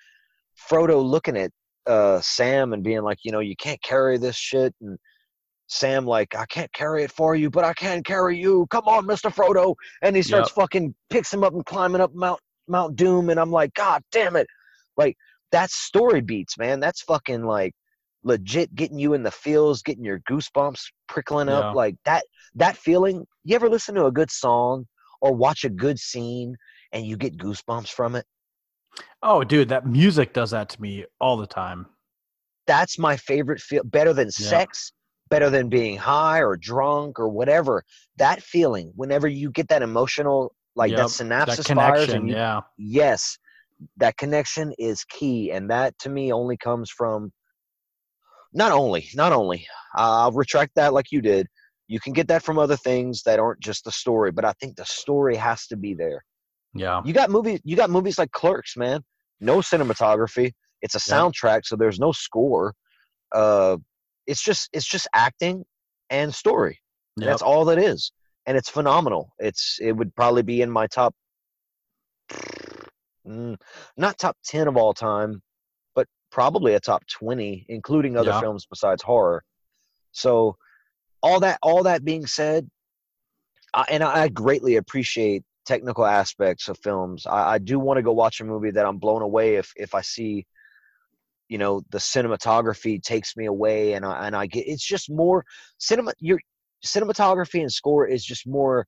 [0.69, 1.51] Frodo looking at
[1.86, 4.97] uh sam and being like you know you can't carry this shit and
[5.68, 9.05] sam like i can't carry it for you but i can carry you come on
[9.05, 10.55] mr frodo and he starts Yep.
[10.55, 14.36] fucking picks him up and climbing up mount mount doom and i'm like god damn
[14.36, 14.47] it
[14.97, 15.16] like
[15.51, 17.74] that's story beats man that's fucking like
[18.24, 21.72] legit getting you in the feels getting your goosebumps prickling up Yeah.
[21.72, 22.24] like that
[22.55, 24.86] that feeling you ever listen to a good song
[25.22, 26.55] or watch a good scene
[26.91, 28.26] and you get goosebumps from it
[29.22, 31.88] Oh, dude, that music does that to me all the time.
[32.68, 34.47] that's my favorite feel better than Yeah.
[34.47, 34.91] sex
[35.30, 37.84] better than being high or drunk or whatever
[38.17, 42.36] that feeling whenever you get that emotional like Yep, that synapse That fires and you,
[42.36, 42.61] yeah.
[42.78, 43.38] yes
[43.97, 47.32] that connection is key and that to me only comes from
[48.53, 49.65] not only not only
[49.95, 51.47] i'll retract that like you did
[51.88, 54.76] you can get that from other things that aren't just the story but i think
[54.76, 56.23] the story has to be there
[56.73, 57.01] Yeah.
[57.03, 59.01] you got movies you got movies like clerks man
[59.41, 60.51] no cinematography
[60.82, 61.15] it's a Yeah.
[61.15, 62.73] soundtrack so there's no score
[63.34, 63.76] uh
[64.28, 65.63] it's just it's just acting
[66.09, 66.80] and story
[67.17, 67.28] Yep.
[67.30, 68.11] that's all that is
[68.45, 71.13] and it's phenomenal it's it would probably be in my top
[73.28, 73.55] mm,
[73.97, 75.41] not top 10 of all time
[75.95, 78.39] but probably a top 20 including other Yeah.
[78.41, 79.43] films besides horror
[80.11, 80.55] so
[81.23, 82.69] all that all that being said
[83.73, 88.11] I, and I greatly appreciate technical aspects of films i, I do want to go
[88.11, 90.45] watch a movie that i'm blown away if if i see
[91.49, 95.45] you know the cinematography takes me away and i and i get it's just more
[95.77, 96.39] cinema your
[96.85, 98.85] cinematography and score is just more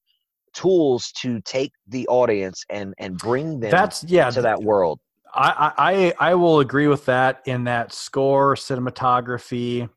[0.54, 4.30] tools to take the audience and and bring them That's yeah.
[4.32, 5.00] to that world
[5.34, 9.88] I, I I will agree with that in that score, cinematography,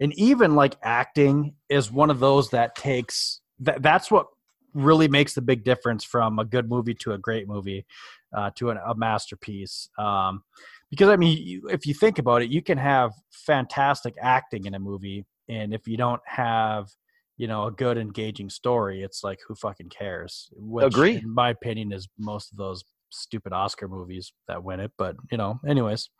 [0.00, 4.26] and even like acting is one of those that takes that that's what
[4.74, 7.84] really makes the big difference from a good movie to a great movie
[8.34, 9.90] uh, to an, a masterpiece.
[9.98, 10.42] Um,
[10.92, 14.78] because I mean, if you think about it, you can have fantastic acting in a
[14.78, 16.90] movie, and if you don't have
[17.38, 20.50] you know a good engaging story, it's like who fucking cares?
[20.52, 21.14] Which, Agree.
[21.14, 24.92] In my opinion, is most of those stupid Oscar movies that win it.
[24.98, 26.10] But you know, anyways,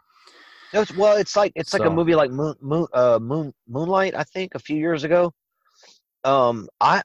[0.72, 4.14] No, it's- well it's like it's like a movie like moon, moon, uh, moon moonlight
[4.14, 5.30] i think a few years ago
[6.24, 7.02] um i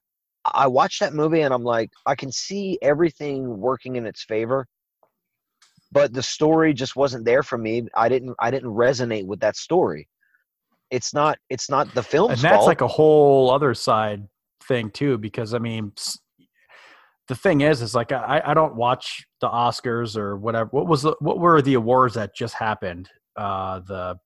[0.54, 4.66] i watched that movie and i'm like i can see everything working in its favor
[5.98, 9.56] but the story just wasn't there for me i didn't i didn't resonate with that
[9.56, 10.08] story
[10.90, 12.32] it's not it's not the film.
[12.32, 12.68] and that's fault.
[12.68, 14.26] like a whole other side
[14.70, 15.18] thing too.
[15.18, 15.92] Because I mean,
[17.28, 20.70] the thing is, is like I I don't watch the Oscars or whatever.
[20.72, 23.10] What was the what were the awards that just happened?
[23.36, 24.18] Uh, the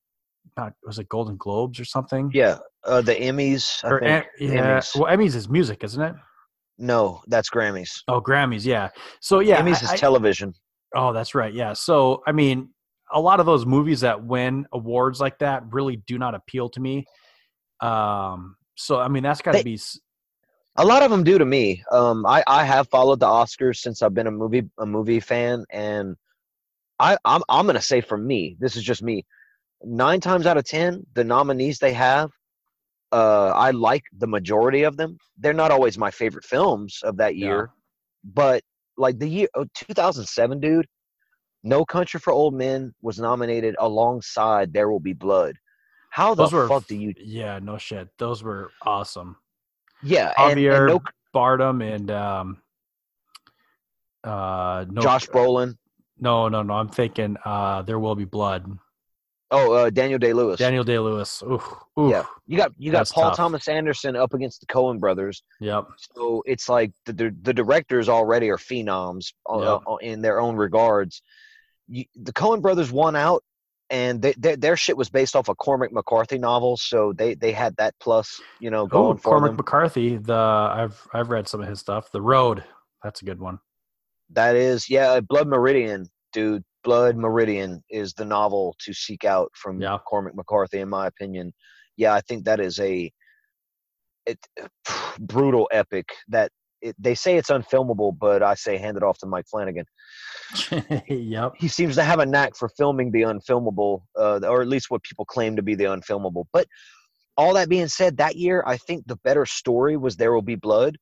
[0.56, 2.30] not was it Golden Globes or something?
[2.34, 4.12] yeah uh, the emmys I Or think.
[4.40, 4.96] Em- yeah, Emmys.
[4.96, 6.14] well, Emmys is music, isn't it?
[6.78, 8.90] no that's grammys Oh, Grammys, yeah.
[9.20, 10.54] So yeah, emmys I- is television
[10.96, 11.54] Oh, that's right.
[11.54, 11.74] Yeah.
[11.74, 12.70] So, I mean,
[13.14, 16.80] a lot of those movies that win awards like that really do not appeal to
[16.80, 17.06] me.
[17.82, 19.74] Um, so, I mean, that's got to be.
[19.76, 20.00] s-
[20.78, 21.84] A lot of them do to me.
[21.92, 25.66] Um, I, I have followed the Oscars since I've been a movie a movie fan,
[25.70, 26.16] and
[27.00, 29.26] I I'm I'm gonna say for me, this is just me.
[29.84, 32.30] Nine times out of ten, the nominees they have,
[33.12, 35.18] uh, I like the majority of them.
[35.38, 37.48] They're not always my favorite films of that Yeah.
[37.48, 37.70] year,
[38.24, 38.64] but
[39.02, 40.88] like the year oh, 2007, dude.
[41.64, 45.56] No Country for Old Men was nominated alongside There Will Be Blood.
[46.10, 47.14] How the Those were fuck do you?
[47.18, 48.10] Yeah, no shit.
[48.18, 49.38] Those were awesome.
[50.04, 51.02] Yeah, and, and Javier no
[51.34, 52.58] Bardem and um,
[54.24, 55.78] uh, no, Josh Brolin.
[56.20, 56.74] No, no, no.
[56.74, 58.66] I'm thinking uh, there will be blood.
[59.54, 60.58] Oh, uh, Daniel Day Lewis.
[60.58, 61.44] Daniel Day Lewis.
[61.44, 61.62] Ooh,
[62.00, 62.10] ooh.
[62.10, 63.36] Yeah, you got you got That's Paul tough.
[63.38, 65.44] Thomas Anderson up against the Coen brothers.
[65.60, 65.88] Yep.
[66.16, 69.80] So it's like the the, directors already are phenoms uh, Yeah.
[69.86, 71.22] uh, in their own regards.
[71.90, 73.44] You, the Coen brothers won out,
[73.90, 77.52] and they, their their shit was based off a Cormac McCarthy novel, so they they
[77.52, 79.58] had that plus you know going Ooh, for Cormac them.
[79.58, 80.16] McCarthy.
[80.16, 82.10] The I've I've read some of his stuff.
[82.12, 82.64] The Road.
[83.04, 83.60] That's a good one.
[84.30, 86.64] That is, yeah, Blood Meridian, dude.
[86.84, 89.98] Blood Meridian is the novel to seek out from Yeah.
[90.08, 91.54] Cormac McCarthy, in my opinion.
[91.98, 93.12] Yeah, I think that is a
[94.26, 94.40] it,
[95.20, 96.52] brutal epic that
[96.82, 99.86] it, they say it's unfilmable, but I say hand it off to Mike Flanagan.
[101.08, 101.54] yep.
[101.58, 105.04] He seems to have a knack for filming the unfilmable, uh, or at least what
[105.04, 106.46] people claim to be the unfilmable.
[106.52, 106.68] But
[107.38, 110.56] all that being said, that year I think the better story was There Will Be
[110.56, 110.98] Blood,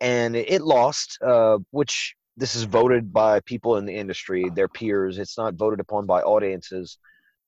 [0.00, 4.68] and it, it lost, uh, which this is voted by people in the industry, their
[4.68, 5.18] peers.
[5.18, 6.98] It's not voted upon by audiences.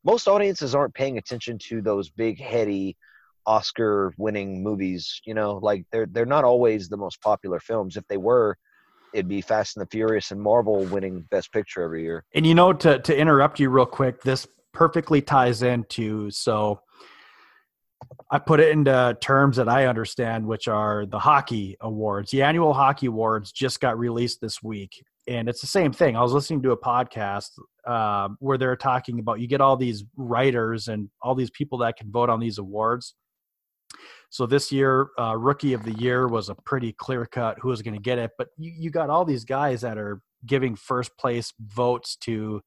[0.05, 2.97] Most audiences aren't paying attention to those big, heady,
[3.47, 5.21] Oscar-winning movies.
[5.25, 7.97] You know, like they're they're not always the most popular films.
[7.97, 8.57] If they were,
[9.15, 12.25] it'd be Fast and the Furious and Marvel winning Best Picture every year.
[12.35, 16.81] And you know, to to interrupt you real quick, this perfectly ties into so
[18.31, 22.31] I put it into terms that I understand, which are the hockey awards.
[22.31, 26.17] The annual hockey awards just got released this week, and it's the same thing.
[26.17, 27.51] I was listening to a podcast
[27.87, 31.97] uh, where they're talking about you get all these writers and all these people that
[31.97, 33.15] can vote on these awards.
[34.31, 37.83] So this year, uh, rookie of the year was a pretty clear cut who was
[37.83, 41.17] going to get it, but you, you got all these guys that are giving first
[41.19, 42.63] place votes to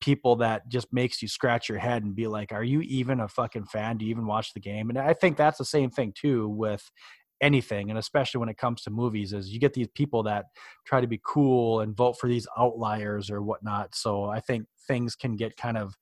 [0.00, 3.28] people that just makes you scratch your head and be like, are you even a
[3.28, 3.96] fucking fan?
[3.96, 4.90] Do you even watch the game?
[4.90, 6.88] And I think that's the same thing too with
[7.40, 10.46] anything and especially when it comes to movies is you get these people that
[10.84, 15.14] try to be cool and vote for these outliers or whatnot so i think things
[15.14, 15.94] can get kind of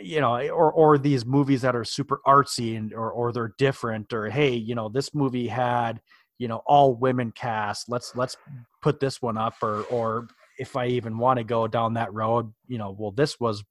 [0.00, 3.54] you know eh, or or these movies that are super artsy and or or they're
[3.58, 6.00] different or hey you know this movie had
[6.38, 8.36] you know all women cast let's let's
[8.80, 10.26] put this one up or or
[10.62, 13.64] if I even want to go down that road, you know, well, this was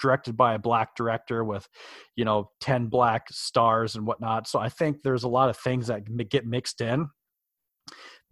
[0.00, 1.68] directed by a black director with,
[2.16, 4.48] you know, 10 black stars and whatnot.
[4.48, 7.08] So I think there's a lot of things that get mixed in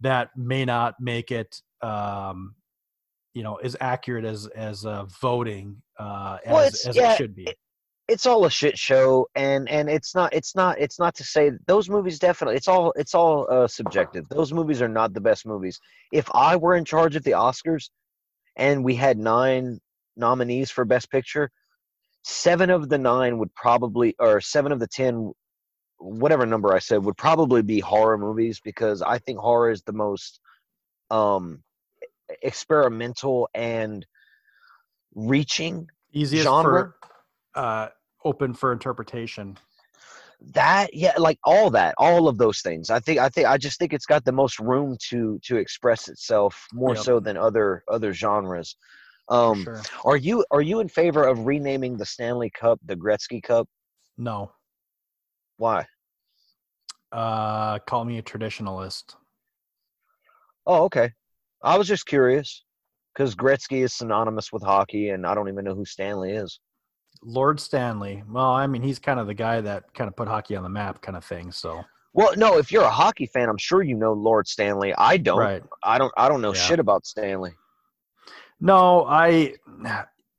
[0.01, 2.55] that may not make it, um,
[3.33, 7.35] you know, as accurate as, as uh, voting uh, as, well, as yeah, it should
[7.35, 7.47] be.
[8.13, 11.23] It, it's all a shit show and and it's not it's not it's not to
[11.23, 15.21] say those movies definitely it's all it's all uh, subjective those movies are not the
[15.21, 15.79] best movies
[16.11, 17.89] if i were in charge of the oscars
[18.55, 19.79] and we had nine
[20.15, 21.49] nominees for best picture
[22.23, 25.33] seven of the nine would probably or seven of the ten
[25.97, 29.93] whatever number i said would probably be horror movies because i think horror is the
[29.93, 30.39] most
[31.09, 31.63] um
[32.41, 34.05] experimental and
[35.15, 36.93] reaching easiest genre.
[36.93, 36.95] for
[37.55, 37.89] uh,
[38.25, 39.57] open for interpretation.
[40.53, 42.89] That yeah like all that all of those things.
[42.89, 46.09] I think i think i just think it's got the most room to to express
[46.09, 47.03] itself more yep.
[47.03, 48.75] so than other other genres.
[49.29, 49.81] Um sure.
[50.03, 53.69] are you are you in favor of renaming the stanley cup the gretzky cup?
[54.17, 54.51] No.
[55.57, 55.85] Why?
[57.11, 59.15] Uh call me a traditionalist.
[60.65, 61.13] Oh okay.
[61.63, 62.65] I was just curious
[63.13, 66.59] because gretzky is synonymous with hockey and i don't even know who stanley is
[67.25, 68.23] Lord Stanley.
[68.29, 70.69] Well, I mean, he's kind of the guy that kind of put hockey on the
[70.69, 71.51] map, kind of thing.
[71.51, 71.83] So.
[72.13, 74.93] Well, no, if you're a hockey fan, I'm sure you know Lord Stanley.
[74.97, 75.39] I don't.
[75.39, 75.63] Right.
[75.83, 76.13] I don't.
[76.15, 76.61] I don't know yeah.
[76.61, 77.53] shit about Stanley.
[78.59, 79.55] No, I.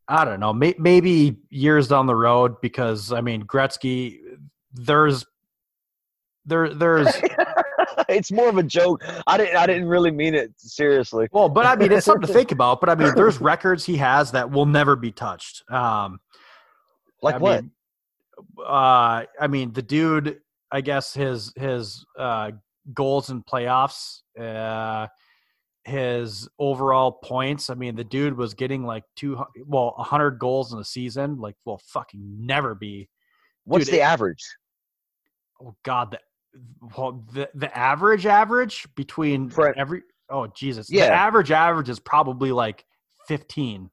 [0.06, 0.52] I don't know.
[0.52, 4.18] May, maybe years down the road, because I mean, Gretzky.
[4.72, 5.24] There's.
[6.46, 7.08] There, there's.
[8.08, 9.02] it's more of a joke.
[9.26, 9.56] I didn't.
[9.56, 11.28] I didn't really mean it seriously.
[11.32, 12.80] Well, but I mean, it's something to think about.
[12.80, 15.68] But I mean, there's records he has that will never be touched.
[15.70, 16.20] Um,
[17.24, 17.62] like I what?
[17.62, 17.70] Mean,
[18.64, 20.38] uh, I mean, the dude.
[20.72, 22.50] I guess his his uh,
[22.92, 25.06] goals in playoffs, uh,
[25.84, 27.70] his overall points.
[27.70, 31.38] I mean, the dude was getting like two, well, hundred goals in a season.
[31.38, 33.08] Like, will fucking never be.
[33.64, 34.44] What's dude, the it, average?
[35.62, 36.18] Oh God, the
[36.96, 42.00] well, the the average average between For, every oh Jesus, yeah, the average average is
[42.00, 42.84] probably like
[43.28, 43.90] fifteen.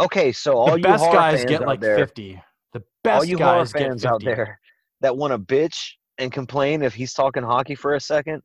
[0.00, 2.42] Okay, so all the you best guys get like there, fifty.
[2.72, 4.58] The best all you guys fans out there
[5.00, 8.42] that want to bitch and complain if he's talking hockey for a second,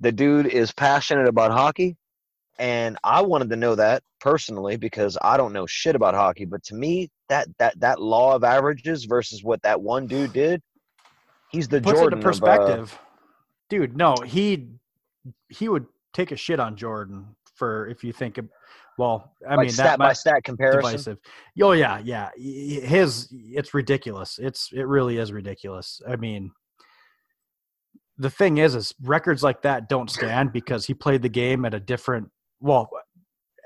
[0.00, 1.96] the dude is passionate about hockey,
[2.58, 6.44] and I wanted to know that personally because I don't know shit about hockey.
[6.44, 10.62] But to me, that that that law of averages versus what that one dude did,
[11.50, 12.80] he's the Puts Jordan into perspective.
[12.80, 12.98] Of, uh,
[13.68, 14.68] dude, no, he
[15.48, 18.38] he would take a shit on Jordan for if you think
[18.98, 20.82] well, I like mean stat that by stat comparison.
[20.82, 21.18] Divisive.
[21.62, 22.30] Oh yeah, yeah.
[22.36, 24.38] His it's ridiculous.
[24.42, 26.02] It's it really is ridiculous.
[26.06, 26.50] I mean,
[28.18, 31.74] the thing is, is records like that don't stand because he played the game at
[31.74, 32.28] a different.
[32.60, 32.90] Well,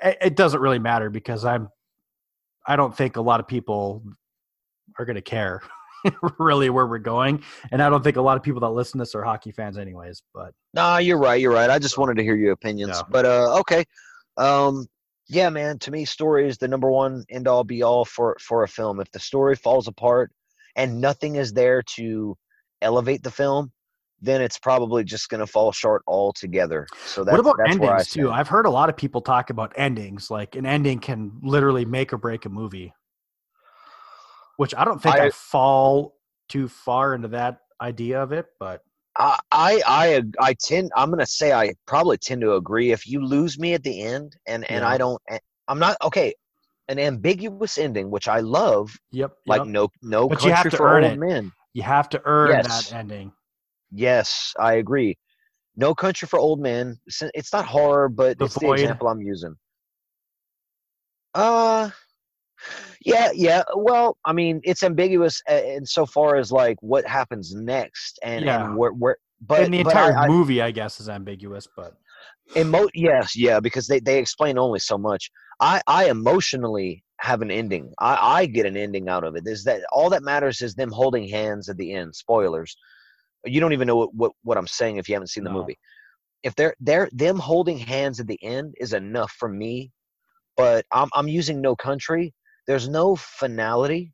[0.03, 1.71] it doesn't really matter because I'm.
[2.67, 4.05] I don't think a lot of people
[4.99, 5.63] are going to care
[6.39, 9.03] really where we're going, and I don't think a lot of people that listen to
[9.03, 10.23] this are hockey fans, anyways.
[10.35, 11.41] But nah, you're right.
[11.41, 11.71] You're right.
[11.71, 13.03] I just wanted to hear your opinions.
[13.09, 13.85] But uh, okay.
[14.37, 14.87] Um,
[15.33, 18.65] yeah, man, to me, story is the number one end all be all for for
[18.65, 19.01] a film.
[19.01, 20.31] If the story falls apart
[20.77, 22.37] and nothing is there to
[22.83, 23.73] elevate the film,
[24.21, 26.87] then it's probably just going to fall short altogether.
[27.07, 28.31] So that's, what about that's endings too?
[28.31, 30.31] I've heard a lot of people talk about endings.
[30.31, 32.93] Like an ending can literally make or break a movie,
[34.59, 36.15] which I don't think I, I fall
[36.51, 38.47] too far into that idea of it.
[38.61, 38.83] But
[39.17, 40.91] I, I, I, I tend.
[40.97, 42.93] I'm gonna say I probably tend to agree.
[42.93, 44.89] If you lose me at the end, and and Yeah.
[44.89, 45.21] I don't,
[45.69, 46.35] I'm not okay.
[46.89, 49.33] An ambiguous ending, which I love, Yep.
[49.47, 49.67] like yep.
[49.69, 51.19] no, no But you country have to for earn old it.
[51.19, 51.53] men.
[51.75, 52.91] you have to earn Yes.
[52.91, 53.33] that ending.
[53.93, 55.17] Yes, I agree.
[55.77, 56.99] No country for old men.
[57.07, 58.79] It's- It's not horror, but The it's Void.
[58.79, 59.55] the example I'm using.
[61.35, 61.91] Uh,
[63.05, 63.63] yeah, yeah.
[63.75, 68.65] Well, I mean, it's ambiguous in so far as like what happens next, and Yeah.
[68.65, 69.17] and where where.
[69.41, 71.95] But and the entire I, movie, I guess, is ambiguous, but
[72.57, 75.31] emo- yes, yeah, because they they explain only so much.
[75.61, 77.93] I I emotionally have an ending.
[77.99, 79.47] I I get an ending out of it.
[79.47, 82.15] Is that all that matters is them holding hands at the end.
[82.15, 82.77] Spoilers.
[83.45, 85.59] You don't even know what what, what I'm saying if you haven't seen the No.
[85.59, 85.79] movie.
[86.45, 89.91] If they're they're them holding hands at the end is enough for me.
[90.57, 92.33] But I'm I'm using no country.
[92.67, 94.13] There's no finality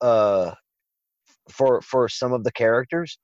[0.00, 0.52] uh
[1.50, 3.18] for for some of the characters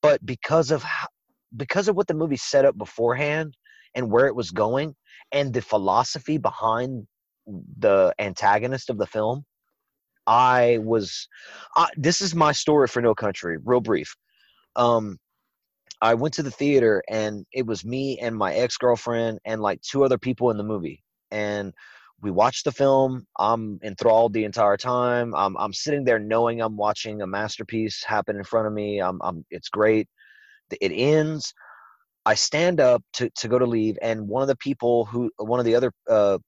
[0.00, 1.08] but because of how,
[1.56, 3.54] because of what the movie set up beforehand
[3.94, 4.94] and where it was going
[5.32, 7.06] and the philosophy behind
[7.78, 9.44] the antagonist of the film
[10.26, 11.28] i was
[11.76, 14.14] I, this is my story for no country real brief.
[14.76, 15.18] Um
[16.00, 20.04] i went to the theater and it was me and my ex-girlfriend and like two
[20.04, 21.02] other people in the movie.
[21.30, 21.72] And
[22.22, 26.76] we watched the film i'm enthralled the entire time i'm, I'm sitting there knowing i'm
[26.76, 30.08] watching a masterpiece happen in front of me i'm, I'm it's great.
[30.80, 31.54] It ends
[32.26, 35.60] i stand up to, to go to leave and one of the people who one
[35.60, 36.38] of the other uh,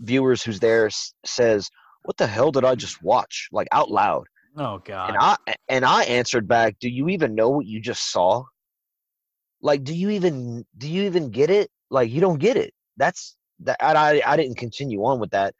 [0.00, 1.68] viewers who's there s- says
[2.04, 3.48] what the hell did i just watch?
[3.52, 4.26] Like out loud.
[4.56, 5.36] Oh god, and i
[5.68, 8.44] and i answered back do you even know what you just saw?
[9.62, 11.70] Like do you even do you even get it?
[11.90, 12.72] Like you don't get it.
[12.96, 15.54] That's that and i i didn't continue on with that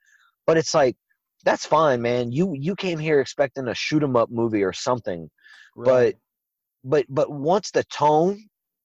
[0.46, 0.96] but it's like
[1.44, 2.32] that's fine man.
[2.32, 5.28] You you came here expecting a shoot 'em up movie or something
[5.76, 6.16] Right.
[6.84, 8.42] but but once the tone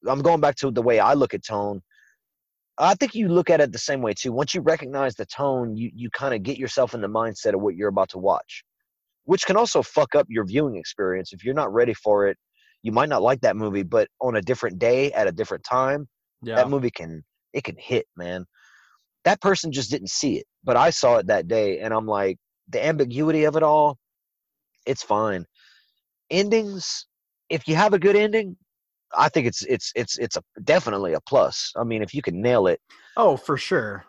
[0.08, 1.82] i'm going back to the way i look at tone
[2.78, 4.32] i think you look at it the same way too.
[4.32, 7.62] Once you recognize the tone you you kind of get yourself in the mindset of
[7.62, 8.64] what you're about to watch
[9.26, 11.34] which can also fuck up your viewing experience.
[11.34, 12.38] If you're not ready for it
[12.82, 16.08] you might not like that movie but on a different day at a different time
[16.42, 18.46] yeah, that movie can it can hit man
[19.30, 22.38] that person just didn't see it but i saw it that day and i'm like
[22.70, 23.96] the ambiguity of it all
[24.88, 25.46] it's fine
[26.32, 27.06] endings
[27.50, 28.58] if you have a good ending
[29.16, 32.42] i think it's it's it's it's a definitely a plus i mean if you can
[32.42, 32.80] nail it
[33.18, 34.04] oh for sure.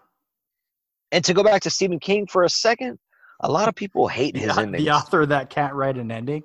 [1.13, 2.99] and to go back to stephen king for a second
[3.41, 6.43] a lot of people hate his au- endings the author that can't write an ending.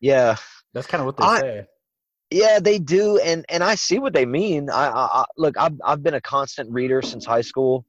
[0.00, 0.34] yeah
[0.72, 1.66] That's kind of what they I- say.
[2.30, 4.68] Yeah, they do, and and I see what they mean.
[4.68, 7.86] I, I, I look, I've I've been a constant reader since high school,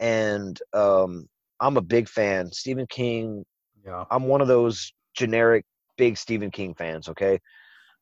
[0.00, 1.26] and um,
[1.60, 2.50] I'm a big fan.
[2.52, 3.44] Stephen King.
[3.84, 5.64] Yeah, I'm one of those generic
[5.96, 7.08] big Stephen King fans.
[7.08, 7.38] Okay,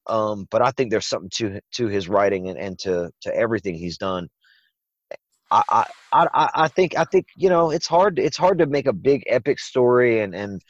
[0.06, 3.74] um, but I think there's something to to his writing and, and to to everything
[3.74, 4.28] he's done.
[5.50, 8.86] I, I I I- think I think you know it's hard it's hard to make
[8.86, 10.60] a big epic story and and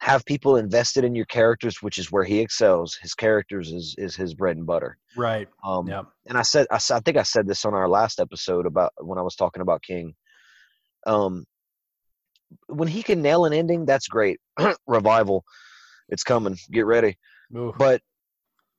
[0.00, 2.98] have people invested in your characters, which is where he excels.
[3.02, 4.98] His characters is is his bread and butter.
[5.16, 5.48] right.
[5.64, 6.06] Um, Yep.
[6.26, 9.18] and I said, I, I think I said this on our last episode about when
[9.18, 10.14] I was talking about King.
[11.06, 11.44] Um,
[12.66, 14.38] when he can nail an ending, that's great.
[14.86, 15.44] Revival,
[16.08, 16.56] it's coming.
[16.70, 17.16] Get ready.
[17.56, 17.72] Ooh.
[17.78, 18.00] But,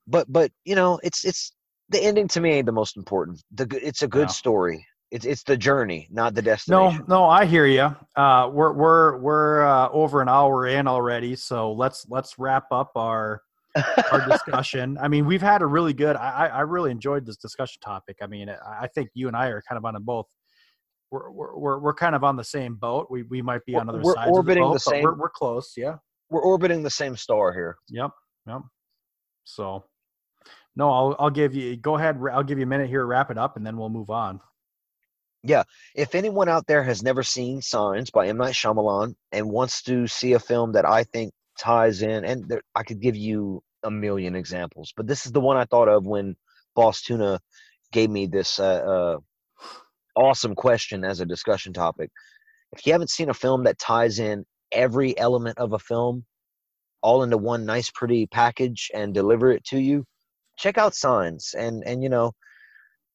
[0.08, 1.54] but, but you know, it's it's
[1.90, 3.42] the ending to me ain't the most important.
[3.52, 4.86] The it's a good story.
[5.12, 6.78] It's it's the journey, not the destiny.
[6.78, 7.94] No, no, I hear you.
[8.16, 12.92] Uh, we're we're we're uh, over an hour in already, so let's let's wrap up
[12.96, 13.42] our
[14.10, 14.98] our discussion.
[15.02, 16.16] I mean, we've had a really good.
[16.16, 18.18] I I I really enjoyed this discussion topic.
[18.22, 20.28] I mean, I I think you and I are kind of on a both.
[21.12, 23.08] We're we're we're, kind of on the same boat.
[23.10, 25.30] We we might be on other we're sides of the boat, the but we're we're
[25.30, 25.74] close.
[25.76, 25.98] Yeah.
[26.30, 27.78] We're orbiting the same star here.
[27.90, 28.12] Yep.
[28.48, 28.62] Yep.
[29.44, 29.84] So,
[30.78, 31.76] no, I'll I'll give you.
[31.76, 32.18] Go ahead.
[32.32, 33.06] I'll give you a minute here.
[33.06, 34.40] Wrap it up, and then we'll move on.
[35.44, 35.64] Yeah.
[35.96, 40.08] If anyone out there has never seen Signs by M Night Shyamalan and wants to
[40.08, 43.92] see a film that I think ties in, and there, I could give you a
[43.92, 46.36] million examples, but this is the one I thought of when
[46.76, 47.40] Boss Tuna
[47.92, 49.18] gave me this uh, uh,
[50.16, 52.10] awesome question as a discussion topic.
[52.74, 56.26] If you haven't seen a film that ties in every element of a film
[57.02, 60.06] all into one nice, pretty package and deliver it to you,
[60.58, 61.54] check out Signs.
[61.58, 62.32] And and you know,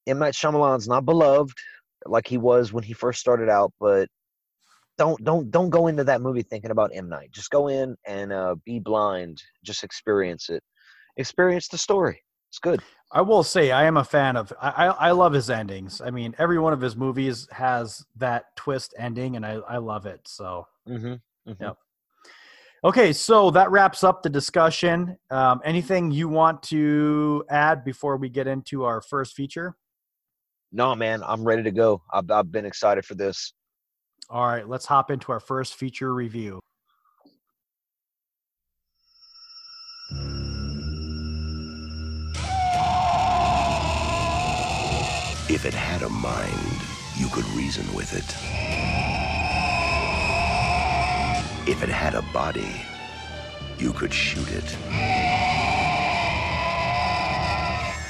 [0.06, 1.56] M Night Shyamalan's not beloved
[2.04, 4.08] like he was when he first started out, but
[4.98, 7.30] don't don't don't go into that movie thinking about M Night.
[7.32, 9.42] Just go in and uh, be blind.
[9.64, 10.62] Just experience it.
[11.16, 12.22] Experience the story.
[12.50, 12.80] It's good.
[13.16, 14.52] I will say I am a fan of.
[14.60, 16.02] I I love his endings.
[16.02, 20.04] I mean, every one of his movies has that twist ending, and I I love
[20.04, 20.20] it.
[20.26, 21.14] So Mm-hmm.
[21.58, 21.76] Yep.
[22.84, 25.16] Okay, so that wraps up the discussion.
[25.30, 29.76] Um, anything you want to add before we get into our first feature?
[30.70, 32.02] No, man, I'm ready to go.
[32.12, 33.54] I've, I've been excited for this.
[34.28, 36.60] All right, let's hop into our first feature review.
[45.66, 46.80] It had a mind,
[47.16, 48.30] you could reason with it.
[51.68, 52.82] If it had a body,
[53.76, 54.76] you could shoot it.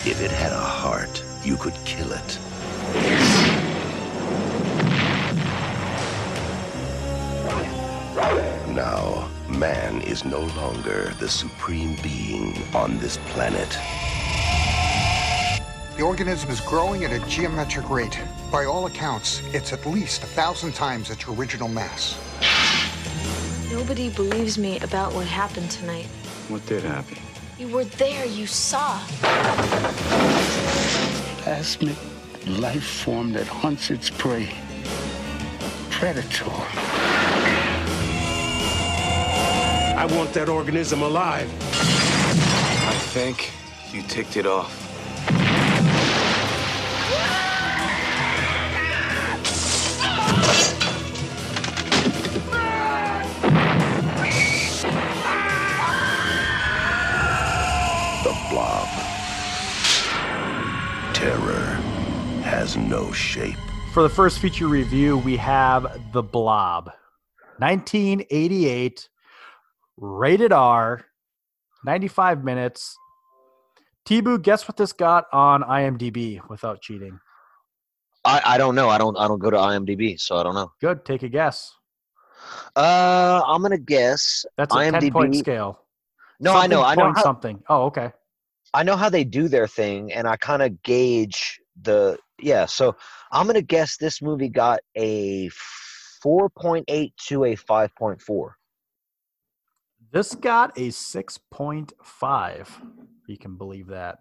[0.05, 2.39] If it had a heart, you could kill it.
[8.75, 13.79] Now, man is no longer the supreme being on this planet.
[15.97, 18.21] The organism is growing at a geometric rate.
[18.53, 22.19] By all accounts, it's at least a thousand times its original mass.
[23.71, 26.05] Nobody believes me about what happened tonight.
[26.49, 27.17] What did happen?
[27.59, 28.99] You were there, you saw.
[31.41, 31.97] Plasmic
[32.61, 34.55] life form that hunts its prey.
[35.89, 36.45] Predator.
[39.97, 41.51] I want that organism alive.
[41.73, 43.51] I think
[43.95, 44.86] you ticked it off.
[62.77, 63.57] No shape.
[63.93, 66.91] For the first feature review, we have The Blob,
[67.59, 69.09] 1988,
[69.97, 71.05] rated R,
[71.85, 72.97] 95 minutes.
[74.05, 77.19] T-Boo, guess what this got on IMDb without cheating?
[78.27, 78.89] I, I don't know.
[78.89, 80.73] I don't I don't go to IMDb, so I don't know.
[80.81, 81.73] Good, take a guess.
[82.75, 85.81] Uh, I'm gonna guess That's a 10 point scale.
[86.41, 86.83] No, I know.
[86.83, 87.13] I know.
[87.15, 87.63] How, something.
[87.69, 88.13] Oh, okay.
[88.75, 92.67] I know how they do their thing, and I kind of gauge the yeah.
[92.67, 92.97] So
[93.33, 95.49] I'm gonna guess this movie got a
[96.25, 98.51] 4.8 to a 5.4.
[100.13, 102.69] This got a 6.5.
[103.27, 104.19] You can believe that.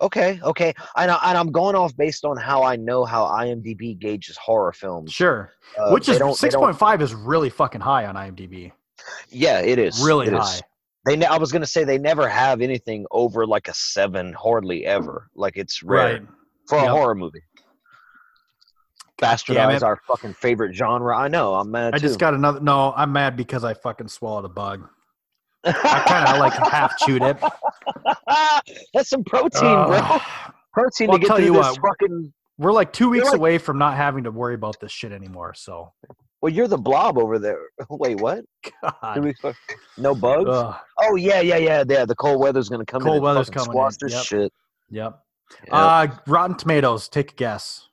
[0.00, 0.74] Okay, okay.
[0.96, 5.12] I and I'm going off based on how I know how IMDb gauges horror films.
[5.12, 5.52] Sure.
[5.78, 8.72] Uh, Which is they don't- 6.5 is really fucking high on IMDb.
[9.30, 10.38] Yeah, it is Really It is.
[10.40, 10.60] high.
[11.06, 14.84] They, ne- I was gonna say they never have anything over like a seven, hardly
[14.86, 15.28] ever.
[15.34, 16.22] Like it's rare Right.
[16.68, 17.42] for a horror movie.
[19.20, 21.16] Bastardize our fucking favorite genre.
[21.16, 21.54] I know.
[21.54, 22.08] I'm mad I too.
[22.08, 22.60] just got another.
[22.60, 24.88] No, I'm mad because I fucking swallowed a bug.
[25.64, 27.36] I kind of like half chewed it.
[28.94, 30.18] That's some protein, bro.
[30.72, 32.32] Protein Well, to get through you this what, fucking.
[32.58, 35.54] We're like two weeks like- away from not having to worry about this shit anymore.
[35.54, 35.92] So,
[36.40, 37.60] Well, you're the blob over there.
[37.90, 38.44] Wait, what?
[38.82, 39.34] God.
[39.96, 40.50] No bugs.
[40.50, 40.76] Ugh.
[41.00, 42.04] Oh yeah, yeah, yeah, yeah.
[42.04, 43.02] The cold weather's gonna come.
[43.02, 44.24] Cold and weather's coming squash in, this yep.
[44.24, 44.52] shit.
[44.90, 45.18] Yep.
[45.66, 45.68] Yep.
[45.72, 47.08] Uh, Rotten Tomatoes.
[47.08, 47.88] Take a guess.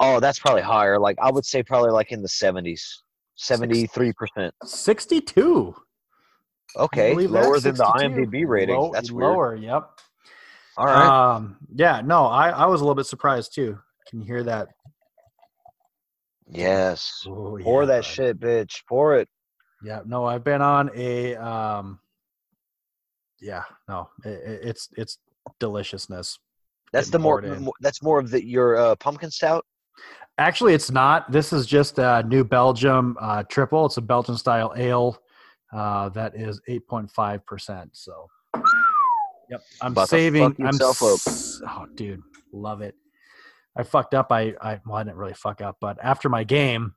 [0.00, 0.98] oh, that's probably higher.
[0.98, 3.02] Like I would say, probably like in the seventies,
[3.36, 4.54] seventy-three percent.
[4.64, 5.74] 62.
[6.76, 8.76] Okay, lower than the IMDb rating.
[8.76, 9.30] Low- that's weird.
[9.32, 9.54] lower.
[9.56, 9.90] Yep.
[10.76, 11.34] All right.
[11.34, 11.56] Um.
[11.74, 12.00] Yeah.
[12.04, 12.26] No.
[12.26, 13.78] I I was a little bit surprised too.
[14.08, 14.68] Can you hear that?
[16.50, 17.24] yes.
[17.26, 18.04] Oh, Pour yeah, that bud.
[18.04, 18.82] shit, bitch.
[18.88, 19.28] Pour it.
[19.82, 20.00] Yeah.
[20.06, 20.24] No.
[20.24, 21.98] I've been on a um.
[23.40, 23.64] Yeah.
[23.88, 24.08] No.
[24.24, 25.18] It, it- it's it's
[25.60, 26.38] deliciousness.
[26.92, 27.42] That's the more.
[27.42, 27.68] in.
[27.80, 29.64] That's more of the your uh, pumpkin stout.
[30.38, 31.30] Actually, it's not.
[31.32, 33.84] This is just a New Belgium uh, triple.
[33.86, 35.18] It's a Belgian style ale
[35.72, 37.88] uh, that is 8.5%.
[37.92, 38.26] So,
[39.50, 39.62] yep.
[39.80, 40.56] I'm About saving.
[40.58, 42.22] I'm yourself s- oh, dude,
[42.52, 42.94] love it.
[43.76, 44.32] I fucked up.
[44.32, 46.94] I, I, well, I didn't really fuck up, but after my game,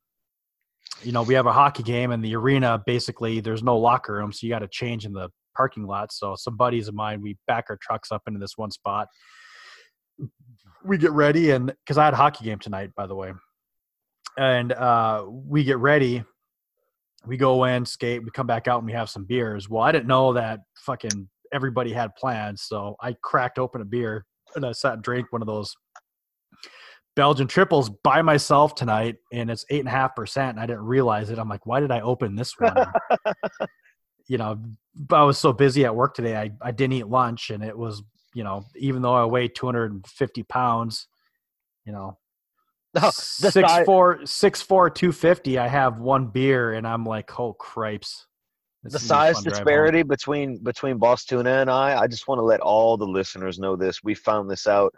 [1.04, 2.82] you know, we have a hockey game in the arena.
[2.86, 6.12] Basically, there's no locker room, so you got to change in the parking lot.
[6.12, 9.08] So, some buddies of mine, we back our trucks up into this one spot
[10.84, 13.34] we get ready and because I had a hockey game tonight, by the way,
[14.38, 16.24] and uh, we get ready.
[17.26, 19.70] We go in, skate, we come back out, and we have some beers.
[19.70, 24.26] Well, I didn't know that fucking everybody had plans, so I cracked open a beer
[24.56, 25.76] and I sat and drank one of those
[27.16, 30.52] Belgian triples by myself tonight, and it's eight and a half percent.
[30.52, 31.40] And I didn't realize it.
[31.40, 32.74] I'm like, why did I open this one?
[34.28, 34.60] you know,
[34.96, 36.36] but I was so busy at work today.
[36.36, 38.02] I, I didn't eat lunch, and it was
[38.34, 41.08] you know, even though I weigh 250 pounds,
[41.86, 42.18] you know,
[42.94, 43.02] No,
[43.40, 45.58] the six four, six four, two fifty.
[45.58, 48.28] I have one beer, and I'm like, oh cripes.
[48.84, 49.64] This the is gonna be a size fun drive home.
[49.66, 53.60] disparity between between Boss Tuna and I, I just want to let all the listeners
[53.60, 54.04] know this.
[54.04, 54.94] We found this out.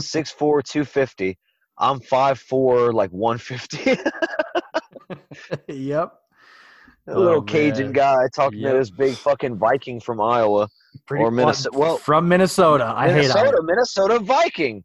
[0.00, 1.38] Six four, two fifty.
[1.78, 3.98] I'm five four, like 150.
[5.68, 6.12] yep.
[7.08, 7.92] A little Oh, Cajun man.
[7.92, 8.72] guy talking Yep.
[8.72, 10.68] to this big fucking Viking from Iowa
[11.06, 11.78] Pretty or Minnesota.
[11.78, 12.92] Well, from Minnesota.
[12.96, 13.62] I hate Minnesota, Iowa.
[13.62, 14.84] Minnesota Viking.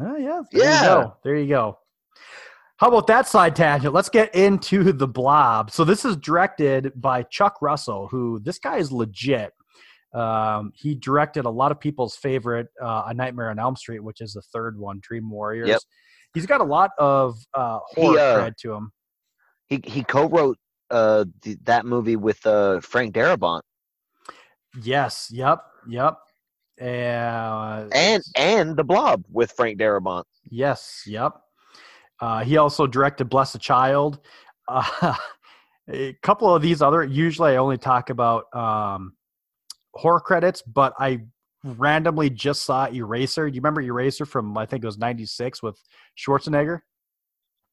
[0.00, 0.42] Oh, yeah.
[0.50, 0.82] There Yeah.
[0.82, 1.16] You go.
[1.24, 1.78] There you go.
[2.78, 3.94] How about that side tangent?
[3.94, 5.70] Let's get into the blob.
[5.70, 9.52] So this is directed by Chuck Russell, who this guy is legit.
[10.14, 14.20] Um, he directed a lot of people's favorite uh, A Nightmare on Elm Street, which
[14.20, 15.68] is the third one, Dream Warriors.
[15.68, 15.80] Yep.
[16.34, 18.92] He's got a lot of uh, horror He, uh, to him.
[19.68, 20.58] He he co-wrote
[20.90, 23.62] uh th- that movie with uh Frank Darabont
[24.82, 25.28] Yes.
[25.32, 25.60] Yep.
[25.88, 26.18] Yep.
[26.80, 30.24] Uh, and and The Blob with Frank Darabont.
[30.50, 31.02] Yes.
[31.06, 31.34] Yep.
[32.20, 34.20] Uh, he also directed Bless a Child.
[34.68, 35.14] Uh,
[35.90, 37.04] a couple of these other.
[37.04, 39.14] Usually, I only talk about um,
[39.94, 41.22] horror credits, but I
[41.64, 43.48] randomly just saw Eraser.
[43.48, 45.78] Do you remember Eraser from I think it was '96 with
[46.16, 46.80] Schwarzenegger?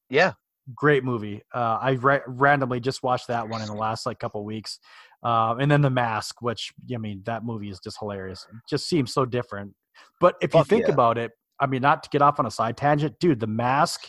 [0.08, 0.32] Yeah.
[0.74, 1.42] Great movie.
[1.54, 4.78] Uh, I ra- randomly just watched that one in the last like couple weeks,
[5.22, 8.46] um, and then The Mask, which I mean that movie is just hilarious.
[8.50, 9.74] It just seems so different.
[10.20, 10.94] But if you Fuck think yeah.
[10.94, 13.40] about it, I mean, not to get off on a side tangent, dude.
[13.40, 14.06] The Mask,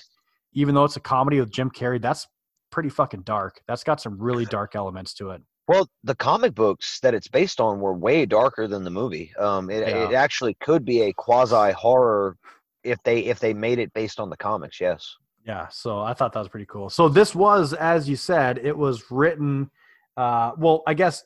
[0.53, 2.27] even though it's a comedy with Jim Carrey, that's
[2.71, 3.61] pretty fucking dark.
[3.67, 5.41] That's got some really dark elements to it.
[5.67, 9.31] Well, the comic books that it's based on were way darker than the movie.
[9.37, 10.09] Um, it, Yeah.
[10.09, 12.37] it actually could be a quasi horror
[12.83, 14.79] if they if they made it based on the comics.
[14.81, 15.15] Yes.
[15.45, 16.89] Yeah, so I thought that was pretty cool.
[16.89, 19.71] So this was, as you said, it was written.
[20.17, 21.23] Uh, well, I guess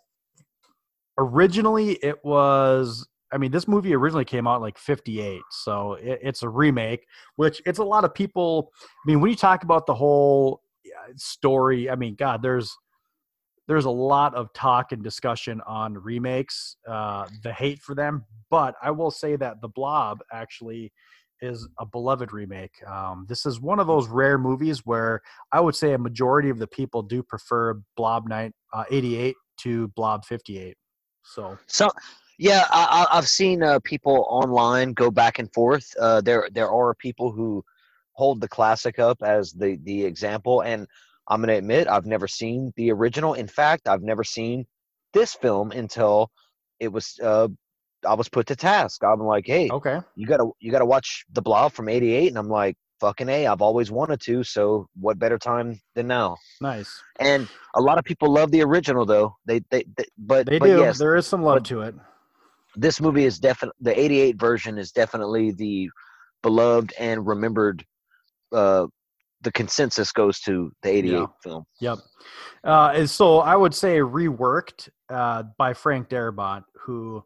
[1.18, 3.08] originally it was.
[3.34, 7.06] I mean, this movie originally came out like '58, so it, it's a remake.
[7.36, 8.72] Which it's a lot of people.
[8.84, 10.62] I mean, when you talk about the whole
[11.16, 12.76] story, I mean, God, there's
[13.68, 18.24] there's a lot of talk and discussion on remakes, uh, the hate for them.
[18.50, 20.92] But I will say that The Blob actually
[21.42, 22.72] is a beloved remake.
[22.88, 25.22] Um, this is one of those rare movies where
[25.52, 29.88] I would say a majority of the people do prefer Blob Night uh, 88 to
[29.90, 30.76] Blob 58.
[31.24, 31.90] So So,
[32.38, 35.94] yeah, I, I've seen uh, people online go back and forth.
[36.00, 37.64] Uh, there, there are people who
[38.16, 40.88] hold the classic up as the the example, and
[41.28, 43.34] I'm gonna admit I've never seen the original.
[43.34, 44.66] In fact, I've never seen
[45.14, 46.32] this film until
[46.80, 47.48] it was uh,
[48.08, 49.04] I was put to task.
[49.04, 52.50] I'm like, hey, okay, you gotta you gotta watch the Blob from '88, and I'm
[52.50, 54.44] like, fucking a, I've always wanted to.
[54.44, 56.38] So what better time than now?
[56.62, 57.02] nice.
[57.20, 59.36] And a lot of people love the original, though.
[59.46, 60.80] They they, they but They but do.
[60.80, 61.96] yes, there is some love to it.
[62.76, 65.90] this movie is definitely the 88 version is definitely the
[66.44, 67.84] beloved and remembered
[68.52, 68.86] uh
[69.42, 71.26] the consensus goes to the 88 Yeah.
[71.44, 72.00] film Yep.
[72.64, 77.24] Uh, and so I would say reworked uh, by Frank Darabont, who,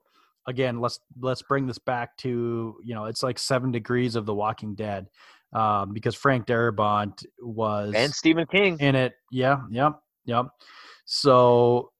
[0.50, 4.34] again, let's let's bring this back to you know it's like seven degrees of The
[4.34, 5.08] Walking Dead,
[5.54, 9.14] um, because Frank Darabont was and stephen king in it.
[9.32, 10.48] Yeah, yep, yep.
[11.06, 11.92] So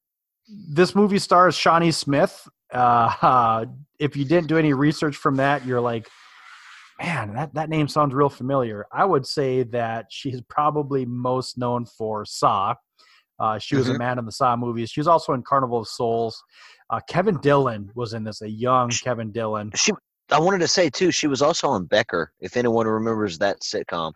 [0.48, 2.48] this movie stars Shawnee Smith.
[2.72, 3.66] Uh,
[4.00, 6.08] if you didn't do any research from that, you're like,
[7.00, 8.86] man, that, that name sounds real familiar.
[8.92, 12.76] I would say that she's probably most known for Saw.
[13.40, 13.98] Uh, she was a Mhm.
[14.00, 14.90] man in the Saw movies.
[14.90, 16.44] She was also in Carnival of Souls.
[16.90, 19.72] Uh, Kevin Dillon was in this, a young Kevin Dillon.
[19.76, 19.92] she
[20.32, 24.14] i wanted to say too she was also on becker if anyone remembers that sitcom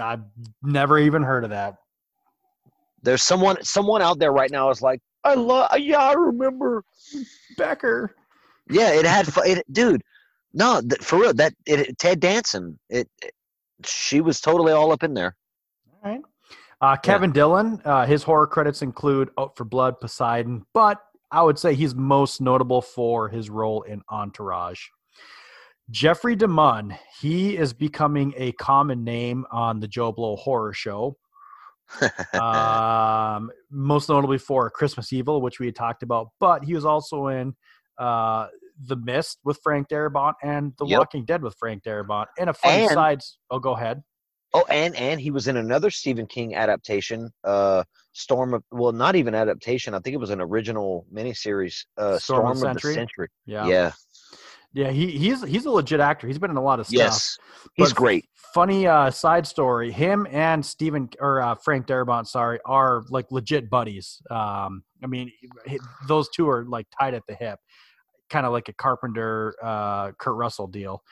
[0.00, 0.22] I've
[0.62, 1.74] never even heard of that.
[3.02, 6.84] there's someone someone out there right now is like i love yeah i remember
[7.56, 8.14] Becker.
[8.70, 10.02] yeah it had it dude
[10.54, 13.32] no th- for real that it ted danson it, it
[13.84, 15.36] she was totally all up in there
[15.92, 16.20] All right.
[16.80, 20.98] Uh, Kevin Dillon, uh, his horror credits include Out for Blood, Poseidon, but
[21.30, 24.80] I would say he's most notable for his role in Entourage.
[25.90, 31.16] Jeffrey DeMunn, he is becoming a common name on the Joe Blow Horror Show.
[32.34, 37.28] um, most notably for Christmas Evil, which we had talked about, but he was also
[37.28, 37.54] in
[37.98, 38.48] uh,
[38.86, 40.98] The Mist with Frank Darabont and The Yep.
[40.98, 42.26] Walking Dead with Frank Darabont.
[42.38, 43.38] And a funny And- sides.
[43.50, 44.02] Oh, go ahead.
[44.56, 49.14] Oh, and and he was in another Stephen King adaptation, uh, Storm of well, not
[49.16, 49.92] even adaptation.
[49.92, 52.94] I think it was an original miniseries, uh, Storm Storm, of the Century?
[52.94, 53.28] Century.
[53.44, 53.66] Yeah.
[53.66, 53.92] Yeah.
[54.72, 56.26] Yeah, he, he's he's a legit actor.
[56.26, 56.98] He's been in a lot of stuff.
[56.98, 57.38] Yes.
[57.74, 58.28] He's But great.
[58.52, 63.70] Funny uh, side story: him and Stephen or uh, Frank Darabont, sorry, are like legit
[63.70, 64.20] buddies.
[64.30, 65.32] Um, I mean,
[66.08, 67.58] those two are like tied at the hip,
[68.28, 71.02] kind of like a Carpenter, uh, Kurt Russell deal.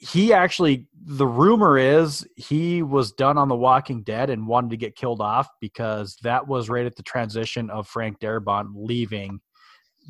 [0.00, 4.76] He actually, the rumor is he was done on The Walking Dead and wanted to
[4.76, 9.40] get killed off because that was right at the transition of Frank Darabont leaving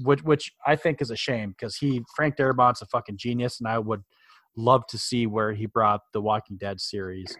[0.02, 3.68] which which I think is a shame because he Frank Darabont's a fucking genius, and
[3.68, 4.02] I would
[4.56, 7.36] love to see where he brought the Walking Dead series.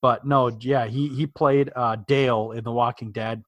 [0.00, 3.42] But no, yeah, he he played uh, Dale in The Walking Dead.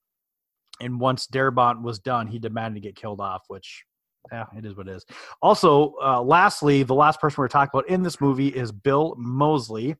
[0.81, 3.85] and once Darabont was done, he demanded to get killed off, which
[4.33, 5.05] yeah, it is what it is.
[5.43, 9.97] Also, uh, lastly, the last person we're talking about in this movie is Bill Moseley.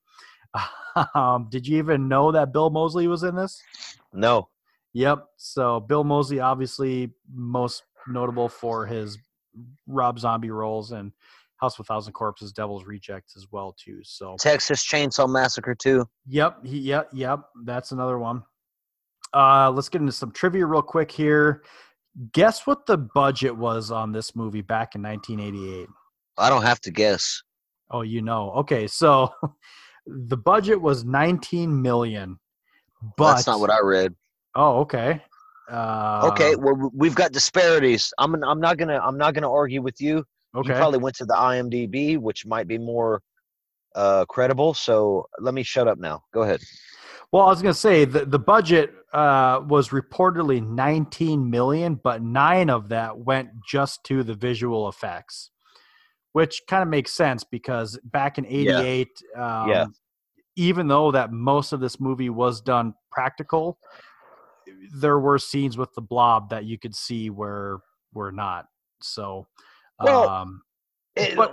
[1.17, 3.61] Um, did you even know that Bill Moseley was in this?
[4.13, 4.49] No.
[4.93, 5.25] Yep.
[5.37, 9.19] So Bill Moseley, obviously most notable for his
[9.89, 11.11] Rob Zombie roles and
[11.57, 14.01] House of a Thousand Corpses, Devil's Rejects as well too.
[14.05, 16.07] So Texas Chainsaw Massacre too.
[16.29, 16.65] Yep.
[16.65, 17.09] He, yep.
[17.13, 17.41] Yep.
[17.65, 18.45] That's another one.
[19.33, 21.65] Uh, let's get into some trivia real quick here.
[22.33, 25.89] Guess what the budget was on this movie back in 1988?
[26.39, 27.43] I don't have to guess.
[27.91, 28.51] Oh, you know.
[28.53, 29.31] Okay, so
[30.07, 32.39] the budget was 19 million.
[33.17, 34.15] But That's not what I read.
[34.55, 35.23] Oh, okay.
[35.71, 38.13] Uh, okay, well we've got disparities.
[38.19, 40.25] I'm I'm not gonna I'm not gonna argue with you.
[40.55, 40.69] Okay.
[40.69, 43.23] You probably went to the IMDb, which might be more
[43.95, 44.75] uh, credible.
[44.75, 46.23] So let me shut up now.
[46.33, 46.61] Go ahead.
[47.35, 52.23] Well, I was going to say the the budget uh, was reportedly 19 million, but
[52.23, 55.51] nine of that went just to the visual effects,
[56.31, 59.87] which kind of makes sense because back in '88, um, Yeah.
[60.55, 63.81] even though that most of this movie was done practical,
[64.95, 67.79] there were scenes with the blob that you could see where
[68.13, 68.67] were not.
[69.03, 69.49] So,
[70.01, 70.63] Well, um,
[71.17, 71.53] It, but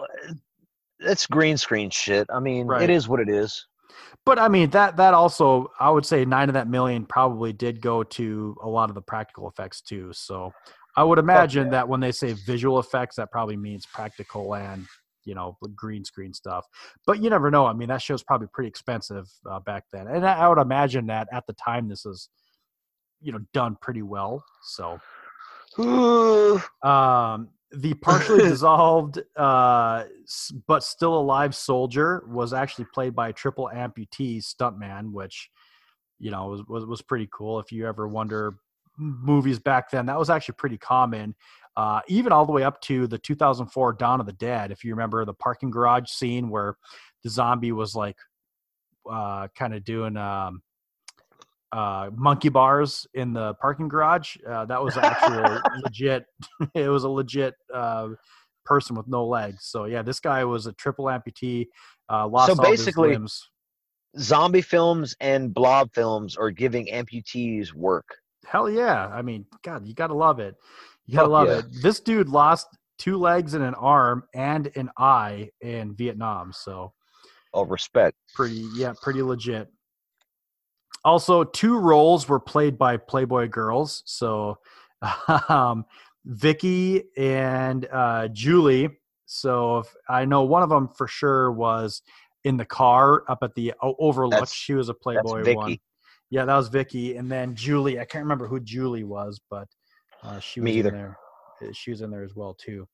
[0.99, 2.27] it's green screen shit.
[2.31, 2.83] I mean, Right.
[2.83, 3.65] it is what it is.
[4.26, 7.81] But I mean that that also I would say nine of that million probably did
[7.81, 10.11] go to a lot of the practical effects too.
[10.13, 10.53] So
[10.95, 14.85] I would imagine that when they say visual effects, that probably means practical and
[15.26, 16.65] you know green screen stuff.
[17.05, 17.65] But you never know.
[17.65, 21.07] I mean that show's probably pretty expensive uh, back then, and I, I would imagine
[21.07, 22.30] that at the time this is
[23.22, 24.43] you know done pretty well.
[24.63, 24.99] So
[26.84, 30.03] um, the partially dissolved uh,
[30.68, 35.49] but still alive soldier was actually played by a triple amputee stuntman, which
[36.19, 37.60] you know was, was was pretty cool.
[37.60, 38.57] If you ever wonder
[38.98, 41.35] movies back then, that was actually pretty common.
[41.77, 44.72] Uh, even all the way up to the 2004 Dawn of the Dead.
[44.72, 46.76] If you remember the parking garage scene where
[47.23, 48.18] the zombie was like
[49.10, 50.61] uh, kind of doing um,
[51.73, 54.35] uh, monkey bars in the parking garage.
[54.48, 56.26] Uh, that was actually legit.
[56.76, 58.10] It was a legit uh,
[58.65, 59.65] person with no legs.
[59.65, 61.68] So yeah, this guy was a triple amputee.
[62.10, 63.18] Uh, lost So all basically-.
[64.19, 68.06] Zombie films and blob films are giving amputees work.
[68.45, 69.07] Hell yeah!
[69.07, 70.56] I mean, God, you gotta love it.
[71.06, 71.60] You gotta Fuck love yeah.
[71.60, 71.65] it.
[71.81, 72.68] This dude lost
[72.99, 76.52] two legs and an arm and an eye in Vietnam.
[76.53, 76.91] So
[77.53, 78.15] Oh, respect.
[78.35, 79.69] pretty yeah pretty legit
[81.03, 84.03] also two roles were played by playboy girls.
[84.06, 84.57] So
[85.49, 85.86] um
[86.26, 88.90] vicky and uh julie.
[89.26, 92.02] So if i know one of them for sure was
[92.44, 94.32] in the car up at the overlook.
[94.32, 95.56] That's- she was a playboy Vicky.
[95.56, 95.78] one.
[96.30, 97.15] Yeah that was vicky.
[97.18, 99.68] And then julie i can't remember who julie was but
[100.23, 101.18] uh, she was Me in there.
[101.61, 102.88] Uh, she was in there as well too.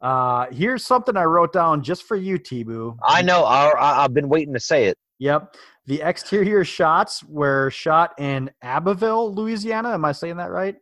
[0.00, 3.44] Uh here's something i wrote down just for you t-boo I know.
[3.44, 4.96] I, I, I've been waiting to say it.
[5.20, 5.54] Yep.
[5.86, 9.90] The exterior shots were shot in Abbeville, Louisiana.
[9.90, 10.76] Am I saying that right?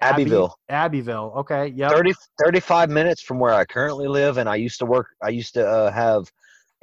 [0.00, 0.58] Abbey- Abbeville.
[0.68, 1.32] Abbeville.
[1.38, 1.68] Okay.
[1.68, 1.90] Yep.
[1.90, 2.12] 30,
[2.44, 5.08] 35 minutes from where I currently live, and I used to work.
[5.22, 6.30] I used to uh, have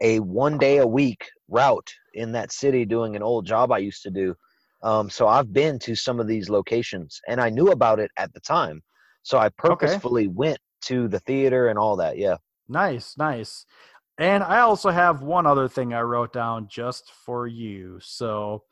[0.02, 4.02] a one day a week route in that city doing an old job I used
[4.04, 4.36] to do.
[4.84, 8.34] Um, so I've been to some of these locations, and I knew about it at
[8.34, 8.82] the time.
[9.24, 12.18] So I purposefully went to the theater and all that.
[12.18, 12.38] Yeah.
[12.68, 13.66] Nice, nice.
[14.18, 18.00] And I also have one other thing I wrote down just for you.
[18.02, 18.64] So,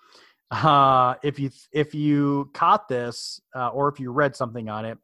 [0.52, 4.98] uh, if you if you caught this uh, or if you read something on it,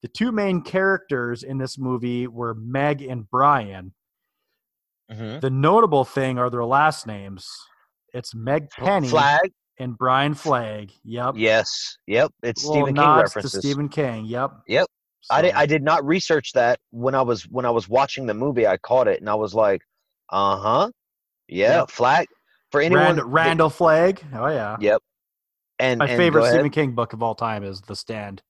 [0.00, 3.92] the two main characters in this movie were Meg and Brian.
[5.10, 5.40] Mm-hmm.
[5.40, 7.46] The notable thing are their last names.
[8.14, 9.52] It's Meg Penny Flagg.
[9.78, 10.90] and Brian Flagg.
[11.04, 11.34] Yep.
[11.36, 11.96] Yes.
[12.06, 12.32] Yep.
[12.42, 13.52] It's Stephen King references.
[13.52, 14.24] to Stephen King.
[14.24, 14.52] Yep.
[14.66, 14.86] Yep.
[15.30, 15.52] I did.
[15.54, 18.66] I did not research that when I was when I was watching the movie.
[18.66, 19.82] I caught it and I was like,
[20.30, 20.90] uh huh,
[21.48, 21.90] yeah, Yep.
[21.90, 22.26] flag
[22.70, 23.04] for anyone.
[23.04, 24.22] Rand- that- Randall Flagg.
[24.34, 24.76] Oh yeah.
[24.80, 25.00] Yep.
[25.78, 26.48] And My and favorite.
[26.48, 28.42] Stephen King book of all time is The Stand.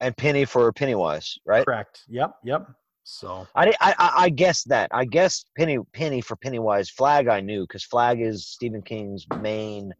[0.00, 1.64] and Penny for Pennywise, right?
[1.64, 2.02] Correct.
[2.08, 2.32] Yep.
[2.44, 2.66] Yep.
[3.04, 4.88] So I, di- I I I guessed that.
[4.92, 6.88] I guessed Penny Penny for Pennywise.
[6.90, 9.92] Flagg I knew because Flagg is Stephen King's main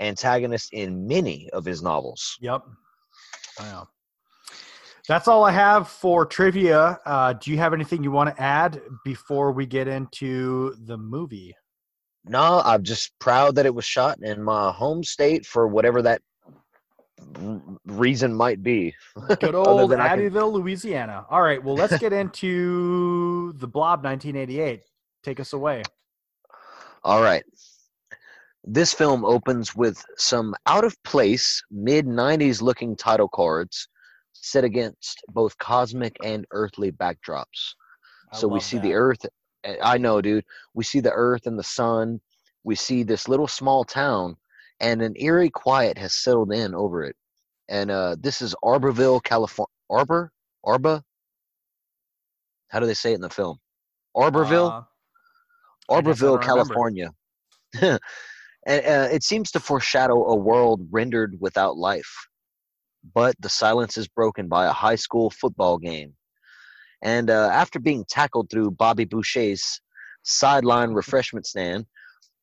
[0.00, 2.36] antagonist in many of his novels.
[2.40, 2.62] Yep.
[3.58, 3.88] Wow.
[5.08, 7.00] That's all I have for trivia.
[7.06, 11.56] Uh, do you have anything you want to add before we get into the movie?
[12.26, 16.20] No, I'm just proud that it was shot in my home state for whatever that
[17.42, 18.94] r- reason might be.
[19.40, 21.24] Good old I can- Abbeville, Louisiana.
[21.30, 21.62] All right.
[21.62, 24.82] Well, let's get into the Blob 1988.
[25.22, 25.82] Take us away.
[27.02, 27.44] All right.
[28.64, 33.88] this film opens with some out of place mid 90s looking title cards
[34.50, 37.74] set against both cosmic and earthly backdrops.
[38.32, 39.24] I so we see the earth.
[39.64, 40.44] eh, I know, dude.
[40.74, 42.20] We see the earth and the sun.
[42.64, 44.36] We see this little small town,
[44.80, 47.16] and an eerie quiet has settled in over it.
[47.68, 49.68] And uh, this is Arborville, California.
[49.90, 50.32] Arbor?
[50.64, 51.02] Arba?
[52.68, 53.58] How do they say it in the film?
[54.16, 54.72] Arborville?
[54.72, 54.82] Uh,
[55.90, 56.42] I guess I Arborville.
[56.42, 57.10] California.
[57.80, 58.00] and
[58.66, 62.28] uh, it seems to foreshadow a world rendered without life.
[63.14, 66.14] But the silence is broken by a high school football game.
[67.02, 69.80] And uh, after being tackled through Bobby Boucher's
[70.22, 71.86] sideline refreshment stand,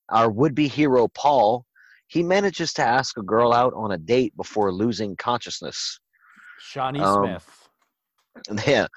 [0.09, 1.65] our would be hero, Paul,
[2.07, 5.99] he manages to ask a girl out on a date before losing consciousness.
[6.59, 7.69] Shawnee Um, Smith.
[8.67, 8.87] Yeah.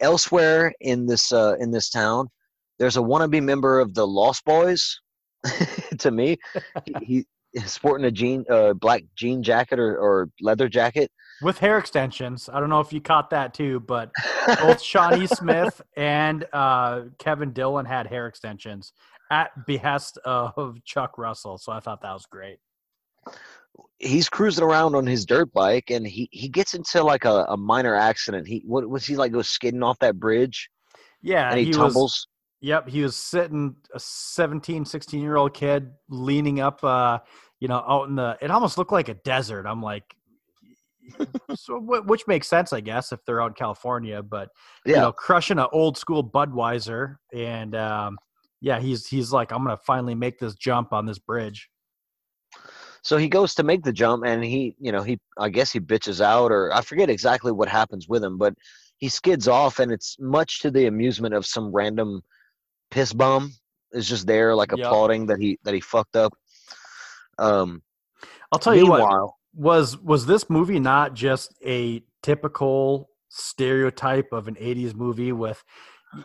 [0.00, 2.28] Elsewhere in this uh, in this town,
[2.78, 5.00] there's a wannabe member of the Lost Boys.
[5.98, 6.36] to me,
[7.02, 7.24] he,
[7.66, 11.10] sporting a jean, uh, black jean jacket or, or leather jacket.
[11.42, 12.48] with hair extensions.
[12.52, 14.10] I don't know if you caught that too, but
[14.60, 18.92] both Shawnee Smith and uh, Kevin Dillon had hair extensions
[19.30, 21.58] at behest of Chuck Russell.
[21.58, 22.58] So I thought that was great.
[23.98, 27.56] He's cruising around on his dirt bike, and he, he gets into like a, a
[27.56, 28.46] minor accident.
[28.46, 29.32] He what was he like?
[29.32, 30.70] Goes skidding off that bridge,
[31.22, 32.28] Yeah, and he, was- tumbles.
[32.62, 37.18] Yep, he was sitting a 17, 16 year old kid leaning up, uh,
[37.60, 38.36] you know, out in the.
[38.40, 39.66] It almost looked like a desert.
[39.66, 40.16] I'm like,
[41.54, 44.22] so which makes sense, I guess, if they're out in California.
[44.22, 44.50] But
[44.84, 48.18] you know, crushing an old school Budweiser, and um,
[48.60, 51.70] yeah, he's he's like, I'm gonna finally make this jump on this bridge.
[53.02, 55.78] So he goes to make the jump, and he, you know, he, I guess he
[55.78, 58.54] bitches out, or I forget exactly what happens with him, but
[58.98, 62.22] he skids off, and it's much to the amusement of some random
[62.90, 63.52] piss bum
[63.92, 64.86] is just there, like Yep.
[64.86, 66.32] applauding that he that he fucked up.
[67.38, 67.82] Um,
[68.52, 74.54] I'll tell you what was was this movie not just a typical stereotype of an
[74.56, 75.62] 80s movie with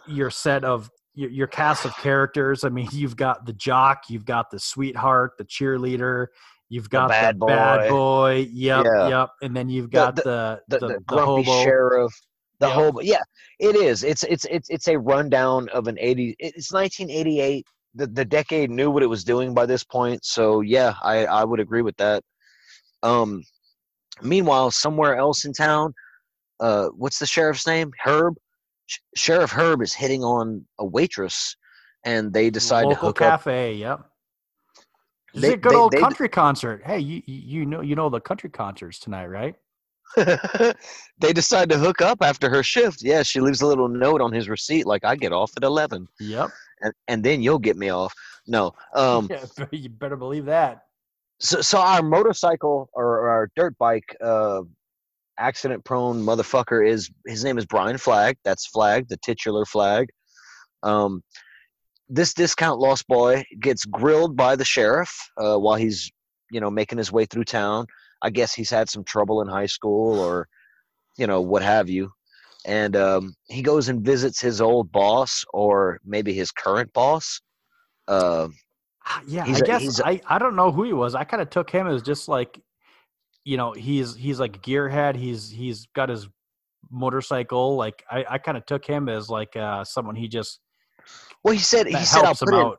[0.08, 4.26] your set of your, your cast of characters i mean you've got the jock you've
[4.26, 6.28] got the sweetheart the cheerleader
[6.70, 7.90] you've got the bad bad boy.
[7.90, 9.08] boy yep Yeah.
[9.08, 12.14] yep and then you've got the- the the, the, the, the grumpy hobo sheriff,
[12.60, 12.76] the Yep.
[12.76, 13.00] hobo.
[13.02, 13.22] Yeah,
[13.60, 14.04] it is.
[14.04, 16.36] It's it's it's it's a rundown of an 80.
[16.38, 17.66] It's 1988.
[17.96, 20.24] The the decade knew what it was doing by this point.
[20.26, 22.24] So yeah, I I would agree with that.
[23.04, 23.44] Um,
[24.22, 25.94] meanwhile, somewhere else in town,
[26.60, 27.92] uh, what's the sheriff's name?
[28.04, 28.36] Herb.
[28.88, 31.56] Sh- Sheriff Herb is hitting on a waitress,
[32.06, 33.32] and they decide to local hook up.
[33.42, 34.00] cafe yep
[35.34, 37.96] it's They- a good they- old they- country concert hey you you you know you
[37.96, 39.56] know the country concerts tonight right
[40.18, 43.02] they decide to hook up after her shift.
[43.02, 46.06] Yeah, she leaves a little note on his receipt, like I get off at eleven,
[46.20, 46.50] yep
[46.82, 48.14] and and then you'll get me off.
[48.48, 50.84] No, um, yeah, you better believe that
[51.42, 54.62] so so our motorcycle or, our dirt bike, uh,
[55.40, 58.38] accident prone motherfucker is his name is Brian Flagg.
[58.46, 60.08] That's Flagg, the titular flag.
[60.84, 61.24] Um,
[62.10, 66.12] this discount lost boy gets grilled by the sheriff uh, while he's
[66.52, 67.88] you know making his way through town.
[68.22, 70.48] I guess he's had some trouble in high school or
[71.18, 72.12] you know what have you.
[72.66, 77.42] And um, he goes and visits his old boss or maybe his current boss.
[78.08, 78.50] Uh,
[79.04, 81.16] Ah, Yeah, I a- guess I I don't know who he was.
[81.16, 82.62] I kind of took him as just like,
[83.44, 85.16] you know, he's he's like gearhead.
[85.16, 86.28] He's he's got his
[86.92, 87.76] motorcycle.
[87.78, 90.60] Like I I kind of took him as like uh someone he just
[91.44, 92.78] well, he said he said I'll put in out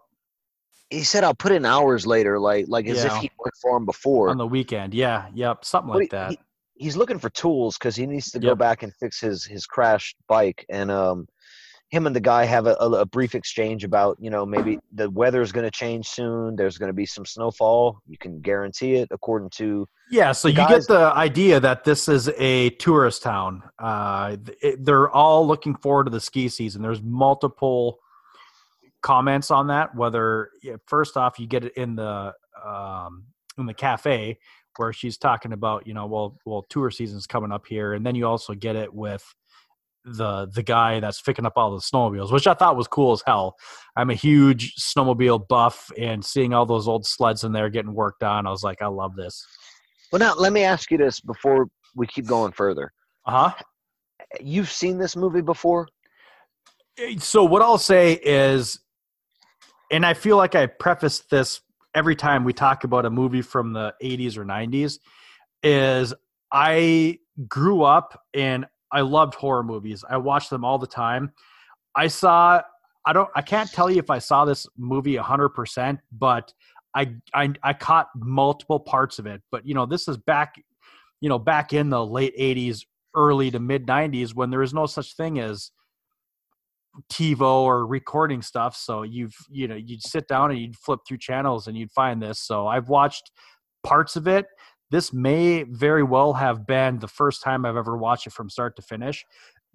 [0.90, 3.84] he said I'll put in hours later, like like as if he worked for him
[3.84, 4.28] before.
[4.28, 4.94] on the weekend.
[4.94, 6.30] Yeah, yep, something But like he- that.
[6.30, 6.38] he-
[6.74, 10.16] he's looking for tools because he needs to go back and fix his his crashed
[10.28, 10.64] bike.
[10.68, 11.26] And um,
[11.92, 15.10] him and the guy have a, a, a brief exchange about you know maybe the
[15.10, 16.56] weather is going to change soon.
[16.56, 18.00] There's going to be some snowfall.
[18.08, 22.30] You can guarantee it according to Yeah, so you get the idea that this is
[22.38, 23.62] a tourist town.
[23.78, 26.80] Uh, it, they're all looking forward to the ski season.
[26.80, 27.98] There's multiple
[29.02, 29.94] comments on that.
[29.94, 30.50] Whether
[30.86, 32.32] first off, you get it in the
[32.64, 33.24] um,
[33.58, 34.38] in the cafe
[34.76, 38.14] where she's talking about, you know, well, well, tour season's coming up here, and then
[38.14, 39.24] you also get it with
[40.04, 43.22] the the guy that's picking up all the snowmobiles, which I thought was cool as
[43.26, 43.54] hell.
[43.96, 48.22] I'm a huge snowmobile buff, and seeing all those old sleds in there getting worked
[48.22, 49.46] on, I was like, I love this.
[50.10, 50.18] well.
[50.18, 52.92] Now let me ask you this before we keep going further.
[53.26, 53.62] Uh huh.
[54.40, 55.86] You've seen this movie before?
[57.18, 58.80] So what I'll say is,
[59.90, 61.60] and I feel like I prefaced this
[61.94, 64.98] every time we talk about a movie from the 80s or 90s,
[65.62, 66.14] is
[66.52, 70.04] I grew up and I loved horror movies.
[70.08, 71.32] I watched them all the time.
[71.96, 72.62] I saw
[73.04, 76.52] I don't I can't tell you if I saw this movie 100%, but
[76.94, 80.54] I, I I caught multiple parts of it, but you know, this is back,
[81.20, 82.84] you know, back in the late '80s,
[83.16, 85.70] early to mid '90s when there is no such thing as
[87.12, 88.76] TiVo or recording stuff.
[88.76, 92.22] So you've you know you'd sit down and you'd flip through channels and you'd find
[92.22, 92.38] this.
[92.40, 93.30] So I've watched
[93.82, 94.46] parts of it.
[94.90, 98.76] This may very well have been the first time I've ever watched it from start
[98.76, 99.24] to finish.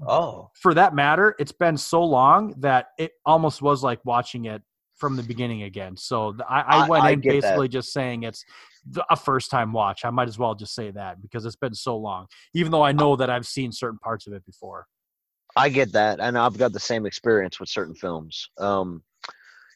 [0.08, 4.62] Oh, For that matter, it's been so long that it almost was like watching it
[4.96, 5.98] from the beginning again.
[5.98, 7.42] So I, I I- went I in get that.
[7.42, 8.46] basically just saying it's
[9.10, 10.06] a first time watch.
[10.06, 12.92] I might as well just say that because it's been so long, even though I
[12.92, 14.86] know that I've seen certain parts of it before.
[15.58, 18.50] I get that, and I've got the same experience with certain films.
[18.60, 19.04] Um,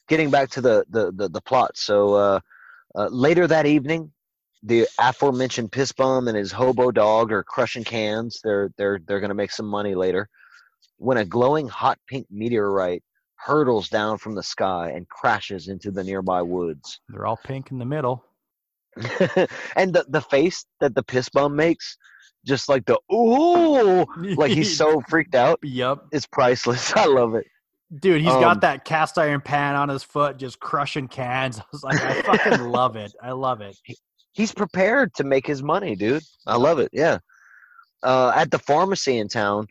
[0.07, 2.39] getting back to the the the, the plot, so uh,
[2.95, 4.11] uh, later that evening,
[4.63, 8.39] the aforementioned piss bum and his hobo dog are crushing cans.
[8.43, 10.29] They're they're they're gonna make some money later.
[10.97, 13.03] When a glowing hot pink meteorite
[13.35, 16.99] hurtles down from the sky and crashes into the nearby woods.
[17.09, 18.23] They're all pink in the middle.
[19.75, 21.97] and the, the face that the piss bum makes,
[22.45, 24.05] just like the ooh,
[24.35, 25.59] like he's so freaked out.
[25.63, 26.05] Yep.
[26.11, 26.93] It's priceless.
[26.95, 27.45] I love it.
[27.99, 31.59] Dude, he's Um, got that cast iron pan on his foot, just crushing cans.
[31.59, 33.13] I was like, I fucking love it.
[33.21, 33.77] I love it.
[34.33, 36.23] He's prepared to make his money, dude.
[36.47, 36.89] I love it.
[36.93, 37.17] Yeah.
[38.01, 39.67] Uh, at the pharmacy in town,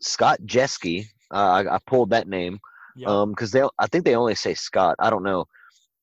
[0.00, 2.58] Scott Jeske, uh, I, I pulled that name
[2.94, 3.08] Yep.
[3.08, 4.96] um because they I think they only say Scott.
[4.98, 5.46] I don't know.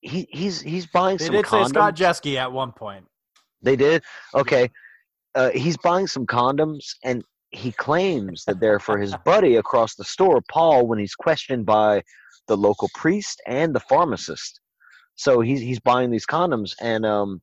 [0.02, 1.98] He he's he's buying they some did say Scott condoms.
[1.98, 3.06] Jeske at one point.
[3.62, 4.02] They did?
[4.34, 4.72] Okay.
[5.36, 10.04] Uh, he's buying some condoms and he claims that they're for his buddy across the
[10.04, 12.04] store, Paul, when he's questioned by
[12.48, 14.60] the local priest and the pharmacist.
[15.16, 17.42] So he's he's buying these condoms and um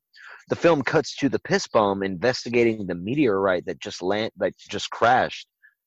[0.48, 4.90] the film cuts to the piss bum investigating the meteorite that just land that just
[4.90, 5.46] crashed.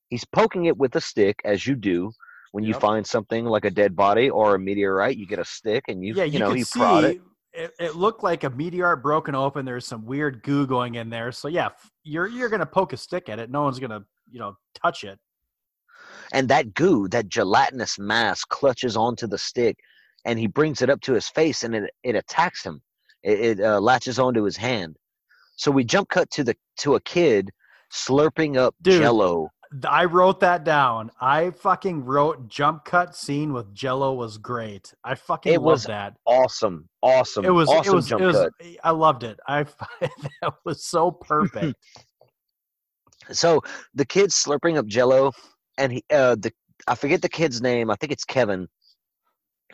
[0.10, 2.12] He's poking it with a stick, as you do
[2.52, 2.82] when you Yep.
[2.82, 5.18] find something like a dead body or a meteorite.
[5.18, 7.22] You get a stick and you yeah, you, you, know you prod it.
[7.54, 7.74] It.
[7.80, 9.66] It, looked like a meteorite broken open.
[9.66, 11.32] There's some weird goo going in there.
[11.32, 11.70] So yeah,
[12.04, 13.50] you're you're gonna poke a stick at it.
[13.50, 15.20] No one's gonna you know touch it.
[16.34, 19.78] and that goo, that gelatinous mass, clutches onto the stick,
[20.26, 22.82] and he brings it up to his face, and it it attacks him.
[23.24, 24.96] It, it uh, latches onto his hand.
[25.56, 27.50] So we jump cut to the to a kid
[27.94, 29.02] slurping up Dude.
[29.02, 29.50] Jello.
[29.88, 31.12] I wrote that down.
[31.22, 34.94] I fucking wrote jump cut scene with Jello was great.
[35.04, 36.16] I fucking It loved was that.
[36.26, 38.52] Awesome, awesome, It was awesome it was jump it was cut.
[38.84, 39.40] I loved it.
[39.48, 39.64] I
[40.02, 41.76] that was so perfect.
[43.32, 43.62] So
[43.94, 45.34] the kid's slurping up Jello,
[45.78, 46.52] and he uh the
[46.88, 47.92] I forget the kid's name.
[47.92, 48.68] I think it's Kevin.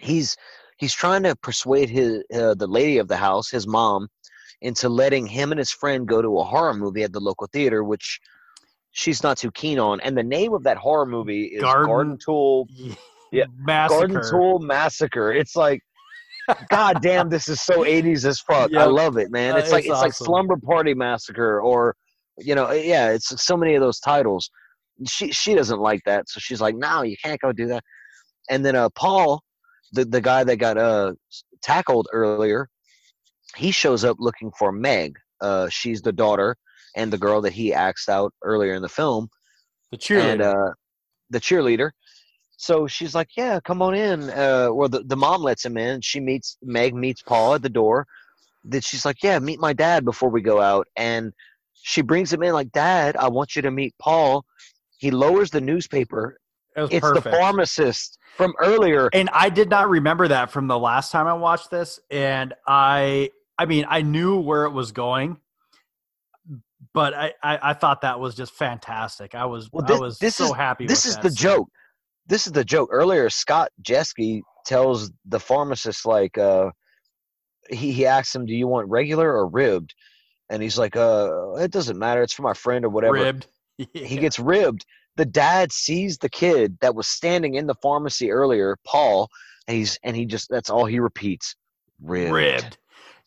[0.02, 0.36] He's
[0.78, 4.10] he's trying to persuade his uh, the lady of the house, his mom,
[4.62, 7.84] into letting him and his friend go to a horror movie at the local theater,
[7.84, 8.20] which
[8.96, 10.00] she's not too keen on.
[10.02, 12.68] And the name of that horror movie is Garden- Garden, Tool
[13.32, 14.08] Yeah, Massacre.
[14.08, 15.34] Garden Tool Massacre.
[15.34, 15.82] It's like
[16.70, 18.72] God damn, this is so 80s as fuck.
[18.74, 19.56] I love it, man.
[19.56, 20.14] Uh, It's like it's it's like.
[20.14, 21.96] Slumber Party Massacre or
[22.38, 24.50] you know, yeah, it's so many of those titles.
[25.08, 27.84] She she doesn't like that, so she's like, "No, you can't go do that."
[28.50, 29.42] And then uh Paul,
[29.92, 31.14] the the guy that got uh
[31.64, 32.70] tackled earlier,
[33.58, 35.18] he shows up looking for Meg.
[35.42, 36.56] Uh she's the daughter
[36.96, 39.30] and the girl that he axed out earlier in the film
[39.92, 40.32] The cheerleader.
[40.32, 40.72] and uh,
[41.30, 41.92] the cheerleader.
[42.58, 46.02] So she's like, "Yeah, come on in." Uh, well, the, the mom lets him in.
[46.02, 48.08] She meets Meg meets Paul at the door.
[48.64, 51.34] Then she's like, "Yeah, meet my dad before we go out." And
[51.74, 54.46] she brings him in like, "Dad, I want you to meet Paul."
[54.98, 56.40] He lowers the newspaper.
[56.78, 59.10] It It's the pharmacist from earlier.
[59.14, 62.00] and I did not remember that from the last time I watched this.
[62.10, 65.38] And I, I mean, I knew where it was going,
[66.94, 69.36] but I, I, I thought that was just fantastic.
[69.36, 70.88] I was, Well, I was this so is, happy.
[70.88, 71.36] This is the scene.
[71.36, 71.70] joke.
[72.28, 72.90] This is the joke.
[72.92, 76.72] Earlier, Scott Jeske tells the pharmacist like, uh,
[77.70, 79.94] he he asks him, "Do you want regular or ribbed?"
[80.50, 82.22] And he's like, "Uh, it doesn't matter.
[82.22, 83.48] It's for my friend or whatever." Ribbed.
[83.94, 84.86] He gets ribbed.
[85.18, 89.30] The dad sees the kid that was standing in the pharmacy earlier, Paul,
[89.68, 91.56] and he's and he just that's all he repeats.
[92.02, 92.32] Ribbed.
[92.32, 92.78] ribbed.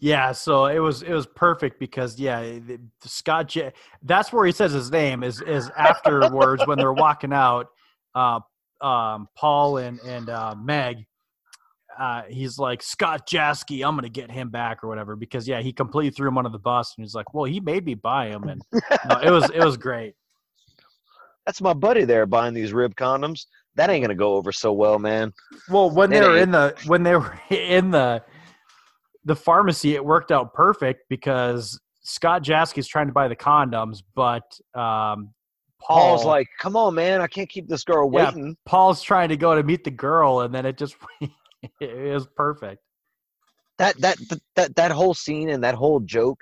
[0.00, 3.72] Yeah, so it was it was perfect because yeah, the, the Scott J.
[4.02, 7.68] That's where he says his name is is afterwards when they're walking out.
[8.14, 8.40] Uh,
[8.80, 11.04] um, Paul and and uh, Meg.
[11.98, 13.84] Uh, he's like Scott Jeske.
[13.84, 16.60] I'm gonna get him back or whatever because yeah, he completely threw him under the
[16.60, 19.64] bus and he's like, well, he made me buy him and no, it was it
[19.64, 20.14] was great.
[21.44, 23.46] That's my buddy there buying these rib condoms.
[23.74, 25.32] That ain't gonna go over so well, man.
[25.68, 28.22] Well, when they were in the when they were in the
[29.24, 34.42] the pharmacy, it worked out perfect because Scott Jeske's trying to buy the condoms, but
[34.74, 35.32] um,
[35.80, 38.26] Paul, Paul's like, "Come on, man, I can't keep this girl Yeah.
[38.26, 40.96] waiting." Paul's trying to go to meet the girl, and then it just
[41.80, 42.80] it was perfect.
[43.78, 46.40] that that that that, that whole scene and that whole joke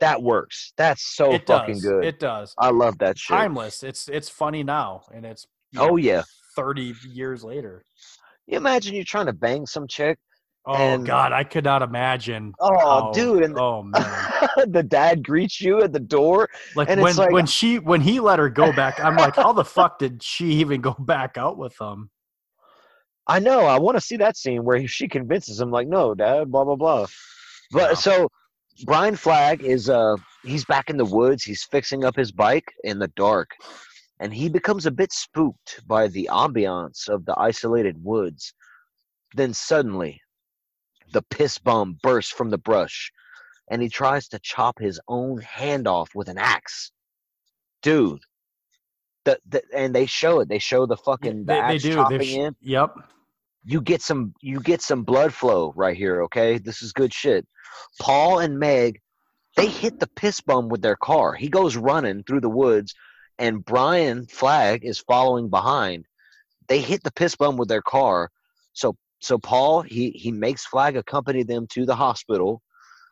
[0.00, 0.72] that works.
[0.76, 1.84] That's so it fucking does.
[1.84, 2.04] good.
[2.04, 2.54] It does.
[2.58, 3.36] I love that shit.
[3.36, 3.82] Timeless.
[3.82, 5.46] It's it's funny now, and it's
[5.76, 6.22] Oh know, yeah.
[6.56, 7.84] thirty years later.
[8.46, 10.18] You imagine you're trying to bang some chick.
[10.66, 12.52] Oh And- God, I could not imagine.
[12.60, 14.02] Oh, dude, and oh man,
[14.68, 16.48] the dad greets you at the door.
[16.76, 19.36] like and when it's like- when she when he let her go back, I'm like,
[19.36, 22.10] how the fuck did she even go back out with him?
[23.26, 23.60] I know.
[23.66, 26.76] I want to see that scene where she convinces him, like, "No, Dad," blah blah
[26.76, 27.06] blah.
[27.70, 27.94] But Yeah.
[27.94, 28.28] so
[28.84, 31.42] Brian Flagg is uh he's back in the woods.
[31.44, 33.50] He's fixing up his bike in the dark,
[34.18, 38.52] and he becomes a bit spooked by the ambiance of the isolated woods.
[39.36, 40.19] Then suddenly,
[41.12, 43.12] the piss bomb bursts from the brush,
[43.70, 46.92] and he tries to chop his own hand off with an axe.
[47.82, 48.20] Dude.
[49.24, 50.48] The, the, and they show it.
[50.48, 51.94] They show the fucking the They, they axe do.
[51.94, 52.96] chopping sh- in Yep.
[53.64, 57.46] you get some you get some blood flow right here okay this is good shit
[58.00, 59.00] paul and meg
[59.56, 62.94] they hit the piss bum with their car he goes running through the woods
[63.38, 66.06] and brian flagg is following behind
[66.68, 68.30] they hit the piss bum with their car
[68.72, 72.62] so so paul he he makes Flagg accompany them to the hospital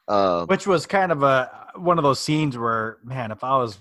[0.09, 3.79] uh Which was kind of a one of those scenes where, man, if I was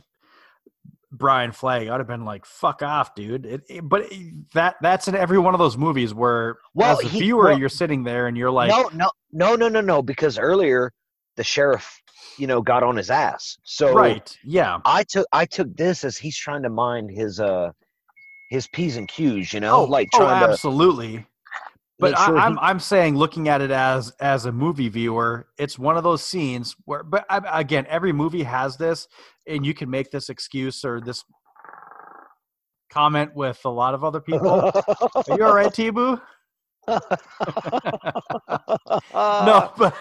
[1.11, 4.11] Brian Flagg, I'd have been like, "Fuck off, dude." It, it- but
[4.53, 7.57] that that's in every one of those movies where, Well, as a he- viewer, well-
[7.59, 10.91] you're sitting there and you're like, no no no no no no because earlier
[11.37, 12.01] the sheriff
[12.37, 16.17] you know got on his ass so "Right, yeah." I took I took this as
[16.17, 17.71] he's trying to mind his uh
[18.49, 21.25] his p's and q's, you know, like oh, trying to absolutely.
[21.99, 25.47] But sure I, I'm he- I'm saying, looking at it as as a movie viewer,
[25.57, 29.07] it's one of those scenes where, but I, again, every movie has this,
[29.47, 31.23] and you can make this excuse or this
[32.91, 34.49] comment with a lot of other people.
[34.49, 36.19] Are you all right, T-Boo?
[36.87, 36.99] no,
[39.77, 39.95] but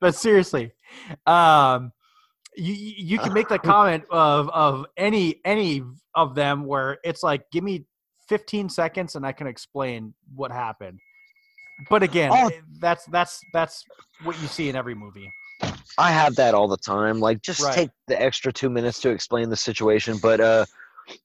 [0.00, 0.72] but seriously,
[1.26, 1.92] um,
[2.56, 5.82] you you you can make the comment of of any any
[6.14, 7.84] of them where it's like, give me
[8.28, 10.98] 15 seconds and I can explain what happened.
[11.88, 12.50] But again, Oh.
[12.80, 13.84] that's that's that's
[14.24, 15.30] what you see in every movie.
[15.98, 17.20] I have that all the time.
[17.20, 17.74] Like, just Right.
[17.74, 20.18] take the extra two minutes to explain the situation.
[20.22, 20.64] But uh,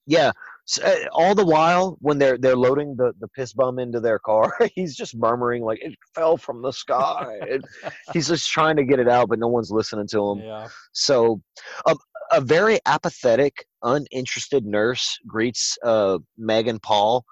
[0.06, 0.32] yeah,
[0.68, 4.20] s uh, all the while when they're they're loading the the piss bum into their
[4.20, 7.40] car, he's just murmuring like it fell from the sky.
[7.50, 7.64] And
[8.14, 10.40] he's just trying to get it out, but no one's listening to him.
[10.40, 10.68] Yeah.
[10.92, 11.42] So,
[11.86, 11.96] a,
[12.32, 17.24] a very apathetic, uninterested nurse greets uh, Meg and Paul,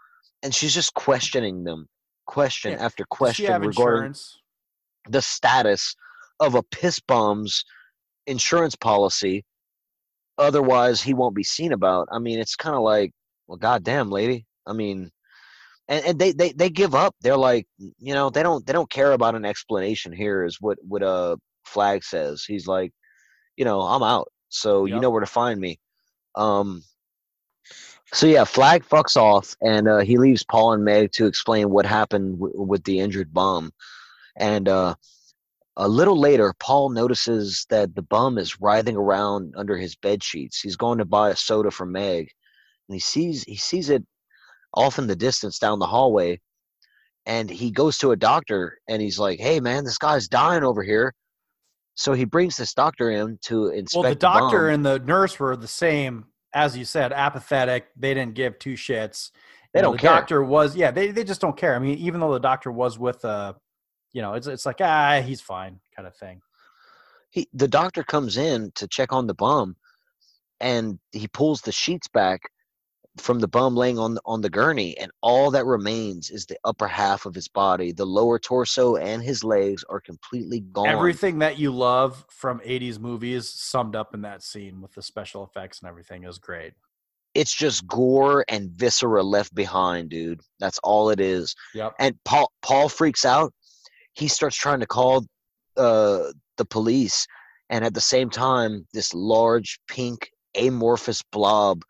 [0.43, 1.87] and she's just questioning them,
[2.25, 2.85] question Yeah.
[2.85, 4.39] after question regarding insurance?
[5.09, 5.95] the status
[6.39, 7.63] of a piss bomb's
[8.27, 9.43] insurance policy.
[10.37, 12.07] Otherwise, he won't be seen about.
[12.11, 13.11] I mean, it's kind of like,
[13.47, 14.45] well, goddamn, lady.
[14.65, 15.11] I mean,
[15.87, 17.15] and, and they, they they give up.
[17.21, 20.11] They're like, you know, they don't they don't care about an explanation.
[20.11, 21.35] Here is what what uh
[21.65, 22.43] Flagg says.
[22.45, 22.91] He's like,
[23.57, 24.29] you know, I'm out.
[24.49, 25.79] So you know where to find me.
[26.35, 26.83] Um.
[28.11, 31.85] So yeah, Flagg fucks off, and uh, he leaves Paul and Meg to explain what
[31.85, 33.71] happened w- with the injured bum.
[34.35, 34.95] And uh,
[35.77, 40.61] a little later, Paul notices that the bum is writhing around under his bed sheets.
[40.61, 42.29] He's going to buy a soda for Meg,
[42.87, 44.03] and he sees he sees it
[44.73, 46.39] off in the distance down the hallway.
[47.25, 50.83] And he goes to a doctor, and he's like, "Hey, man, this guy's dying over
[50.83, 51.13] here."
[51.95, 54.03] So he brings this doctor in to inspect.
[54.03, 54.73] Well, the doctor bum.
[54.73, 57.87] and the nurse were the same, as you said, apathetic.
[57.97, 59.31] They didn't give two shits.
[59.73, 60.11] They You don't the care.
[60.11, 61.75] doctor was, yeah, they, they just don't care.
[61.75, 63.53] I mean, even though the doctor was with, uh,
[64.13, 66.41] you know, it's it's like ah, he's fine, kind of thing.
[67.29, 69.75] he the doctor comes in to check on the bum
[70.59, 72.41] and he pulls the sheets back
[73.17, 76.87] from the bum laying on on the gurney and all that remains is the upper
[76.87, 77.91] half of his body.
[77.91, 80.87] The lower torso and his legs are completely gone.
[80.87, 85.43] Everything that you love from '80s movies summed up in that scene with the special
[85.43, 86.23] effects and everything.
[86.23, 86.73] Is great.
[87.35, 90.41] it's just gore and viscera left behind dude.
[90.59, 91.55] That's all it is.
[91.75, 91.93] Yep.
[91.99, 93.53] and paul paul freaks out.
[94.13, 95.25] He starts trying to call
[95.77, 97.27] uh the police.
[97.69, 101.83] And at the same time this large pink amorphous blob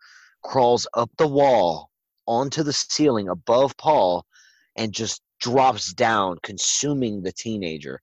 [0.44, 1.90] crawls up the wall
[2.26, 4.24] onto the ceiling above paul
[4.76, 8.00] and just drops down consuming the teenager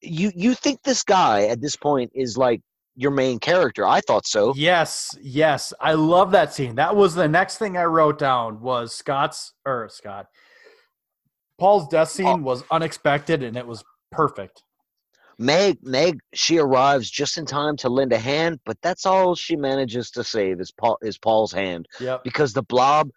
[0.00, 2.60] you you think this guy at this point is like
[2.96, 6.74] your main character i thought so Yes, yes, I love that scene.
[6.74, 10.26] That was the next thing I wrote down was Scott's or Scott.
[11.58, 14.62] Paul's death scene was unexpected and it was perfect.
[15.38, 19.54] Meg, Meg, she arrives just in time to lend a hand, but that's all she
[19.56, 22.24] manages to save is Paul is Paul's hand Yep.
[22.24, 23.10] because the blob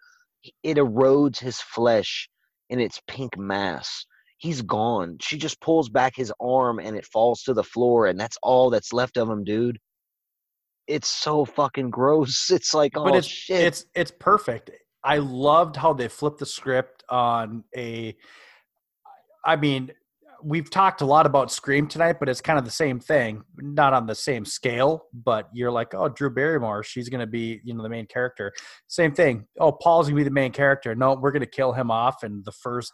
[0.62, 2.28] it erodes his flesh
[2.70, 4.06] in its pink mass.
[4.38, 5.16] he's gone.
[5.20, 8.70] She just pulls back his arm and it falls to the floor, and that's all
[8.70, 9.78] that's left of him, dude.
[10.88, 12.50] It's so fucking gross.
[12.58, 13.62] It's like, oh but it's shit.
[13.62, 14.70] it's it's perfect.
[15.04, 18.16] I loved how they flipped the script on a.
[19.44, 19.92] I mean,
[20.44, 23.92] we've talked a lot about Scream tonight, but it's kind of the same thing, not
[23.92, 25.06] on the same scale.
[25.12, 28.52] But you're like, oh, Drew Barrymore, she's going to be, you know, the main character.
[28.88, 29.46] Same thing.
[29.58, 30.94] Oh, Paul's going to be the main character.
[30.94, 32.92] No, we're going to kill him off in the first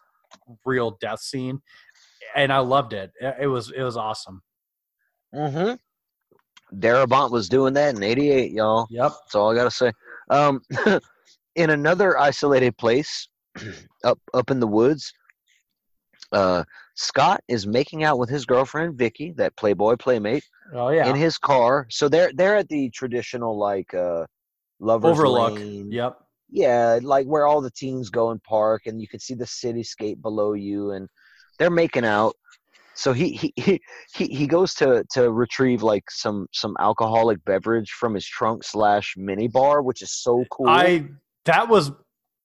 [0.64, 1.60] real death scene,
[2.34, 3.10] and I loved it.
[3.40, 4.42] It was it was awesome.
[5.34, 5.74] Mm-hmm.
[6.78, 8.86] Darabont was doing that in '88, y'all.
[8.90, 9.12] Yep.
[9.12, 9.92] That's all I gotta say.
[10.30, 10.60] Um,
[11.56, 13.28] in another isolated place,
[14.04, 15.12] up up in the woods,
[16.32, 16.64] uh,
[16.94, 20.44] Scott is making out with his girlfriend Vicky, that Playboy playmate,
[20.74, 21.08] Oh yeah.
[21.08, 21.86] in his car.
[21.90, 24.26] So they're they're at the traditional like uh,
[24.80, 25.54] lovers Overlook.
[25.58, 25.90] lane.
[25.90, 26.18] Yep.
[26.50, 30.22] Yeah, like where all the teens go and park, and you can see the cityscape
[30.22, 31.08] below you, and
[31.58, 32.34] they're making out.
[32.94, 33.80] So he he he
[34.14, 39.14] he, he goes to to retrieve like some some alcoholic beverage from his trunk slash
[39.16, 40.68] mini bar, which is so cool.
[40.68, 41.06] I
[41.44, 41.92] that was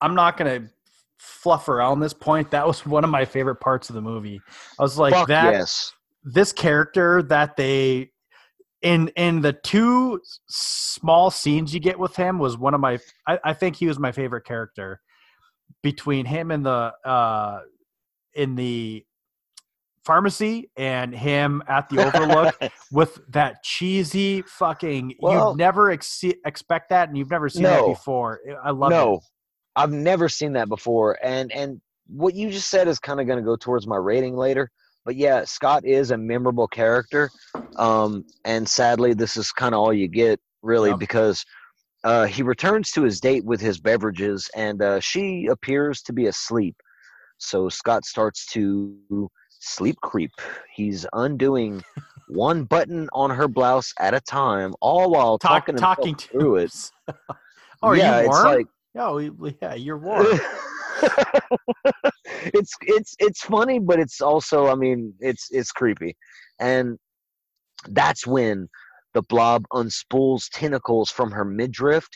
[0.02, 0.70] I'm not gonna
[1.18, 2.52] fluff around this point.
[2.52, 4.42] That was one of my favorite parts of the movie.
[4.80, 5.92] I was like Fuck that yes.
[6.24, 8.12] this character that they
[8.82, 10.20] in in the two
[10.50, 13.98] small scenes you get with him was one of my I, I think he was
[13.98, 15.00] my favorite character
[15.82, 17.62] between him and the uh
[18.36, 19.06] in the
[20.06, 22.56] pharmacy and him at the overlook
[22.92, 27.70] with that cheesy fucking Well- you'd never ex- expect that and you've never seen No.
[27.70, 29.24] that before i love no, it
[29.76, 33.40] I've never seen that before, and and what you just said is kind of going
[33.40, 34.70] to go towards my rating later.
[35.06, 37.30] But yeah, Scott is a memorable character,
[37.78, 41.00] um, and sadly, this is kind of all you get really Yep.
[41.00, 41.46] because
[42.04, 46.28] uh, he returns to his date with his beverages, and uh, she appears to be
[46.28, 46.76] asleep.
[47.38, 50.32] So Scott starts to sleep creep.
[50.74, 51.84] He's undoing
[52.28, 56.56] one button on her blouse at a time, all while Talk, talking talking to through
[56.58, 56.92] it.
[57.82, 58.68] oh yeah, you it's like
[58.98, 59.18] oh
[59.62, 60.40] yeah you're warm
[62.54, 66.16] it's it's it's funny, but it's also I mean it's it's creepy,
[66.60, 66.98] and
[67.90, 68.68] that's when
[69.14, 72.08] the blob unspools tentacles from her midriff.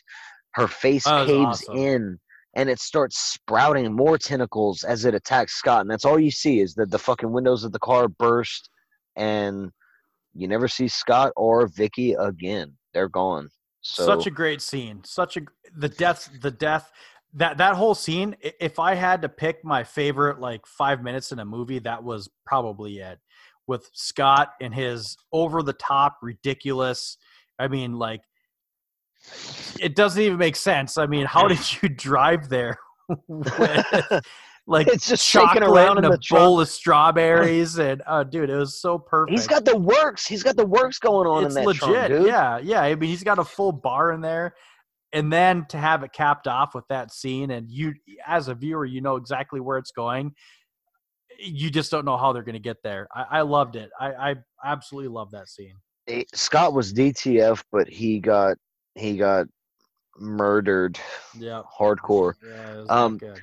[0.52, 1.78] Her face caves awesome.
[1.78, 2.20] in,
[2.56, 5.82] and it starts sprouting more tentacles as it attacks Scott.
[5.82, 8.70] And that's all you see is that the fucking windows of the car burst,
[9.16, 9.70] and
[10.34, 12.74] you never see Scott or Vicky again.
[12.94, 13.50] They're gone.
[13.82, 15.02] So such a great scene.
[15.04, 15.42] Such a
[15.76, 16.92] the death the death
[17.34, 21.40] that that whole scene if i had to pick my favorite like five minutes in
[21.40, 23.20] a movie that was probably it.
[23.68, 27.18] With scott and his over the top ridiculous
[27.60, 28.22] i mean like
[29.80, 30.98] it doesn't even make sense.
[30.98, 32.78] I mean how did you drive there
[33.28, 34.22] with
[34.70, 38.80] like It's just shaking around in a bowl of strawberries and uh dude it was
[38.82, 40.28] so perfect he's got the works.
[40.28, 41.82] He's got the works going on it's in that legit.
[41.84, 42.28] trunk, dude.
[42.28, 42.82] Yeah, yeah.
[42.82, 44.56] I mean, he's got a full bar in there,
[45.14, 47.94] and then to have it capped off with that scene, and you,
[48.28, 50.34] as a viewer, you know exactly where it's going.
[51.40, 53.08] You just don't know how they're going to get there.
[53.14, 53.90] I, I loved it.
[54.00, 54.36] I, I
[54.66, 55.76] absolutely love that scene.
[56.34, 58.58] Scott was DTF, but he got
[58.96, 59.46] he got
[60.20, 61.00] murdered
[61.38, 62.34] Yeah, hardcore.
[62.44, 62.74] yeah.
[62.74, 63.40] It was Um, good.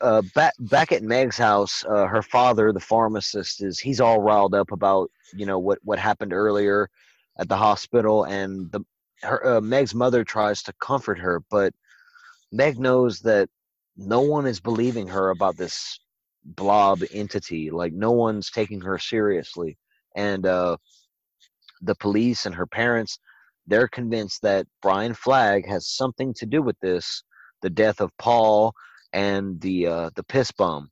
[0.00, 4.54] Uh, back back at Meg's house, uh, her father, the pharmacist, is he's all riled
[4.54, 6.88] up about you know what what happened earlier
[7.38, 8.80] at the hospital, and the
[9.22, 11.74] her uh, Meg's mother tries to comfort her, but
[12.52, 13.48] Meg knows that
[13.96, 16.00] no one is believing her about this
[16.44, 17.70] blob entity.
[17.70, 19.76] Like no one's taking her seriously,
[20.16, 20.78] and uh,
[21.82, 23.18] the police and her parents
[23.66, 27.22] they're convinced that Brian Flagg has something to do with this,
[27.62, 28.74] the death of Paul
[29.12, 30.90] and the uh, the piss bomb.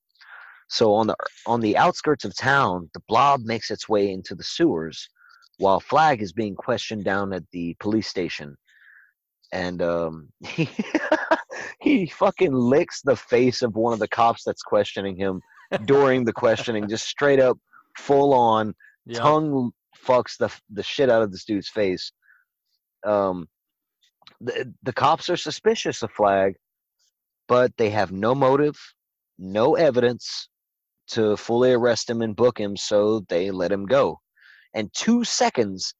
[0.68, 1.16] So on the
[1.46, 5.08] on the outskirts of town, the blob makes its way into the sewers,
[5.58, 8.54] while Flagg is being questioned down at the police station,
[9.52, 10.68] and um, he
[11.80, 15.40] he fucking licks the face of one of the cops that's questioning him
[15.86, 17.58] during the questioning, just straight up,
[17.96, 18.74] full on
[19.06, 19.20] Yeah.
[19.20, 19.70] tongue
[20.06, 22.12] fucks the the shit out of this dude's face.
[23.06, 23.48] Um,
[24.40, 26.54] the the cops are suspicious of Flagg,
[27.48, 28.78] but they have no motive,
[29.38, 30.48] no evidence
[31.08, 34.20] to fully arrest him and book him, so they let him go.
[34.74, 35.94] And two seconds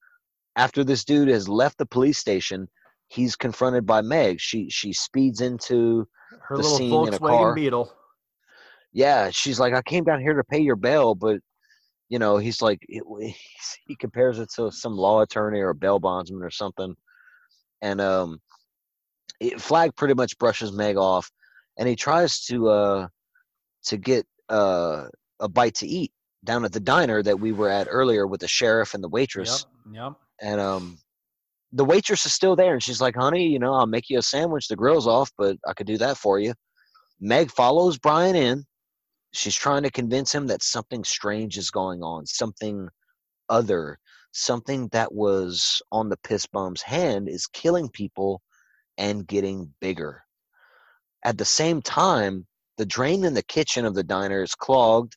[0.56, 2.68] after this dude has left the police station,
[3.08, 4.40] he's confronted by Meg.
[4.40, 6.06] She she speeds into
[6.42, 7.54] Her the little scene in a Volkswagen car.
[7.54, 7.92] Beetle.
[8.92, 11.38] yeah, she's like, I came down here to pay your bail, but
[12.10, 13.02] you know, he's like, it,
[13.86, 16.94] he compares it to some law attorney or a bail bondsman or something,
[17.80, 18.40] and um,
[19.40, 21.30] it, Flagg pretty much brushes Meg off,
[21.78, 23.08] and he tries to uh
[23.84, 25.04] to get uh
[25.40, 26.12] a bite to eat
[26.44, 29.66] down at the diner that we were at earlier with the sheriff and the waitress.
[29.92, 29.94] Yep.
[29.94, 30.12] Yep.
[30.40, 30.98] And um,
[31.72, 34.22] the waitress is still there, and she's like, "Honey, you know, I'll make you a
[34.22, 34.68] sandwich.
[34.68, 36.54] The grill's off, but I could do that for you."
[37.20, 38.64] Meg follows Brian in.
[39.32, 42.88] She's trying to convince him that something strange is going on, something
[43.50, 43.98] other,
[44.32, 48.40] something that was on the piss bum's hand is killing people
[48.96, 50.22] and getting bigger.
[51.24, 52.46] At the same time,
[52.76, 55.16] the drain in the kitchen of the diner is clogged,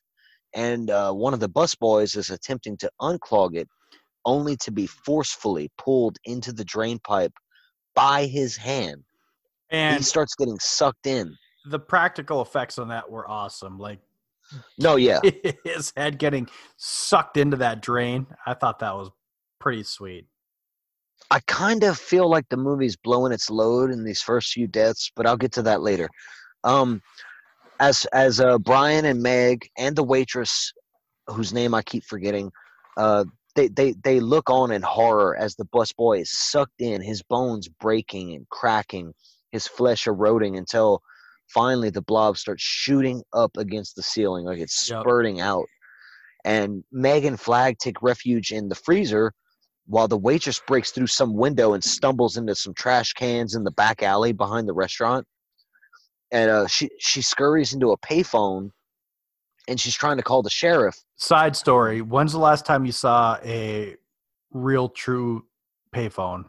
[0.54, 3.68] and uh, one of the busboys is attempting to unclog it,
[4.24, 7.32] only to be forcefully pulled into the drain pipe
[7.94, 9.02] by his hand.
[9.70, 11.34] And he starts getting sucked in.
[11.66, 13.78] the practical effects on that were awesome.
[13.78, 14.00] Like
[14.78, 15.20] No, yeah.
[15.64, 18.26] his head getting sucked into that drain.
[18.44, 19.10] I thought that was
[19.58, 20.26] pretty sweet.
[21.32, 25.10] I kind of feel like the movie's blowing its load in these first few deaths,
[25.16, 26.10] but I'll get to that later.
[26.62, 27.00] Um,
[27.80, 30.74] as as uh, Brian and Meg and the waitress,
[31.28, 32.52] whose name I keep forgetting,
[32.98, 37.22] uh, they they they look on in horror as the busboy is sucked in, his
[37.22, 39.14] bones breaking and cracking,
[39.52, 41.00] his flesh eroding until
[41.48, 45.00] finally the blob starts shooting up against the ceiling like it's Yep.
[45.00, 45.66] spurting out.
[46.44, 49.32] And Meg and Flagg take refuge in the freezer
[49.92, 53.70] while the waitress breaks through some window and stumbles into some trash cans in the
[53.72, 55.26] back alley behind the restaurant.
[56.30, 58.70] And uh, she she scurries into a payphone,
[59.68, 60.96] and she's trying to call the sheriff.
[61.16, 63.96] Side story: When's the last time you saw a
[64.50, 65.44] real, true
[65.94, 66.46] payphone?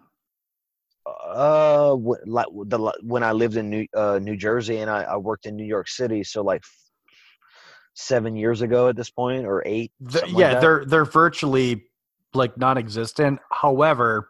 [1.06, 1.96] Uh,
[2.26, 5.58] like the when I lived in New uh, New Jersey and I, I worked in
[5.58, 6.64] New York City, so like
[7.94, 9.92] seven years ago at this point or eight.
[10.00, 11.88] The- something like yeah, they're they're virtually
[12.36, 13.40] like non-existent.
[13.52, 14.30] However,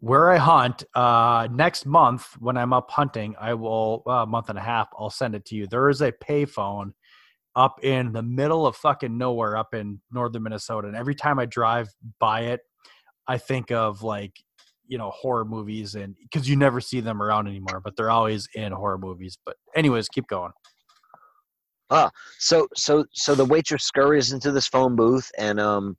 [0.00, 4.50] where I hunt uh, next month when I'm up hunting, I will uh, a month
[4.50, 4.88] and a half.
[4.98, 5.66] I'll send it to you.
[5.66, 6.92] There is a payphone
[7.54, 11.46] up in the middle of fucking nowhere up in northern Minnesota, and every time I
[11.46, 11.88] drive
[12.18, 12.60] by it,
[13.26, 14.32] I think of like
[14.86, 18.48] you know horror movies and because you never see them around anymore, but they're always
[18.54, 19.38] in horror movies.
[19.44, 20.52] But anyways, keep going.
[21.90, 25.96] Ah, so so so the waitress scurries into this phone booth and um,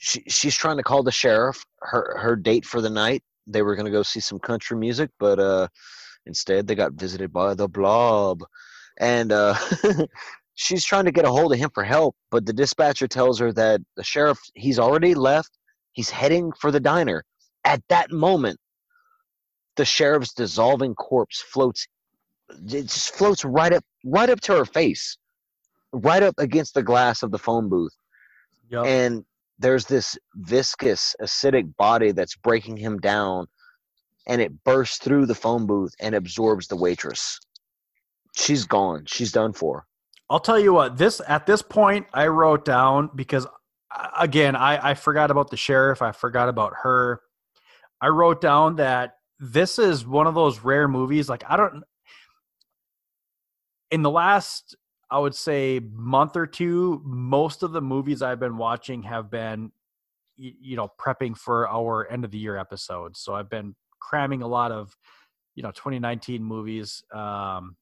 [0.00, 1.64] she she's trying to call the sheriff.
[1.82, 3.22] Her her date for the night.
[3.46, 5.68] They were gonna go see some country music, but uh,
[6.26, 8.42] instead they got visited by the blob,
[8.98, 9.54] and uh,
[10.54, 12.16] she's trying to get a hold of him for help.
[12.30, 15.50] But the dispatcher tells her that the sheriff he's already left.
[15.92, 17.22] He's heading for the diner.
[17.64, 18.58] At that moment,
[19.76, 21.86] the sheriff's dissolving corpse floats
[22.50, 25.16] it just floats right up right up to her face
[25.92, 27.94] right up against the glass of the phone booth
[28.70, 28.86] Yep.
[28.86, 29.24] and
[29.60, 33.46] there's this viscous acidic body that's breaking him down
[34.26, 37.38] and it bursts through the phone booth and absorbs the waitress
[38.36, 39.86] she's gone she's done for
[40.30, 40.96] I'll tell you what.
[40.96, 43.48] This at this point, I wrote down because
[44.18, 46.00] again, I I forgot about the sheriff.
[46.02, 47.20] I forgot about her.
[48.00, 51.28] I wrote down that this is one of those rare movies.
[51.28, 51.82] Like I don't.
[53.90, 54.76] In the last,
[55.10, 59.72] I would say month or two, most of the movies I've been watching have been,
[60.36, 63.20] you know, prepping for our end of the year episodes.
[63.20, 64.96] So I've been cramming a lot of,
[65.56, 67.02] you know, 2019 movies.
[67.12, 67.76] Um,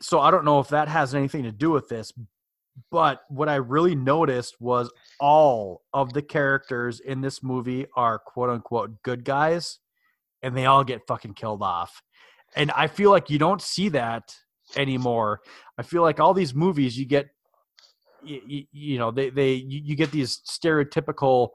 [0.00, 2.12] so I don't know if that has anything to do with this,
[2.90, 4.90] but what I really noticed was
[5.20, 9.78] all of the characters in this movie are quote unquote good guys,
[10.42, 12.02] and they all get fucking killed off.
[12.54, 14.34] And I feel like you don't see that
[14.76, 15.40] anymore.
[15.78, 17.28] I feel like all these movies you get,
[18.22, 21.50] you, you know, they they you, you get these stereotypical,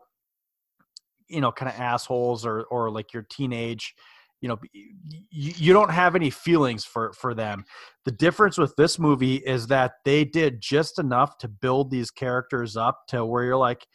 [1.27, 3.93] you know, kind of assholes or or like your teenage
[4.41, 7.63] you know you, you don't have any feelings for for them
[8.05, 12.75] the difference with this movie is that they did just enough to build these characters
[12.75, 13.85] up to where you're like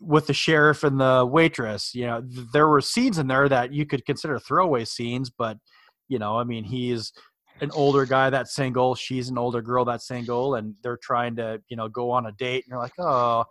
[0.00, 3.72] with the sheriff and the waitress you know th- there were scenes in there that
[3.72, 5.56] you could consider throwaway scenes but
[6.08, 7.12] you know i mean he's
[7.60, 11.60] an older guy that's single she's an older girl that's single and they're trying to
[11.68, 13.44] you know go on a date and you're like oh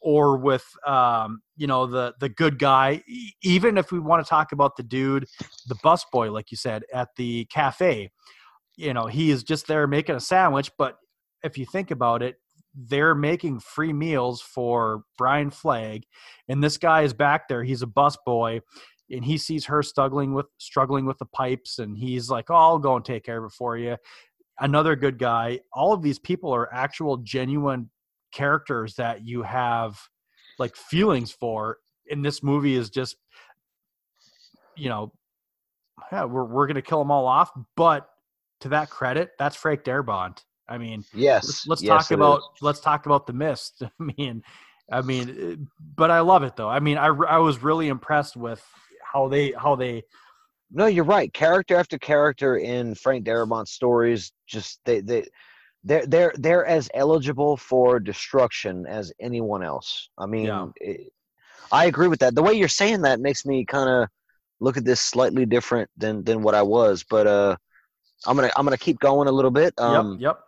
[0.00, 3.02] or with um, you know the the good guy.
[3.42, 5.26] Even if we want to talk about the dude,
[5.66, 8.10] the busboy, like you said, at the cafe,
[8.76, 10.70] you know he is just there making a sandwich.
[10.78, 10.96] But
[11.42, 12.36] if you think about it,
[12.74, 16.04] they're making free meals for Brian Flagg,
[16.48, 17.64] and this guy is back there.
[17.64, 18.60] He's a busboy.
[19.10, 22.78] And he sees her struggling with struggling with the pipes, and he's like, "Oh, I'll
[22.78, 23.96] go and take care of it for you."
[24.60, 25.60] Another good guy.
[25.72, 27.90] All of these people are actual, genuine
[28.32, 29.98] characters that you have
[30.58, 31.78] like feelings for
[32.10, 33.16] and this movie is just
[34.76, 35.10] you know
[36.12, 38.10] yeah we're, we're gonna kill them all off but
[38.60, 41.44] to that credit that's frank darabont I mean, Yes.
[41.44, 42.62] let's, let's yes, talk about is.
[42.62, 43.82] let's talk about the mist.
[44.00, 44.42] I mean,
[44.90, 45.64] I mean, uh,
[45.96, 46.68] but I love it though.
[46.68, 48.64] I mean, I I was really impressed with
[49.12, 50.02] how they how they
[50.70, 51.32] No, you're right.
[51.32, 55.24] Character after character in Frank Darabont's stories, just they they
[55.84, 60.10] they're they're they're as eligible for destruction as anyone else.
[60.18, 60.66] I mean, Yeah.
[60.76, 61.12] it,
[61.70, 62.34] I agree with that.
[62.34, 64.08] The way you're saying that makes me kind of
[64.60, 67.04] look at this slightly different than than what I was.
[67.08, 67.56] But uh,
[68.26, 69.74] I'm gonna I'm gonna keep going a little bit.
[69.78, 70.40] Um, yep yep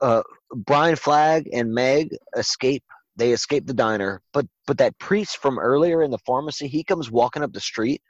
[0.00, 0.22] uh,
[0.54, 2.84] Brian Flagg and Meg escape.
[3.18, 7.10] They escape the diner, but but that priest from earlier in the pharmacy, he comes
[7.10, 8.00] walking up the street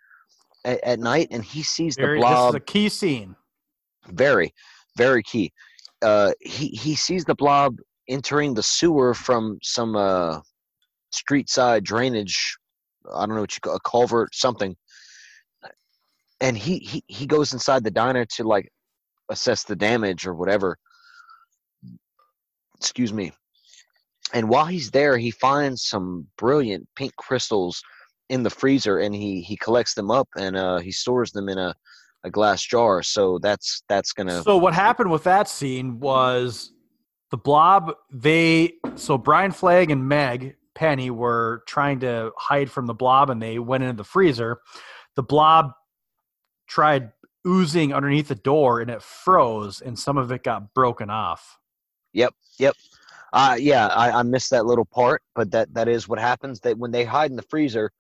[0.66, 2.55] at, at night, and he sees the Very, this is blob.
[2.55, 3.35] a key scene.
[4.09, 4.52] very,
[4.98, 5.51] very key.
[6.02, 7.78] Uh, he he sees the blob
[8.09, 10.40] entering the sewer from some uh,
[11.10, 12.56] street side drainage.
[13.14, 14.76] I don't know what you call a culvert, something.
[16.40, 18.68] And he, he he goes inside the diner to like
[19.30, 20.76] assess the damage or whatever.
[22.76, 23.32] Excuse me.
[24.32, 27.82] And while he's there, he finds some brilliant pink crystals
[28.28, 31.59] in the freezer, and he he collects them up and uh, he stores them in
[31.59, 31.74] a,
[32.24, 33.02] a glass jar.
[33.02, 36.72] So that's that's gonna So what happened with that scene was
[37.30, 42.94] the blob they so Brian Flagg and Meg Penny were trying to hide from the
[42.94, 44.60] blob and they went into the freezer.
[45.16, 45.72] The blob
[46.68, 47.12] tried
[47.46, 51.59] oozing underneath the door and it froze and some of it got broken off.
[52.12, 52.76] Yep, yep.
[53.32, 56.60] Uh, yeah, I, I missed that little part, but that that is what happens.
[56.60, 57.90] That when they hide in the freezer,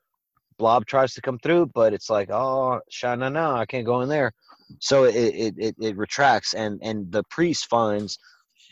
[0.58, 4.08] Blob tries to come through, but it's like, oh, shana, no, I can't go in
[4.08, 4.32] there.
[4.80, 8.18] So it it, it it retracts, and and the priest finds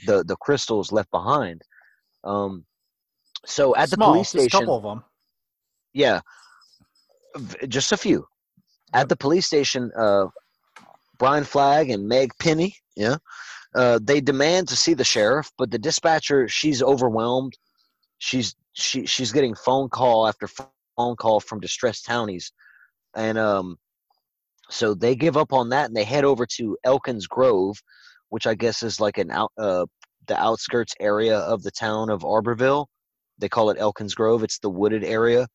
[0.06, 1.62] the the crystals left behind.
[2.24, 2.64] Um,
[3.44, 5.04] so at the Small, police just a station, couple of them.
[5.92, 6.20] yeah,
[7.36, 8.26] v- just a few.
[8.94, 10.26] At the police station, uh,
[11.18, 13.16] Brian Flagg and Meg Penny, yeah,
[13.76, 17.52] uh, they demand to see the sheriff, but the dispatcher, she's overwhelmed.
[18.18, 22.52] She's she she's getting phone call after phone call from distressed townies,
[23.14, 23.76] and um,
[24.70, 27.76] so they give up on that and they head over to Elkins Grove,
[28.30, 29.84] which I guess is like an out uh
[30.26, 32.86] the outskirts area of the town of Arborville.
[33.38, 34.42] They call it Elkins Grove.
[34.42, 35.46] It's the wooded area,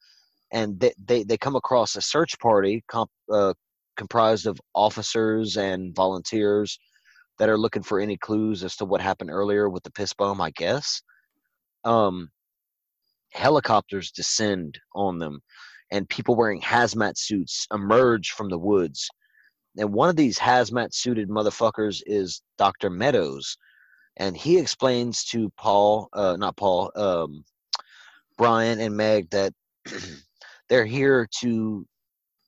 [0.54, 3.56] and they they, they come across a search party comp, uh,
[3.98, 6.78] comprised of officers and volunteers
[7.42, 10.40] that are looking for any clues as to what happened earlier with the piss bomb.
[10.40, 11.02] I guess.
[11.84, 12.30] Um,
[13.32, 15.42] helicopters descend on them,
[15.90, 19.10] and people wearing hazmat suits emerge from the woods.
[19.76, 22.92] And one of these hazmat suited motherfuckers is Dr.
[22.92, 23.58] Meadows.
[24.18, 27.44] And he explains to Paul, uh, not Paul, um,
[28.38, 29.52] Brian and Meg that
[30.70, 31.88] they're here to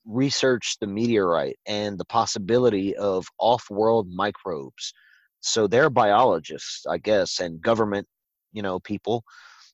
[0.06, 4.92] research the meteorite and the possibility of off world microbes.
[5.40, 8.06] So they're biologists, I guess, and government,
[8.52, 9.24] you know, people.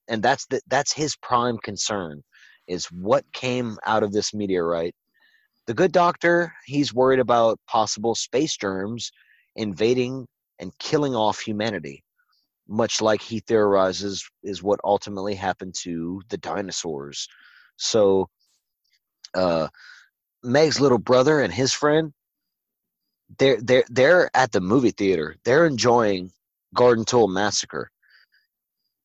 [0.09, 2.23] And that's the, that's his prime concern
[2.66, 4.94] is what came out of this meteorite.
[5.66, 9.12] The good doctor, he's worried about possible space germs
[9.57, 10.27] invading
[10.59, 12.02] and killing off humanity,
[12.69, 17.28] much like he theorizes is what ultimately happened to the dinosaurs.
[17.77, 18.28] So,
[19.35, 19.69] uh,
[20.43, 22.12] Meg's little brother and his friend,
[23.39, 25.37] they're they're they're at the movie theater.
[25.45, 26.33] They're enjoying
[26.75, 27.91] Garden Tool Massacre.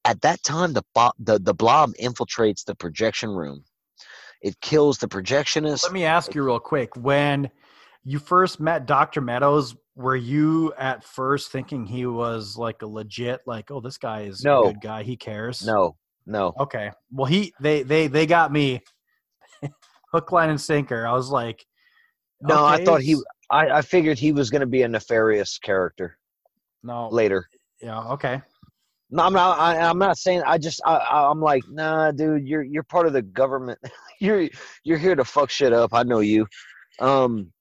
[0.03, 3.64] At that time, the bo- the the blob infiltrates the projection room.
[4.41, 5.84] It kills the projectionist.
[5.84, 6.95] Let me ask you real quick.
[6.95, 7.49] When
[8.03, 9.22] you first met Dr.
[9.22, 14.22] Meadows, were you at first thinking he was like a legit, like, oh, this guy
[14.22, 14.66] is No.
[14.66, 15.66] a good guy, he cares?
[15.66, 15.95] No,
[16.28, 16.53] no.
[16.60, 16.91] Okay.
[17.12, 18.82] Well, he they they they got me
[20.15, 21.05] hook, line, and sinker.
[21.05, 21.65] I was like,
[22.41, 23.15] No, I thought he.
[23.49, 26.17] I, I figured he was going to be a nefarious character
[26.83, 27.47] no later.
[27.81, 28.01] Yeah.
[28.13, 28.41] Okay.
[29.11, 29.59] No, I'm not.
[29.59, 30.41] I, I'm not saying.
[30.45, 30.81] I just.
[30.85, 32.47] I, I- I'm like, nah, dude.
[32.47, 33.77] You're you're part of the government.
[34.19, 34.47] you're
[34.83, 35.93] you're here to fuck shit up.
[35.93, 36.47] I know you.
[36.99, 37.51] Um,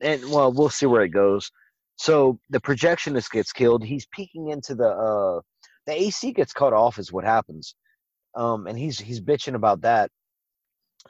[0.00, 1.50] and well, we'll see where it goes.
[1.96, 3.84] So the projectionist gets killed.
[3.84, 5.40] He's peeking into the uh,
[5.86, 6.98] the AC gets cut off.
[6.98, 7.74] Is what happens.
[8.34, 10.10] Um, and he's he's bitching about that.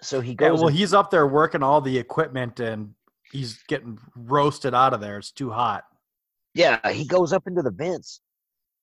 [0.00, 0.58] So he Yeah, goes.
[0.60, 2.94] well, and- he's up there working all the equipment, and
[3.30, 5.18] he's getting roasted out of there.
[5.18, 5.84] It's too hot.
[6.54, 8.20] Yeah, he goes up into the vents,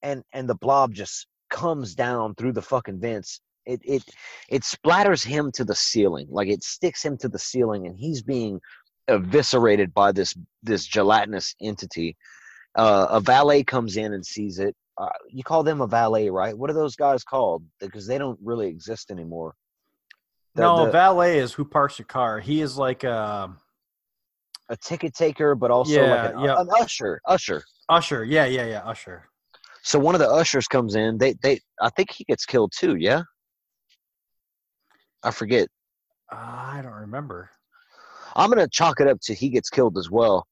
[0.02, 3.42] and and the blob just comes down through the fucking vents.
[3.66, 4.04] It it
[4.50, 8.22] it splatters him to the ceiling, like it sticks him to the ceiling, and he's
[8.22, 8.62] being
[9.10, 12.16] eviscerated by this this gelatinous entity.
[12.76, 14.76] Uh, a valet comes in and sees it.
[14.98, 16.58] Uh, you call them a valet, right?
[16.58, 17.64] What are those guys called?
[17.80, 19.56] Because they don't really exist anymore.
[20.58, 22.40] The- no, the- valet is who parks your car.
[22.40, 23.56] He is like a
[24.70, 26.60] a ticket taker, but also Yeah, like an, yeah.
[26.62, 27.22] an usher.
[27.26, 27.64] Usher.
[27.88, 28.26] usher.
[28.26, 29.30] Yeah, yeah, yeah, usher.
[29.84, 31.18] So one of the ushers comes in.
[31.18, 32.96] They they I think he gets killed too.
[32.96, 33.22] Yeah.
[35.24, 35.68] I forget.
[36.32, 37.50] Uh, I don't remember.
[38.36, 40.46] I'm gonna chalk it up to he gets killed as well.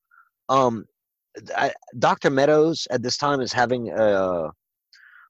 [0.50, 0.86] Um,
[1.58, 2.30] I, Dr.
[2.30, 4.50] Meadows at this time is having a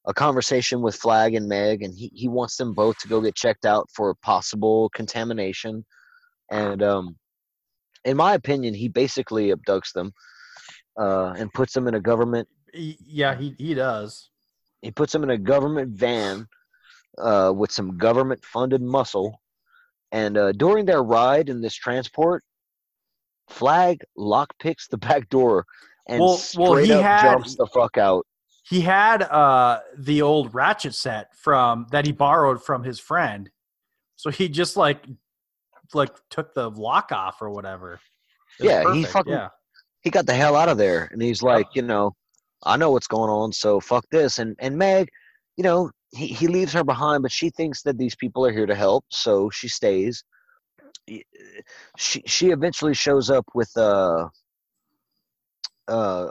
[0.08, 3.36] a conversation with Flagg and Meg, and he, he wants them both to go get
[3.36, 5.86] checked out for possible contamination.
[6.52, 7.18] And um,
[8.04, 10.14] in my opinion, he basically abducts them
[11.00, 12.48] uh, and puts them in a government.
[12.74, 14.30] Yeah, he he does.
[14.82, 16.48] He puts them in a government van
[17.18, 19.42] uh, with some government-funded muscle.
[20.12, 22.44] And uh, during their ride in this transport,
[23.50, 25.66] Flagg lockpicks the back door
[26.08, 28.28] and Well- straight well, up had- jumps the fuck out.
[28.68, 33.50] He had uh the old ratchet set from that he borrowed from his friend.
[34.16, 35.06] So he just like
[35.94, 38.00] like took the lock off or whatever.
[38.60, 39.50] Yeah, he fucking yeah.
[40.02, 42.14] he got the hell out of there and he's like you know
[42.64, 45.10] i know what's going on so fuck this and and meg
[45.58, 48.66] you know he, he leaves her behind but she thinks that these people are here
[48.66, 50.24] to help so she stays
[51.98, 54.28] she she eventually shows up with uh
[55.88, 56.30] uh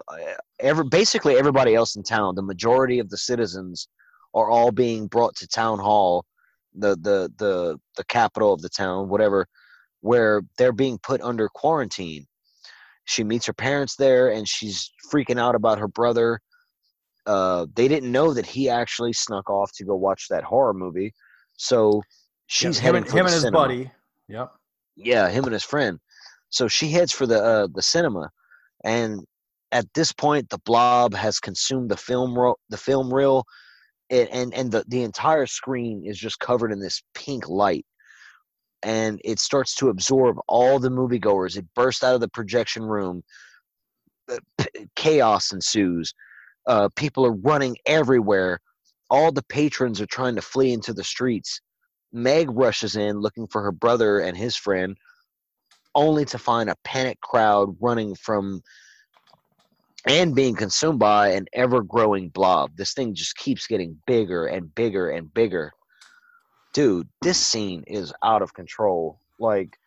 [0.61, 3.89] every basically everybody else in town the majority of the citizens
[4.35, 6.25] are all being brought to town hall
[6.75, 9.47] the the the the capital of the town whatever
[10.01, 12.27] where they're being put under quarantine
[13.05, 16.41] she meets her parents there and she's freaking out about her brother
[17.27, 21.13] uh, they didn't know that he actually snuck off to go watch that horror movie
[21.57, 22.03] so
[22.49, 23.59] she's Yeah, him heading him the and his cinema.
[23.69, 23.91] buddy.
[24.29, 24.53] Yep.
[24.97, 25.99] yeah him and his friend
[26.51, 28.31] so she heads for the uh, the cinema
[28.85, 29.21] and
[29.75, 33.45] at this point the blob has consumed the film ro- the film reel
[34.09, 37.85] it, and and the, the entire screen is just covered in this pink light
[38.85, 41.57] and it starts to absorb all the moviegoers.
[41.57, 43.23] It bursts out of the projection room.
[44.31, 46.13] Uh, p- Chaos ensues.
[46.67, 48.61] Uh, people are running everywhere.
[49.11, 51.61] All the patrons are trying to flee into the streets.
[52.13, 54.97] Meg rushes in looking for her brother and his friend,
[55.95, 58.61] only to find a panicked crowd running from
[60.07, 62.77] and being consumed by an ever growing blob.
[62.77, 65.73] This thing just keeps getting bigger and bigger and bigger
[66.75, 69.19] dude, this scene is out of control.
[69.39, 69.79] Like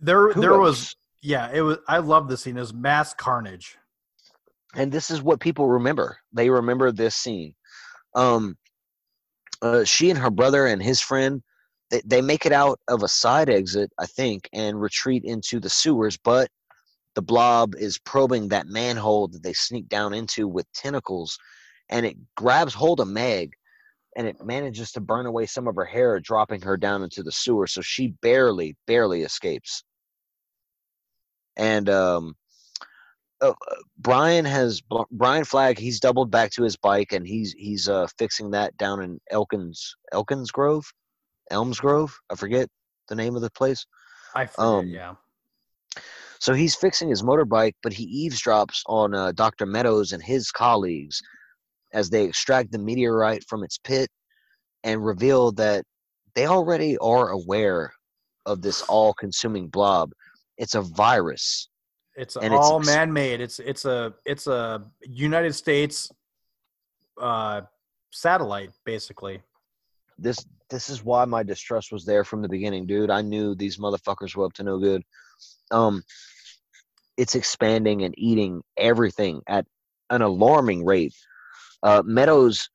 [0.00, 2.56] There Who there was yeah, it was I love this scene.
[2.56, 3.76] It was mass carnage.
[4.74, 6.16] and this is what people remember.
[6.32, 7.54] They remember this scene.
[8.14, 8.56] Um,
[9.60, 11.42] uh, she and her brother and his friend,
[11.90, 15.68] they, they make it out of a side exit, I think, and retreat into the
[15.68, 16.16] sewers.
[16.16, 16.48] But
[17.14, 21.38] the blob is probing that manhole that they sneak down into with tentacles,
[21.88, 23.52] and it grabs hold of Meg,
[24.16, 27.32] and it manages to burn away some of her hair, dropping her down into the
[27.32, 27.66] sewer.
[27.66, 29.84] So she barely, barely escapes.
[31.56, 32.34] And um,
[33.42, 34.80] uh, uh, Brian has
[35.10, 35.78] Brian Flagg.
[35.78, 39.94] He's doubled back to his bike and he's he's uh, fixing that down in Elkins
[40.12, 40.84] Elkins Grove,
[41.50, 42.16] Elms Grove.
[42.30, 42.68] I forget
[43.08, 43.84] the name of the place.
[44.34, 45.14] I forget, Um, yeah.
[46.42, 49.64] So he's fixing his motorbike, but he eavesdrops on uh, Dr.
[49.64, 51.22] Meadows and his colleagues
[51.92, 54.10] as they extract the meteorite from its pit
[54.82, 55.84] and reveal that
[56.34, 57.92] they already are aware
[58.44, 60.10] of this all-consuming blob.
[60.58, 61.68] It's a virus.
[62.16, 63.40] It's and all ex- man-made.
[63.40, 66.10] It's it's a it's a United States
[67.20, 67.60] uh
[68.10, 69.40] satellite basically.
[70.18, 73.10] this this is why my distrust was there from the beginning, dude.
[73.10, 75.04] I knew these motherfuckers were up to no good.
[75.70, 76.02] Um,
[77.16, 79.66] it's expanding and eating everything at
[80.10, 81.14] an alarming rate.
[81.82, 82.68] Uh, Meadows,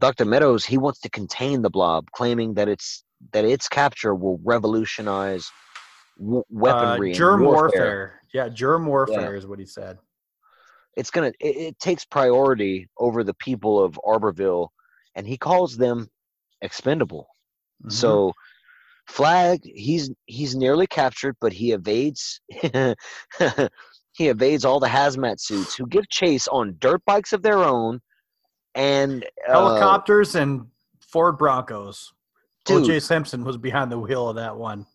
[0.00, 0.24] Dr.
[0.24, 5.50] Meadows, he wants to contain the blob, claiming that it's that its capture will revolutionize
[6.18, 7.62] w- weaponry uh, and germ warfare.
[7.80, 8.22] warfare.
[8.32, 9.98] Yeah, germ warfare is what he said.
[10.96, 14.68] It's gonna it, it takes priority over the people of Arborville,
[15.14, 16.08] and he calls them
[16.62, 17.28] expendable.
[17.84, 17.92] Mhm.
[17.92, 18.34] So
[19.08, 22.40] Flagg, he's he's nearly captured, but he evades
[24.12, 28.00] he evades all the hazmat suits who give chase on dirt bikes of their own
[28.74, 30.66] and uh, helicopters and
[31.00, 32.12] Ford Broncos.
[32.64, 32.84] Dude.
[32.84, 34.86] OJ Simpson was behind the wheel of that one.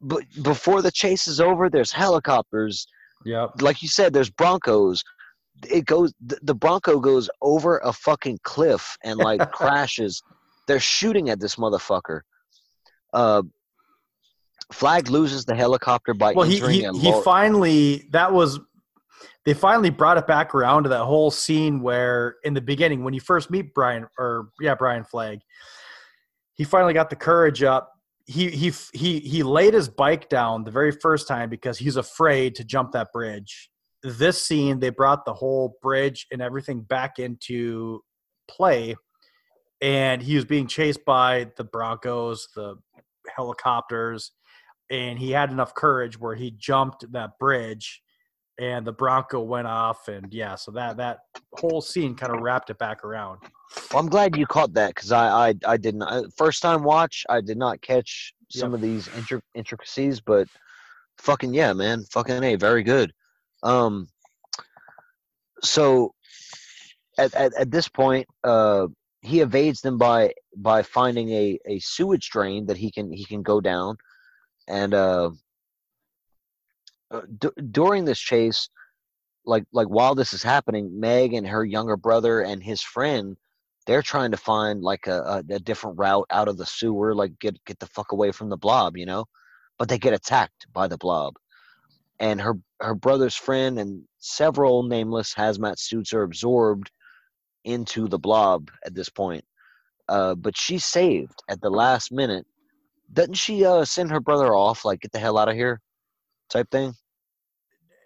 [0.00, 2.86] but before the chase is over, there's helicopters.
[3.24, 5.04] Yeah, Like you said, there's Broncos.
[5.70, 10.22] It goes the, the Bronco goes over a fucking cliff and like crashes.
[10.66, 12.22] They're shooting at this motherfucker.
[13.12, 13.42] Uh,
[14.72, 18.60] Flagg loses the helicopter by Well, he he, he finally that was
[19.44, 23.14] they finally brought it back around to that whole scene where in the beginning when
[23.14, 25.40] you first meet Brian or yeah Brian Flagg,
[26.54, 27.92] he finally got the courage up.
[28.26, 32.54] He he he he laid his bike down the very first time because he's afraid
[32.56, 33.70] to jump that bridge.
[34.02, 38.02] This scene they brought the whole bridge and everything back into
[38.48, 38.94] play,
[39.80, 42.76] and he was being chased by the Broncos, the
[43.34, 44.32] helicopters,
[44.90, 48.02] and he had enough courage where he jumped that bridge,
[48.58, 51.20] and the Bronco went off, and yeah, so that that
[51.54, 53.38] whole scene kind of wrapped it back around.
[53.92, 57.24] Well, I'm glad you caught that because I, I I did not first time watch
[57.28, 58.78] I did not catch some Yep.
[58.78, 60.48] of these intric- intricacies, but
[61.18, 63.12] fucking yeah, man, fucking a very good.
[63.62, 64.08] Um,
[65.62, 66.14] so
[67.18, 68.88] at, at at this point, uh,
[69.22, 73.42] he evades them by by finding a a sewage drain that he can he can
[73.42, 73.96] go down,
[74.68, 75.30] and uh,
[77.10, 78.68] uh, d- during this chase,
[79.44, 83.36] like like while this is happening, Meg and her younger brother and his friend,
[83.86, 87.38] they're trying to find like a, a, a different route out of the sewer, like
[87.40, 89.26] get get the fuck away from the blob, you know.
[89.78, 91.34] But they get attacked by the blob,
[92.18, 96.90] and her her brother's friend and several nameless hazmat suits are absorbed
[97.64, 99.44] into the blob at this point.
[100.08, 102.44] Uh, but she's saved at the last minute.
[103.12, 105.80] Doesn't she uh, send her brother off, like get the hell out of here,
[106.48, 106.94] type thing?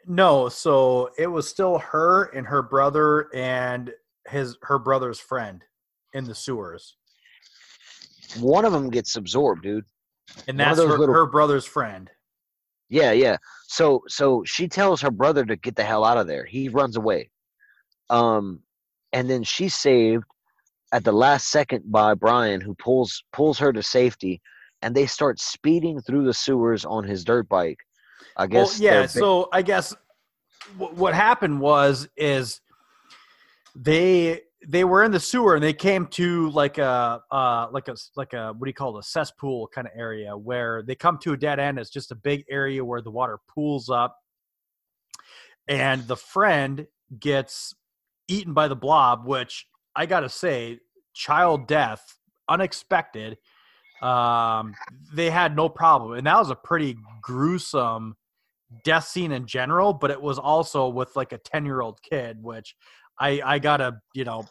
[0.06, 3.90] No, so it was still her and her brother and
[4.28, 5.62] his her brother's friend
[6.12, 6.97] in the sewers,
[8.39, 9.85] One of them gets absorbed, dude.
[10.47, 12.10] and that's her, little- her brother's friend.
[12.90, 13.36] Yeah, yeah.
[13.68, 16.44] So so she tells her brother to get the hell out of there.
[16.44, 17.31] He runs away.
[18.10, 18.60] Um
[19.15, 20.24] and then she's saved
[20.93, 24.43] at the last second by Brian who pulls pulls her to safety
[24.82, 27.78] and they start speeding through the sewers on his dirt bike.
[28.36, 29.01] I Well, guess yeah.
[29.03, 29.95] big- So I guess
[30.78, 32.61] w- what happened was is
[33.74, 37.97] they they were in the sewer and they came to like a uh like a
[38.16, 41.19] like a what do you call it a cesspool kind of area where they come
[41.19, 41.78] to a dead end.
[41.78, 44.16] It's just a big area where the water pools up,
[45.69, 46.86] and the friend
[47.19, 47.74] gets
[48.28, 50.78] eaten by the blob, which I gotta say,
[51.14, 52.02] child death,
[52.48, 53.38] unexpected.
[54.02, 54.74] Um,
[55.14, 58.16] they had no problem, and that was a pretty gruesome
[58.82, 62.42] death scene in general, but it was also with like a 10 year old kid,
[62.42, 62.74] which
[63.18, 64.44] I, I gotta, you know,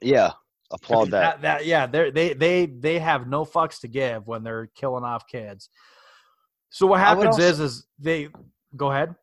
[0.00, 0.32] yeah,
[0.72, 1.42] applaud that.
[1.42, 5.04] that, that yeah, they they, they, they have no fucks to give when they're killing
[5.04, 5.68] off kids.
[6.70, 8.28] So what happens also- is, is they
[8.76, 9.14] go ahead.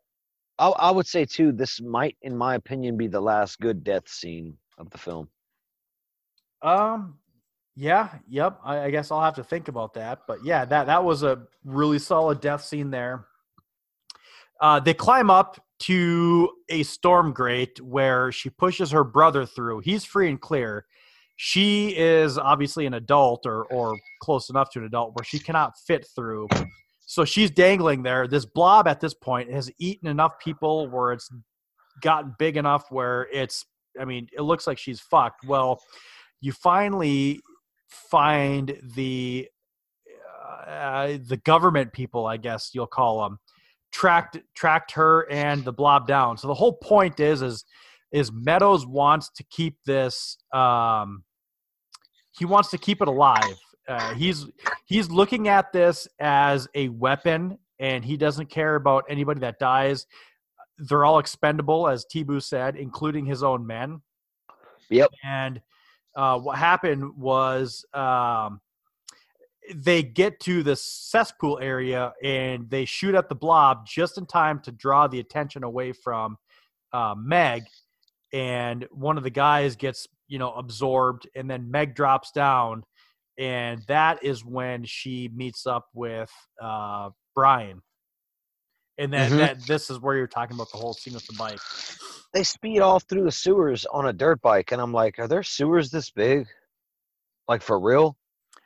[0.58, 4.08] I, I would say too, this might, in my opinion, be the last good death
[4.08, 5.30] scene of the film.
[6.62, 7.18] Um,
[7.76, 8.60] yeah, yep.
[8.64, 10.22] I, I guess I'll have to think about that.
[10.28, 13.28] But yeah, that that was a really solid death scene there.
[14.62, 19.82] Uh, they climb up to a storm grate where she pushes her brother through.
[19.82, 20.86] He's free and clear.
[21.36, 25.74] She is obviously an adult or or close enough to an adult where she cannot
[25.86, 26.48] fit through.
[27.06, 28.28] So she's dangling there.
[28.28, 31.30] This blob at this point has eaten enough people where it's
[32.02, 33.66] gotten big enough where it's
[34.00, 35.46] I mean, it looks like she's fucked.
[35.46, 35.82] Well,
[36.42, 37.42] you finally
[37.88, 39.48] find the
[40.68, 43.40] uh, the government people, I guess you'll call them,
[43.92, 46.38] tracked tracked her and the blob down.
[46.38, 47.66] So the whole point is is
[48.12, 50.38] is Meadows wants to keep this.
[50.54, 51.24] Um,
[52.38, 53.58] he wants to keep it alive.
[53.88, 54.48] Uh, he's
[54.86, 60.08] he's looking at this as a weapon, and he doesn't care about anybody that dies.
[60.78, 64.02] They're all expendable, as T-Boo said, including his own men.
[64.90, 65.10] Yep.
[65.24, 65.62] And
[66.16, 68.60] uh, what happened was um,
[69.74, 74.60] they get to the cesspool area and they shoot at the blob just in time
[74.62, 76.38] to draw the attention away from
[76.94, 77.64] uh, Meg.
[78.34, 82.84] And one of the guys gets, you know, absorbed, and then Meg drops down,
[83.38, 86.32] and that is when she meets up with
[86.62, 87.82] uh, Brian.
[88.98, 89.38] And then Mhm.
[89.38, 91.60] that this is where you're talking about the whole scene with the bike.
[92.34, 95.44] They speed off through the sewers on a dirt bike, and I'm like, are there
[95.44, 96.48] sewers this big?
[97.48, 98.18] Like for real?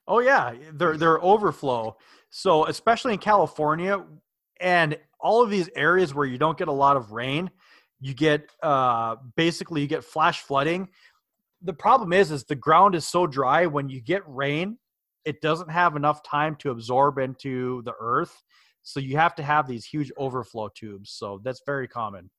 [0.08, 1.98] Oh yeah, they're they're overflow.
[2.30, 4.06] So especially in California
[4.60, 7.50] and all of these areas where you don't get a lot of rain,
[8.00, 10.90] you get uh, basically you get flash flooding.
[11.62, 14.78] The problem is is the ground is so dry when you get rain,
[15.26, 18.42] it doesn't have enough time to absorb into the earth.
[18.84, 21.12] So you have to have these huge overflow tubes.
[21.12, 22.30] So that's very common.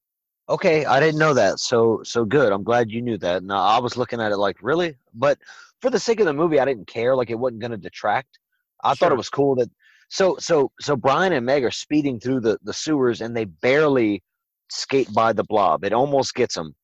[0.49, 1.61] Okay, I didn't know that.
[1.61, 2.53] So so good.
[2.53, 3.45] I'm glad you knew that.
[3.45, 4.97] Now uh, I was looking at it like, really?
[5.15, 5.39] But
[5.81, 7.15] for the sake of the movie, I didn't care.
[7.15, 8.39] Like it wasn't going to detract.
[8.83, 9.71] I thought it was cool that.
[10.09, 14.25] So so so Brian and Meg are speeding through the the sewers, and they barely
[14.71, 15.85] skate by the blob.
[15.85, 16.75] It almost gets them,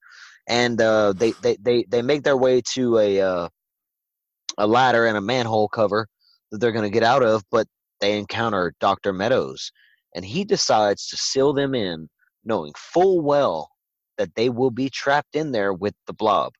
[0.48, 3.48] and uh, they they they they make their way to a uh,
[4.58, 6.08] a ladder and a manhole cover
[6.50, 7.66] that they're going to get out of, but
[8.00, 9.72] they encounter Doctor Meadows,
[10.14, 12.08] and he decides to seal them in
[12.44, 13.70] knowing full well
[14.18, 16.52] that they will be trapped in there with the blob.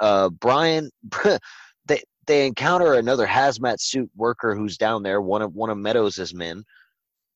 [0.00, 0.90] uh, Brian,
[1.86, 6.34] they they encounter another hazmat suit worker who's down there, one of one of Meadows'
[6.34, 6.64] men,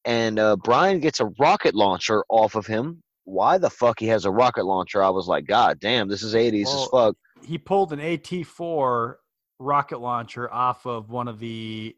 [0.05, 3.02] and uh, Brian gets a rocket launcher off of him.
[3.24, 5.02] Why the fuck he has a rocket launcher?
[5.02, 7.16] I was like, God damn, this is 80s as fuck.
[7.44, 9.14] He pulled an AT4
[9.59, 11.94] rocket launcher off of one of the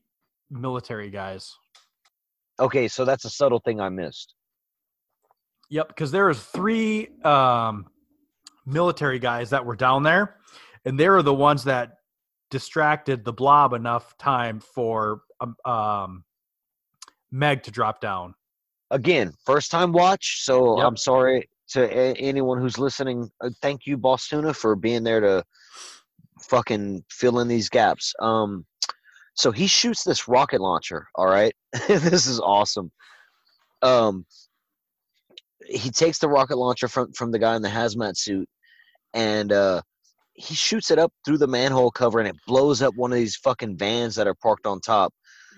[0.51, 1.55] military guys.
[2.61, 4.35] Okay, so that's a subtle thing I missed.
[5.70, 7.86] Yep, because there was three um,
[8.66, 10.36] military guys that were down there,
[10.85, 11.94] and they were the ones that
[12.51, 16.24] distracted the blob enough time for um, um,
[17.31, 18.35] Meg to drop down.
[18.93, 20.86] Again, first time watch, so Yep.
[20.86, 23.31] I'm sorry to a- anyone who's listening.
[23.40, 25.43] Uh, thank you, Boss Tuna, for being there to
[26.43, 28.14] fucking fill in these gaps.
[28.20, 28.66] Um,
[29.35, 31.09] so he shoots this rocket launcher.
[31.14, 31.55] All right,
[31.89, 32.93] this is awesome.
[33.81, 34.27] Um,
[35.66, 38.48] he takes the rocket launcher from from the guy in the hazmat suit,
[39.14, 39.81] and uh,
[40.35, 43.36] he shoots it up through the manhole cover, and it blows up one of these
[43.36, 45.14] fucking vans that are parked on top.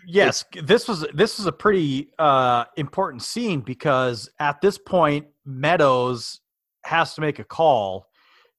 [0.07, 6.41] Yes, this was this was a pretty uh, important scene because at this point Meadows
[6.85, 8.09] has to make a call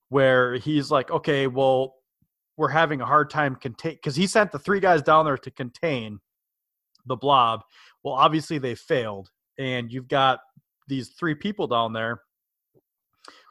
[0.09, 1.95] where he's like, okay, well,
[2.57, 5.51] we're having a hard time contain because he sent the three guys down there to
[5.51, 6.19] contain
[7.05, 7.61] the blob.
[8.03, 10.39] Well, obviously they failed, and you've got
[10.87, 12.21] these three people down there,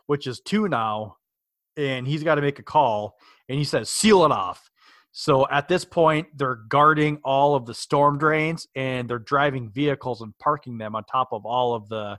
[0.07, 1.17] which is two now,
[1.77, 3.17] and he's got to make a call,
[3.49, 4.71] and he says, seal it off.
[5.17, 10.23] So at this point, they're guarding all of the storm drains and they're driving vehicles
[10.23, 12.19] and parking them on top of all of the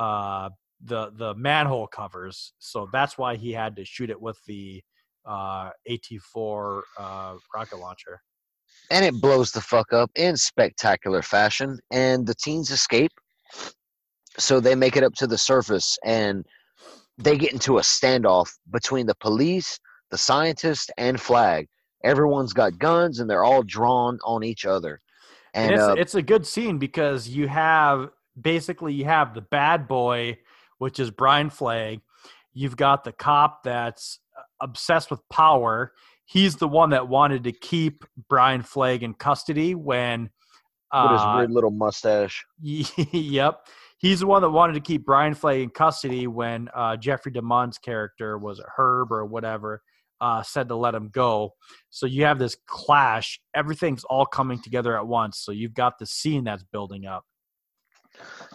[0.00, 0.48] uh,
[0.82, 2.52] the the manhole covers.
[2.58, 4.82] So that's why he had to shoot it with the
[5.24, 8.20] uh, AT4 uh, rocket launcher.
[8.90, 13.12] and it blows the fuck up in spectacular fashion and the teens escape
[14.36, 16.44] so they make it up to the surface and
[17.16, 19.78] they get into a standoff between the police
[20.10, 21.66] the scientist and Flagg
[22.04, 25.00] everyone's got guns and they're all drawn on each other
[25.54, 28.10] And, and it's, uh, it's a good scene because you have
[28.40, 30.38] basically you have the bad boy,
[30.78, 32.00] which is Brian Flagg.
[32.52, 34.20] You've got the cop that's
[34.60, 35.92] obsessed with power.
[36.26, 40.30] He's the one that wanted to keep Brian Flagg in custody when.
[40.92, 43.66] with his uh, weird little mustache yep.
[43.98, 47.78] He's the one that wanted to keep Brian Flagg in custody when uh, Jeffrey DeMunn's
[47.78, 49.82] character was it Herb or whatever
[50.20, 51.54] uh, said to let him go.
[51.90, 53.40] So you have this clash.
[53.54, 55.38] Everything's all coming together at once.
[55.38, 57.24] So you've got the scene that's building up.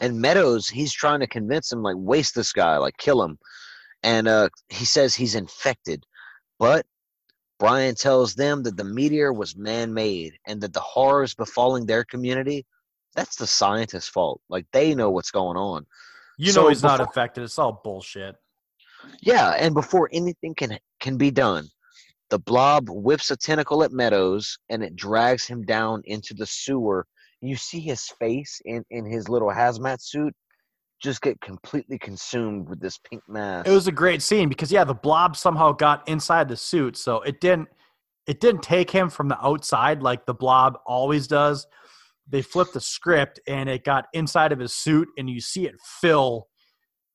[0.02, 3.38] and meadows he's trying to convince him like waste this guy like kill him
[4.04, 6.06] and uh he says he's infected
[6.60, 6.86] but
[7.60, 12.66] brian tells them that the meteor was man-made and that the horrors befalling their community
[13.16, 15.86] that's the scientist's fault like they know what's going on
[16.38, 17.44] You know So he's not before- affected.
[17.44, 18.36] It's all bullshit.
[19.22, 21.68] Yeah and before anything can can be done
[22.30, 27.06] the blob whips a tentacle at meadows and it drags him down into the sewer
[27.42, 30.34] you see his face in in his little hazmat suit
[31.02, 34.84] just get completely consumed with this pink mass It was a great scene because yeah,
[34.84, 37.70] the blob somehow got inside the suit, so it didn't
[38.28, 41.66] it didn't take him from the outside like the blob always does.
[42.28, 45.76] They flipped the script and it got inside of his suit, and you see it
[46.02, 46.48] fill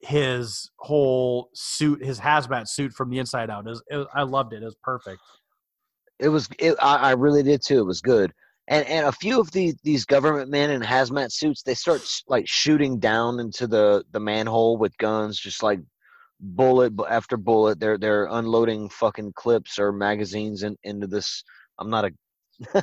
[0.05, 3.66] his whole suit, his hazmat suit from the inside out.
[3.66, 4.62] It was, it I loved it.
[4.62, 5.20] It was perfect.
[6.18, 8.32] it was it, I, I really did too it was good
[8.68, 12.47] and and a few of these these government men in hazmat suits they start like
[12.48, 15.81] shooting down into the the manhole with guns just like
[16.40, 21.43] bullet after bullet they're they're unloading fucking clips or magazines in, into this
[21.78, 22.10] i'm not a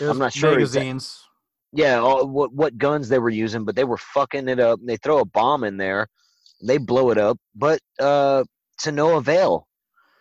[0.00, 1.22] i'm not sure magazines.
[1.72, 4.88] yeah all, what what guns they were using but they were fucking it up and
[4.88, 6.06] they throw a bomb in there
[6.62, 8.42] they blow it up but uh
[8.78, 9.66] to no avail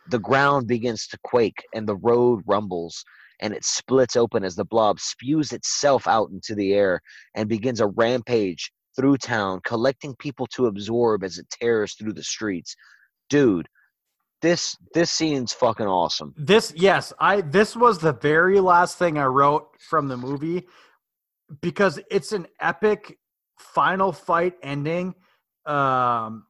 [0.10, 3.04] the ground begins to quake and the road rumbles
[3.42, 7.00] and it splits open as the blob spews itself out into the air
[7.36, 12.24] and begins a rampage through town collecting people to absorb as it tears through the
[12.24, 12.76] streets
[13.30, 13.68] dude
[14.42, 19.26] this this scene's fucking awesome This yes, I this was the very last thing I
[19.26, 20.68] wrote from the movie
[21.62, 23.18] because it's an epic
[23.58, 25.16] final fight ending.
[25.70, 26.46] Um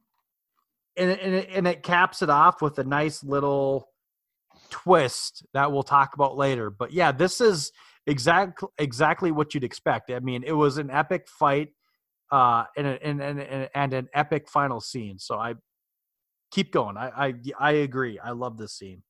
[0.96, 3.88] and and it, and it caps it off with a nice little
[4.70, 6.70] twist that we'll talk about later.
[6.70, 7.72] But yeah, this is
[8.06, 10.10] exactly exactly what you'd expect.
[10.10, 11.68] I mean, it was an epic fight
[12.32, 15.18] uh and, and and and an epic final scene.
[15.18, 15.54] So I
[16.50, 16.96] keep going.
[16.96, 18.18] I I I agree.
[18.18, 19.02] I love this scene.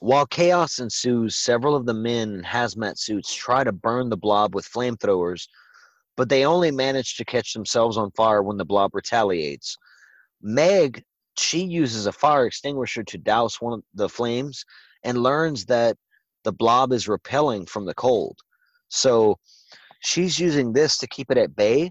[0.00, 4.54] While chaos ensues, several of the men in hazmat suits try to burn the blob
[4.54, 5.46] with flamethrowers,
[6.20, 9.78] but they only manage to catch themselves on fire when the blob retaliates.
[10.42, 11.02] Meg
[11.38, 14.66] she uses a fire extinguisher to douse one of the flames
[15.02, 15.96] and learns that
[16.44, 18.36] the blob is repelling from the cold.
[18.90, 19.38] So
[20.00, 21.90] she's using this to keep it at bay.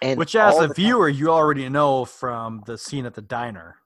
[0.00, 3.78] And Which, as a viewer, you already know from the scene at the diner.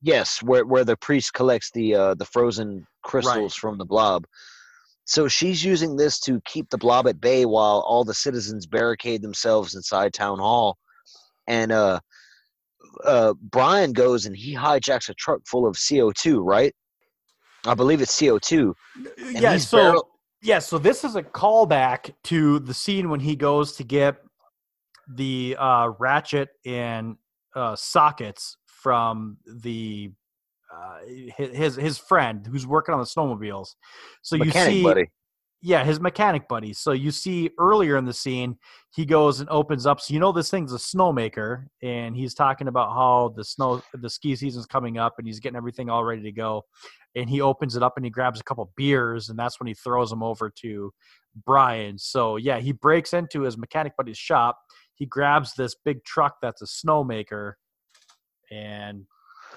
[0.00, 4.24] Yes, where where the priest collects the uh, the frozen crystals from the blob.
[5.04, 9.22] So she's using this to keep the blob at bay while all the citizens barricade
[9.22, 10.76] themselves inside town hall.
[11.48, 12.00] And uh,
[13.04, 16.72] uh, Brian goes and he hijacks a truck full of CO two, right?
[17.66, 18.74] I believe it's CO two.
[19.32, 20.10] yeah, so barrel-
[20.40, 24.16] yeah, so this is a callback to the scene when he goes to get
[25.08, 27.16] the uh, ratchet and
[27.54, 30.10] uh, sockets from the
[30.72, 30.98] uh,
[31.36, 33.74] his his friend who's working on the snowmobiles.
[34.22, 35.10] So you see, buddy.
[35.60, 36.72] yeah, his mechanic buddy.
[36.72, 38.56] So you see earlier in the scene,
[38.94, 40.00] he goes and opens up.
[40.00, 44.08] So you know this thing's a snowmaker, and he's talking about how the snow, the
[44.08, 46.64] ski season's coming up, and he's getting everything all ready to go.
[47.14, 49.74] And he opens it up and he grabs a couple beers, and that's when he
[49.74, 50.92] throws them over to
[51.44, 51.98] Brian.
[51.98, 54.58] So yeah, he breaks into his mechanic buddy's shop.
[54.94, 57.54] He grabs this big truck that's a snowmaker,
[58.50, 59.04] and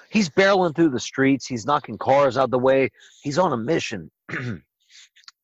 [0.09, 1.45] He's barreling through the streets.
[1.45, 2.89] He's knocking cars out of the way.
[3.21, 4.11] He's on a mission.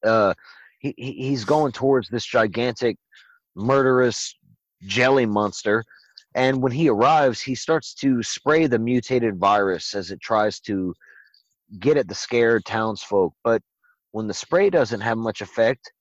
[0.05, 0.33] uh,
[0.79, 2.97] he, he he's going towards this gigantic,
[3.55, 4.35] murderous
[4.83, 5.83] jelly monster.
[6.33, 10.93] And when he arrives, he starts to spray the mutated virus as it tries to
[11.79, 13.33] get at the scared townsfolk.
[13.43, 13.61] But
[14.11, 15.91] when the spray doesn't have much effect,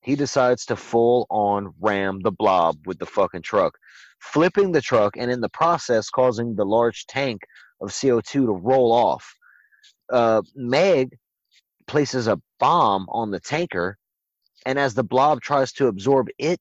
[0.00, 3.78] he decides to full on ram the blob with the fucking truck,
[4.20, 7.40] flipping the truck and in the process causing the large tank
[7.80, 9.24] of CO2 to roll off.
[10.12, 11.16] Uh, Meg
[11.86, 13.96] places a bomb on the tanker,
[14.66, 16.58] and as the blob tries to absorb it,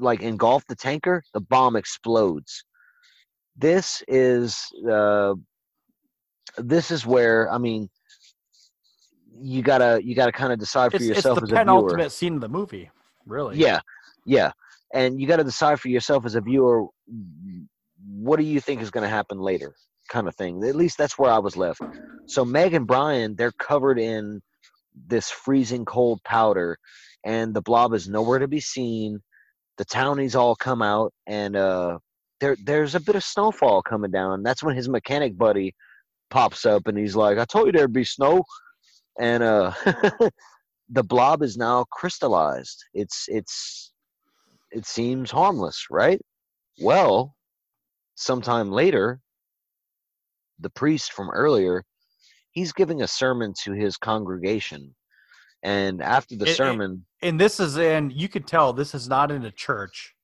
[0.00, 2.64] like engulf the tanker, the bomb explodes.
[3.56, 4.56] This is
[4.90, 5.34] uh,
[6.56, 7.88] this is where I mean,
[9.40, 11.64] you gotta you gotta kind of decide for it's, it's yourself the as a viewer.
[11.64, 12.90] penultimate scene of the movie,
[13.26, 13.56] really.
[13.56, 13.80] Yeah,
[14.24, 14.52] yeah,
[14.94, 16.86] and you got to decide for yourself as a viewer,
[18.08, 19.74] what do you think is going to happen later,
[20.08, 20.64] kind of thing.
[20.64, 21.80] At least that's where I was left.
[22.26, 24.40] So Meg and Brian, they're covered in
[25.06, 26.78] this freezing cold powder,
[27.24, 29.20] and the blob is nowhere to be seen.
[29.76, 31.98] The townies all come out, and uh,
[32.40, 34.42] there there's a bit of snowfall coming down.
[34.42, 35.74] That's when his mechanic buddy
[36.30, 38.44] pops up, and he's like, "I told you there'd be snow,"
[39.20, 39.72] and uh.
[40.90, 42.84] the blob is now crystallized.
[42.94, 43.92] It's it's
[44.70, 46.20] it seems harmless, right?
[46.80, 47.34] Well,
[48.18, 49.20] sometime later,
[50.58, 51.84] the priest from earlier,
[52.50, 54.94] he's giving a sermon to his congregation.
[55.62, 59.30] And after the it- sermon, and this is in you could tell this is not
[59.30, 60.14] in a church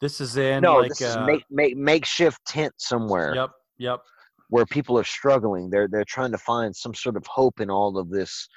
[0.00, 4.00] this is in no, like this is uh, make, make makeshift tent somewhere yep yep
[4.50, 5.70] where people are struggling.
[5.70, 8.48] They're they're trying to find some sort of hope in all of this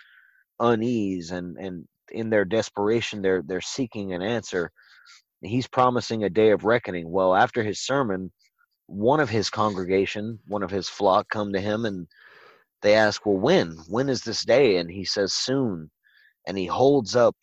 [0.60, 4.72] unease and and in their desperation they're they're seeking an answer.
[5.42, 7.10] He's promising a day of reckoning.
[7.10, 8.32] Well, after his sermon,
[8.92, 12.08] one of his congregation, one of his flock come to him and
[12.82, 13.78] they ask, "Well, when?
[13.88, 15.92] When is this day?" And he says, "Soon."
[16.48, 17.36] And he holds up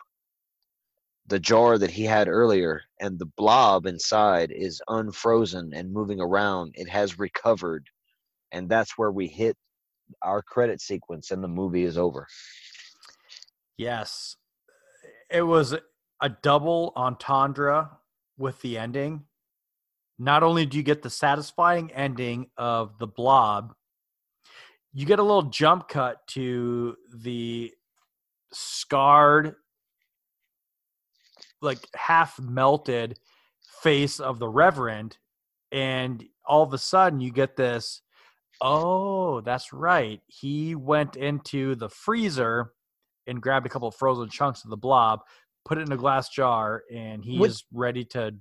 [1.26, 6.72] the jar that he had earlier and the blob inside is unfrozen and moving around.
[6.74, 7.86] It has recovered.
[8.50, 9.56] And that's where we hit
[10.22, 12.26] our credit sequence and the movie is over.
[13.76, 14.36] yes
[15.30, 15.74] it was
[16.20, 17.90] a double entendre
[18.38, 19.24] with the ending
[20.18, 23.74] not only do you get the satisfying ending of the blob
[24.92, 27.72] you get a little jump cut to the
[28.52, 29.54] scarred
[31.60, 33.18] like half melted
[33.82, 35.16] face of the reverend
[35.70, 38.02] and all of a sudden you get this
[38.60, 42.72] oh that's right he went into the freezer
[43.26, 45.20] and grabbed a couple of frozen chunks of the blob
[45.64, 48.34] put it in a glass jar and he Would- is ready to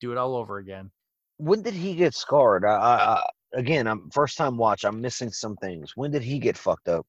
[0.00, 0.90] do it all over again
[1.38, 2.64] When did he get scarred?
[2.64, 4.84] I, I, again, I'm first time watch.
[4.84, 5.92] I'm missing some things.
[5.96, 7.06] When did he get fucked up?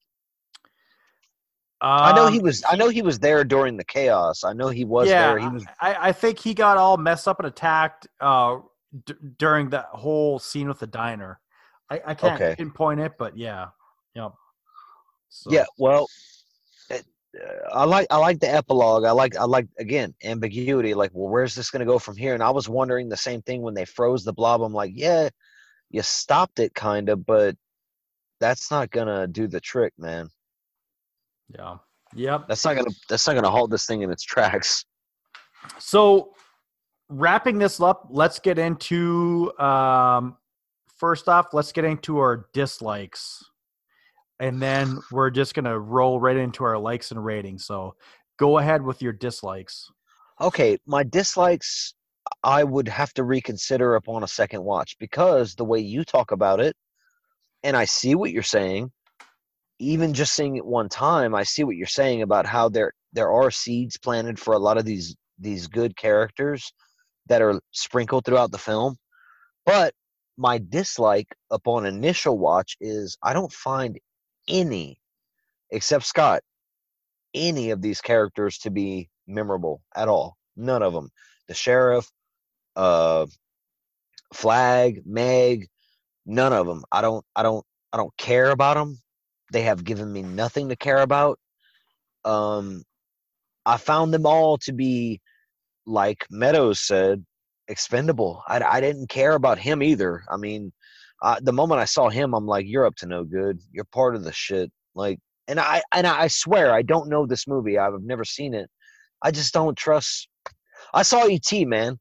[1.82, 2.64] I know he Um, was.
[2.70, 4.44] I know he was there during the chaos.
[4.44, 5.40] I know he was yeah, there.
[5.40, 5.66] He was.
[5.82, 8.60] I, I think he got all messed up and attacked uh,
[9.06, 11.40] d- during that whole scene with the diner.
[11.90, 12.56] I, I can't Okay.
[12.56, 13.68] pinpoint it, but yeah,
[14.14, 14.34] yep.
[15.30, 15.66] So, Yeah.
[15.78, 16.08] Well,
[17.72, 18.08] I like.
[18.10, 19.06] I like the epilogue.
[19.06, 19.36] I like.
[19.38, 20.94] I like again ambiguity.
[20.94, 22.34] Like, well, where's this going to go from here?
[22.34, 24.62] And I was wondering the same thing when they froze the blob.
[24.62, 25.30] I'm like, yeah,
[25.92, 27.56] you stopped it, kind of, but
[28.40, 30.30] that's not gonna do the trick, man.
[31.54, 31.78] yeah,
[32.16, 32.48] yep.
[32.48, 32.92] That's not gonna.
[33.10, 34.86] That's not gonna halt this thing in its tracks.
[35.78, 36.34] So,
[37.10, 40.38] wrapping this up, let's get into um,
[40.96, 43.44] first off, let's get into our dislikes,
[44.40, 47.66] and then we're just gonna roll right into our likes and ratings.
[47.66, 47.96] So,
[48.38, 49.90] go ahead with your dislikes.
[50.42, 51.94] Okay, my dislikes
[52.44, 56.60] I would have to reconsider upon a second watch because the way you talk about
[56.60, 56.76] it,
[57.64, 58.92] and I see what you're saying,
[59.80, 63.32] even just seeing it one time, I see what you're saying about how there there
[63.32, 66.72] are seeds planted for a lot of these these good characters
[67.28, 68.96] that are sprinkled throughout the film.
[69.66, 69.94] But
[70.38, 74.00] my dislike upon initial watch is I don't find
[74.50, 75.00] any,
[75.72, 76.42] except Scott,
[77.34, 80.36] any of these characters to be memorable at all.
[80.58, 81.10] None of them.
[81.48, 82.10] The sheriff,
[82.76, 83.28] uh,
[84.34, 85.68] Flagg, Meg,
[86.26, 86.84] none of them.
[86.92, 87.26] I don't.
[87.36, 87.66] I don't.
[87.92, 89.00] I don't care about them.
[89.52, 91.40] They have given me nothing to care about.
[92.24, 92.84] Um,
[93.66, 95.22] I found them all to be,
[95.86, 97.26] like Meadows said,
[97.68, 98.44] expendable.
[98.48, 100.24] I, I didn't care about him either.
[100.30, 100.72] I mean,
[101.22, 103.60] uh, the moment I saw him, I'm like, you're up to no good.
[103.72, 104.72] You're part of the shit.
[104.96, 107.78] Like, and I and I swear I don't know this movie.
[107.78, 108.70] I've never seen it.
[109.24, 110.28] I just don't trust.
[110.94, 111.98] I saw ET, man.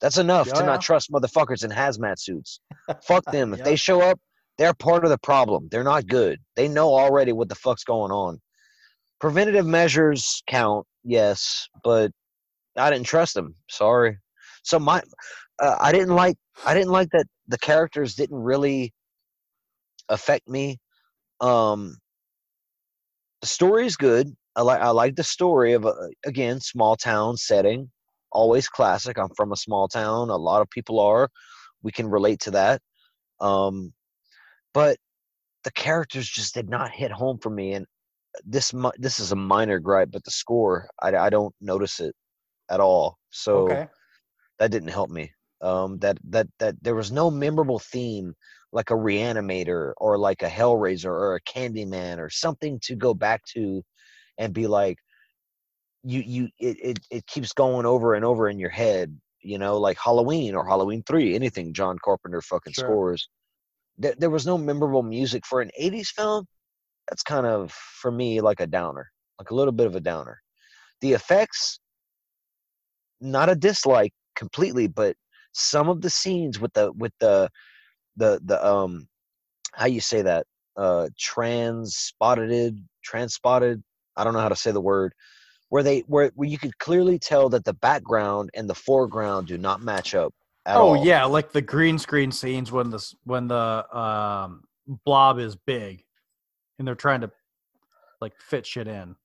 [0.00, 2.60] That's enough Oh, to not trust motherfuckers in hazmat suits.
[3.02, 3.52] Fuck them.
[3.52, 3.64] If Yeah.
[3.64, 4.18] they show up,
[4.56, 5.68] they're part of the problem.
[5.70, 6.38] They're not good.
[6.56, 8.40] They know already what the fuck's going on.
[9.20, 12.10] Preventative measures count, yes, but
[12.76, 13.54] I didn't trust them.
[13.68, 14.16] Sorry.
[14.62, 15.02] So my,
[15.60, 16.36] uh, I didn't like.
[16.64, 18.92] I didn't like that the characters didn't really
[20.08, 20.78] affect me.
[21.40, 21.96] Um,
[23.40, 24.28] the story is good.
[24.56, 24.80] I like.
[24.80, 25.94] I like the story of a,
[26.26, 27.90] again small town setting.
[28.32, 29.18] Always classic.
[29.18, 30.30] I'm from a small town.
[30.30, 31.28] A lot of people are.
[31.82, 32.80] We can relate to that.
[33.40, 33.92] Um,
[34.74, 34.98] but
[35.64, 37.74] the characters just did not hit home for me.
[37.74, 37.86] And
[38.44, 42.14] this this is a minor gripe, but the score I, I don't notice it
[42.70, 43.18] at all.
[43.30, 43.88] So Okay.
[44.58, 45.32] that didn't help me.
[45.62, 48.34] Um, that that that there was no memorable theme
[48.72, 53.44] like a Reanimator or like a Hellraiser or a Candyman or something to go back
[53.54, 53.82] to
[54.38, 54.96] and be like,
[56.02, 59.18] you you it it, it keeps going over and over in your head.
[59.42, 62.84] You know, like Halloween or Halloween Three, anything John Carpenter fucking Sure.
[62.84, 63.28] scores.
[63.98, 66.46] There, there was no memorable music for an '80s film.
[67.08, 70.40] That's kind of for me like a downer, like a little bit of a downer.
[71.00, 71.80] The effects,
[73.20, 75.16] not a dislike completely, but
[75.52, 77.48] some of the scenes with the with the
[78.16, 79.08] the the um
[79.74, 80.46] how you say that
[80.76, 83.82] uh trans spotted trans spotted
[84.16, 85.12] i don't know how to say the word
[85.70, 89.56] where they where, where you could clearly tell that the background and the foreground do
[89.56, 90.34] not match up
[90.66, 91.06] at oh all.
[91.06, 94.64] yeah, like the green screen scenes when this when the um,
[95.06, 96.04] blob is big,
[96.78, 97.30] and they're trying to
[98.20, 99.16] like fit shit in.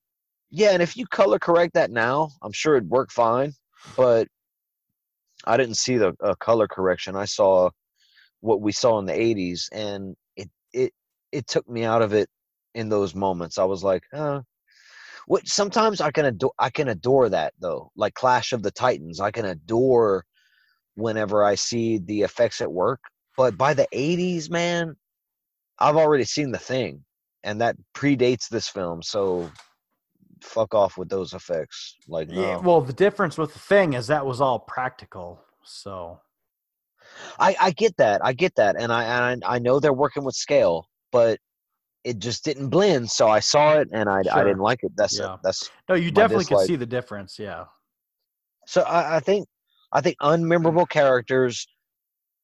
[0.50, 3.52] Yeah, and if you color correct that now, I'm sure it'd work fine.
[3.96, 4.28] But
[5.44, 7.16] I didn't see the uh, color correction.
[7.16, 7.70] I saw
[8.40, 10.92] what we saw in the '80s, and it it
[11.32, 12.28] it took me out of it
[12.74, 13.58] in those moments.
[13.58, 14.42] I was like, huh.
[15.26, 19.20] What sometimes I can adore I can adore that though, like Clash of the Titans.
[19.20, 20.24] I can adore
[20.94, 23.00] whenever I see the effects at work.
[23.36, 24.96] But by the '80s, man,
[25.78, 27.04] I've already seen the thing,
[27.42, 29.02] and that predates this film.
[29.02, 29.50] So
[30.42, 31.96] fuck off with those effects.
[32.08, 32.40] Like no.
[32.40, 35.40] Yeah, well, the difference with the thing is that was all practical.
[35.64, 36.20] So
[37.38, 38.24] I, I get that.
[38.24, 41.38] I get that, and I and I I know they're working with scale, but
[42.04, 43.10] it just didn't blend.
[43.10, 44.92] So I saw it, and I I didn't like it.
[44.96, 45.34] That's Yeah.
[45.34, 45.40] it.
[45.42, 46.66] That's no, you definitely can dislike.
[46.66, 47.38] see the difference.
[47.38, 47.64] Yeah.
[48.66, 49.46] so I, I think
[49.92, 51.66] I think unmemorable characters,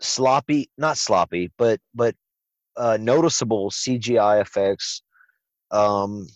[0.01, 2.15] sloppy, not sloppy, but but
[2.77, 5.03] uh, noticeable CGI effects,
[5.71, 6.27] um,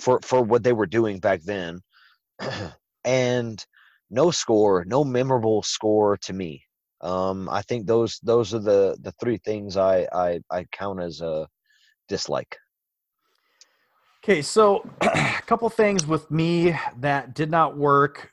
[0.00, 1.80] for for what they were doing back then,
[3.04, 3.64] and
[4.10, 6.62] no score, no memorable score to me.
[7.00, 11.20] Um, I think those those are the the three things I I, I count as
[11.20, 11.46] a
[12.08, 12.56] dislike.
[14.24, 18.30] Okay, so a couple things with me that did not work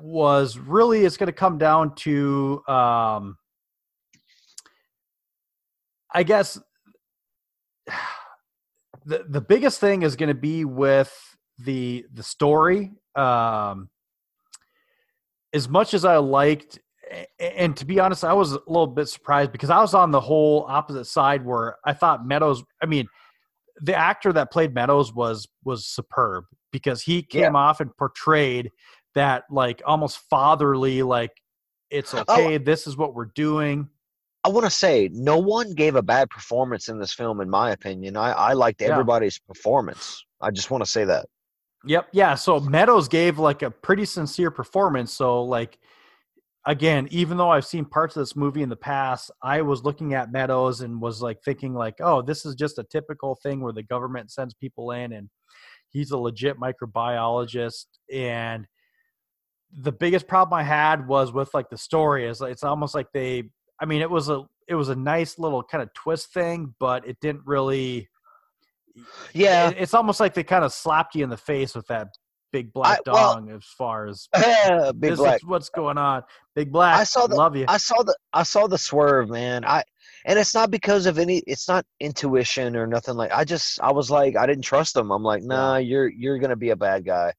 [0.00, 3.36] was really it's going to come down to um
[6.14, 6.60] I guess
[9.04, 11.12] the the biggest thing is going to be with
[11.58, 13.88] the the story um
[15.52, 16.78] as much as I liked
[17.38, 20.20] and to be honest I was a little bit surprised because I was on the
[20.20, 23.06] whole opposite side where I thought Meadows I mean
[23.80, 28.70] the actor that played Meadows was was superb because he came off and portrayed
[29.14, 31.32] that like almost fatherly like
[31.90, 33.88] it's okay this is what we're doing
[34.44, 37.70] I want to say no one gave a bad performance in this film, in my
[37.70, 38.16] opinion.
[38.16, 38.88] I I liked Yeah.
[38.88, 40.24] everybody's performance.
[40.40, 41.26] I just want to say that.
[41.84, 42.08] Yep.
[42.12, 42.34] Yeah.
[42.34, 45.12] So Meadows gave like a pretty sincere performance.
[45.12, 45.78] So like
[46.66, 50.14] again, even though I've seen parts of this movie in the past, I was looking
[50.14, 53.72] at Meadows and was like thinking like, oh, this is just a typical thing where
[53.72, 55.28] the government sends people in and
[55.90, 58.66] he's a legit microbiologist and
[59.74, 63.44] the biggest problem I had was with like the story is it's almost like they
[63.82, 67.06] I mean it was a it was a nice little kind of twist thing, but
[67.06, 68.08] it didn't really
[69.34, 69.70] Yeah.
[69.70, 72.08] it- it's almost like they kind of slapped you in the face with that
[72.52, 74.28] big black I- well- dong as far as
[75.00, 75.36] Big this black.
[75.36, 76.22] is what's going on.
[76.54, 76.96] Big black.
[76.98, 77.64] I saw the love you.
[77.68, 79.64] I saw the I saw the swerve, man.
[79.64, 79.82] I
[80.26, 83.90] and it's not because of any it's not intuition or nothing like I just I
[83.92, 85.10] was like I didn't trust him.
[85.10, 87.32] I'm like, nah, you're you're gonna be a bad guy.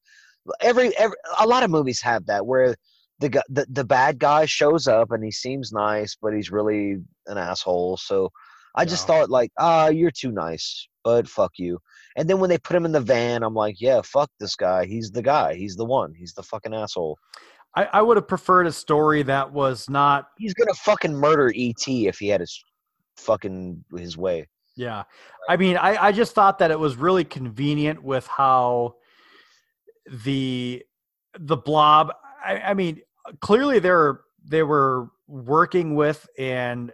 [0.59, 2.75] Every every a lot of movies have that where
[3.19, 7.37] the the the bad guy shows up and he seems nice, but he's really an
[7.37, 7.97] asshole.
[7.97, 8.29] So
[8.75, 9.15] I just Yeah.
[9.15, 11.79] thought like, ah, you're too nice, but fuck you.
[12.17, 14.85] And then when they put him in the van, I'm like, yeah, fuck this guy.
[14.85, 15.55] He's the guy.
[15.55, 16.13] He's the one.
[16.13, 17.17] He's the fucking asshole.
[17.75, 21.87] I, I would have preferred a story that was not He's gonna fucking murder ET
[21.87, 22.63] if he had his
[23.17, 24.47] fucking his way.
[24.75, 25.03] Yeah.
[25.47, 28.95] I mean, I, I just thought that it was really convenient with how
[30.25, 30.83] the
[31.39, 32.11] the blob
[32.43, 33.01] I, I mean,
[33.41, 36.91] clearly they're they were working with and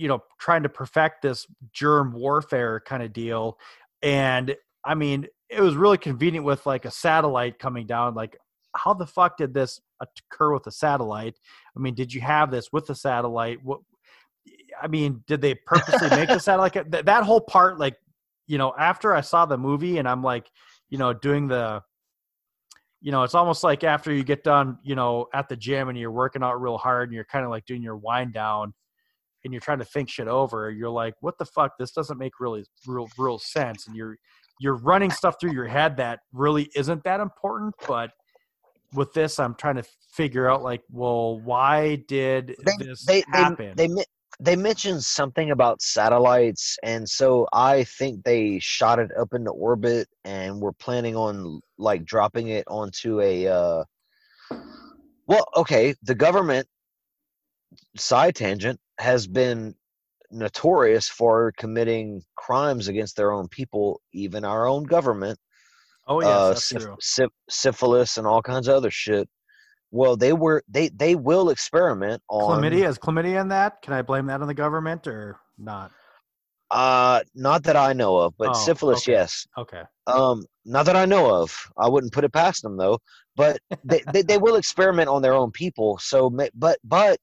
[0.00, 3.58] you know, trying to perfect this germ warfare kind of deal.
[4.02, 8.14] And I mean, it was really convenient with like a satellite coming down.
[8.14, 8.38] Like,
[8.74, 11.38] how the fuck did this occur with a satellite?
[11.76, 13.62] I mean, did you have this with the satellite?
[13.62, 13.80] What
[14.80, 16.90] I mean, did they purposely make the satellite?
[16.90, 17.96] That, that whole part, like,
[18.46, 20.50] you know, after I saw the movie and I'm like,
[20.88, 21.82] you know, doing the,
[23.00, 25.98] you know, it's almost like after you get done, you know, at the gym and
[25.98, 28.74] you're working out real hard and you're kind of like doing your wind down
[29.44, 30.70] and you're trying to think shit over.
[30.70, 31.72] You're like, what the fuck?
[31.78, 33.86] This doesn't make really real real sense.
[33.86, 34.16] And you're
[34.60, 38.10] you're running stuff through your head that really isn't that important, but
[38.92, 43.74] with this, I'm trying to figure out like, well, why did They this they happen?
[43.76, 44.04] they they,
[44.40, 50.08] they mentioned something about satellites, and so I think they shot it up into orbit,
[50.24, 53.46] and were planning on like dropping it onto a.
[53.46, 53.84] Uh,
[55.26, 56.66] well, okay, the government
[57.96, 59.74] side tangent has been
[60.30, 65.38] notorious for committing crimes against their own people, even our own government.
[66.08, 66.96] oh yes, uh, that's syph- true.
[67.00, 69.28] syph- syphilis and all kinds of other shit.
[69.90, 73.82] Well, they were they they will experiment on Chlamydia is chlamydia in that?
[73.82, 75.92] Can I blame that on the government or not?
[76.70, 79.12] Uh, not that I know of, but Oh, syphilis, okay.
[79.12, 79.46] yes.
[79.58, 79.82] Okay.
[80.06, 81.56] Um, not that I know of.
[81.76, 82.98] I wouldn't put it past them though.
[83.36, 85.98] But they, they they will experiment on their own people.
[86.00, 87.18] So, but but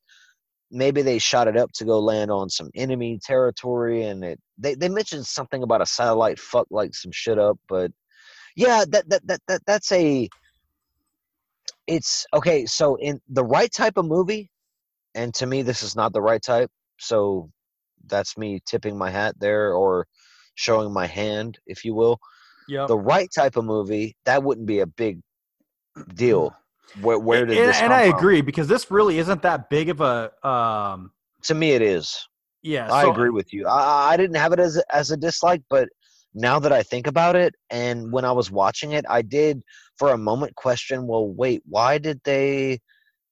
[0.72, 4.76] maybe they shot it up to go land on some enemy territory, and it they
[4.76, 7.58] they mentioned something about a satellite fuck like some shit up.
[7.70, 7.92] But
[8.56, 10.30] yeah, that that that, that that's a.
[11.88, 12.66] It's okay.
[12.66, 14.50] So in the right type of movie,
[15.16, 16.70] and to me, this is not the right type.
[17.00, 17.50] So
[18.08, 20.08] that's me tipping my hat there or
[20.56, 22.20] showing my hand, if you will.
[22.68, 22.86] Yeah.
[22.88, 25.20] The right type of movie, that wouldn't be a big
[26.16, 26.54] deal.
[27.02, 28.18] Where where did and, this and I from?
[28.20, 31.12] agree because this really isn't that big of a um
[31.44, 32.28] To me, it is.
[32.64, 32.92] yeah.
[32.92, 33.68] I so- agree with you.
[33.68, 35.90] I, I didn't have it as as a dislike, but
[36.34, 39.62] now that I think about it, and when I was watching it, I did
[39.98, 41.08] for a moment question.
[41.08, 42.80] Well, wait, why did they?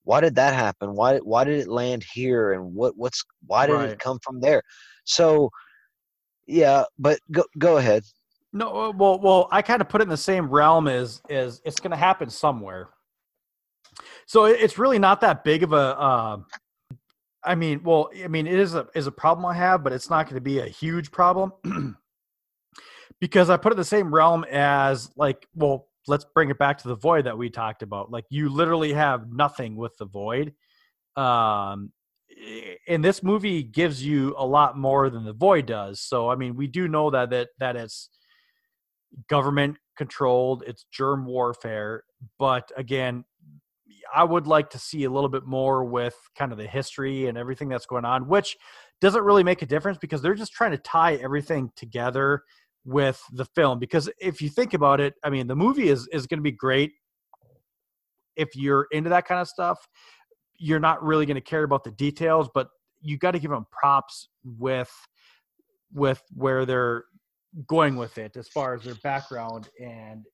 [0.03, 0.93] Why did that happen?
[0.93, 2.53] Why why did it land here?
[2.53, 3.89] And what what's why did Right.
[3.91, 4.61] it come from there?
[5.05, 5.49] So,
[6.47, 8.03] yeah, but go go ahead.
[8.53, 11.61] No, uh, well, well, I kind of put it in the same realm as as
[11.65, 12.89] it's going to happen somewhere.
[14.27, 16.01] So it's really not that big of a.
[16.01, 16.45] Um,
[17.43, 20.09] I mean, well, I mean, it is a is a problem I have, but it's
[20.09, 21.53] not going to be a huge problem
[23.19, 26.77] because I put it in the same realm as like, well, let's bring it back
[26.79, 28.11] to the void that we talked about.
[28.11, 30.53] Like, you literally have nothing with the void.
[31.15, 31.91] Um,
[32.87, 36.01] and this movie gives you a lot more than the void does.
[36.01, 38.09] So, I mean, we do know that that that it's
[39.29, 42.03] government controlled it's germ warfare
[42.37, 43.23] but again
[44.13, 47.37] i would like to see a little bit more with kind of the history and
[47.37, 48.57] everything that's going on which
[49.01, 52.43] doesn't really make a difference because they're just trying to tie everything together
[52.85, 56.27] with the film because if you think about it i mean the movie is is
[56.27, 56.91] going to be great
[58.35, 59.87] if you're into that kind of stuff.
[60.57, 62.69] You're not really going to care about the details but
[63.01, 64.91] you got to give them props with
[65.93, 67.03] with where they're
[67.67, 70.25] going with it as far as their background and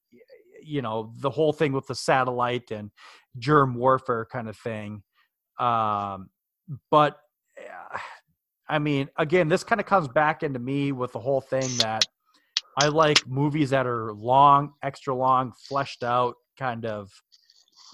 [0.63, 2.91] you know the whole thing with the satellite and
[3.37, 5.01] germ warfare kind of thing.
[5.59, 6.29] Um
[6.89, 7.17] but
[7.57, 7.97] uh,
[8.69, 12.05] i mean again this kind of comes back into me with the whole thing that
[12.77, 17.11] i like movies that are long extra long fleshed out kind of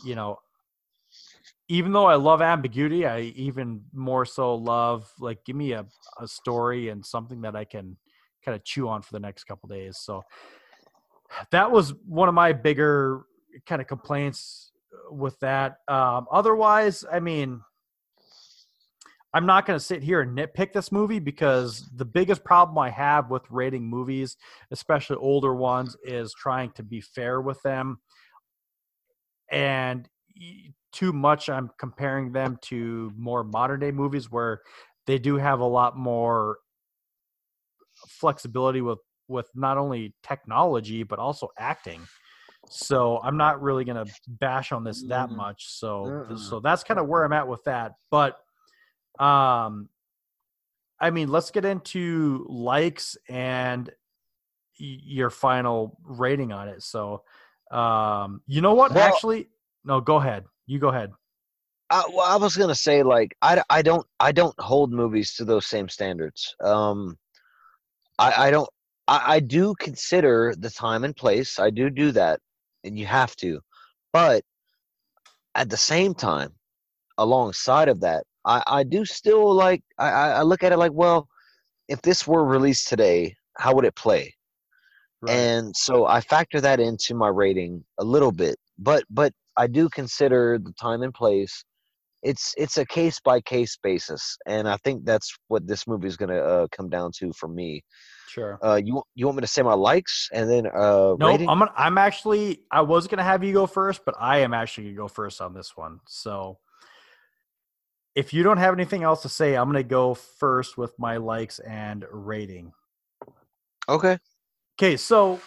[0.06, 0.38] you know
[1.70, 5.86] even though I love ambiguity, I even more so love like give me a,
[6.20, 7.98] a story and something that I can
[8.44, 9.98] kind of chew on for the next couple days.
[9.98, 10.24] So
[11.52, 13.24] that was one of my bigger
[13.66, 14.72] kind of complaints
[15.12, 15.78] with that.
[15.90, 17.62] Um, otherwise, I mean,
[19.38, 22.90] I'm not going to sit here and nitpick this movie because the biggest problem I
[22.90, 24.36] have with rating movies,
[24.72, 28.00] especially older ones, is trying to be fair with them.
[29.52, 30.10] And
[30.92, 34.62] too much, I'm comparing them to more modern day movies where
[35.06, 36.58] they do have a lot more
[38.08, 42.02] flexibility with with not only technology but also acting.
[42.72, 45.36] So I'm not really going to bash on this that Mm.
[45.36, 45.68] much.
[45.68, 46.40] So Mm-mm.
[46.40, 47.94] so that's kind of where I'm at with that.
[48.10, 48.40] But
[49.20, 49.90] um
[51.00, 53.92] I mean, let's get into likes and
[54.78, 56.82] your final rating on it.
[56.84, 57.24] So
[57.72, 58.94] um you know what?
[58.94, 59.50] Well- Actually,
[59.84, 60.46] no, go ahead.
[60.66, 61.12] You go ahead.
[61.90, 65.46] I, well, I was gonna say like I, I don't I don't hold movies to
[65.46, 66.54] those same standards.
[66.62, 67.18] Um,
[68.20, 68.70] I I don't
[69.08, 71.60] I, I do consider the time and place.
[71.60, 72.42] I do do that,
[72.84, 73.62] and you have to.
[74.12, 74.44] But
[75.56, 76.54] at the same time,
[77.18, 81.28] alongside of that, I I do still like I I look at it like well,
[81.88, 84.34] if this were released today, how would it play?
[85.22, 85.34] Right.
[85.36, 88.56] and so I factor that into my rating a little bit.
[88.78, 91.64] But but I do consider the time and place.
[92.24, 96.18] It's it's a case by case basis, and I think that's what this movie is
[96.18, 97.84] going to uh, come down to for me.
[98.28, 98.60] Sure.
[98.64, 101.50] Uh, you you want me to say my likes and then uh, No, rating?
[101.50, 104.86] I'm gonna, I'm actually I was gonna have you go first, but I am actually
[104.86, 106.00] gonna go first on this one.
[106.08, 106.60] So
[108.18, 111.60] if you don't have anything else to say, I'm gonna go first with my likes
[111.60, 112.74] and rating.
[113.88, 114.18] okay.
[114.80, 115.40] Okay, so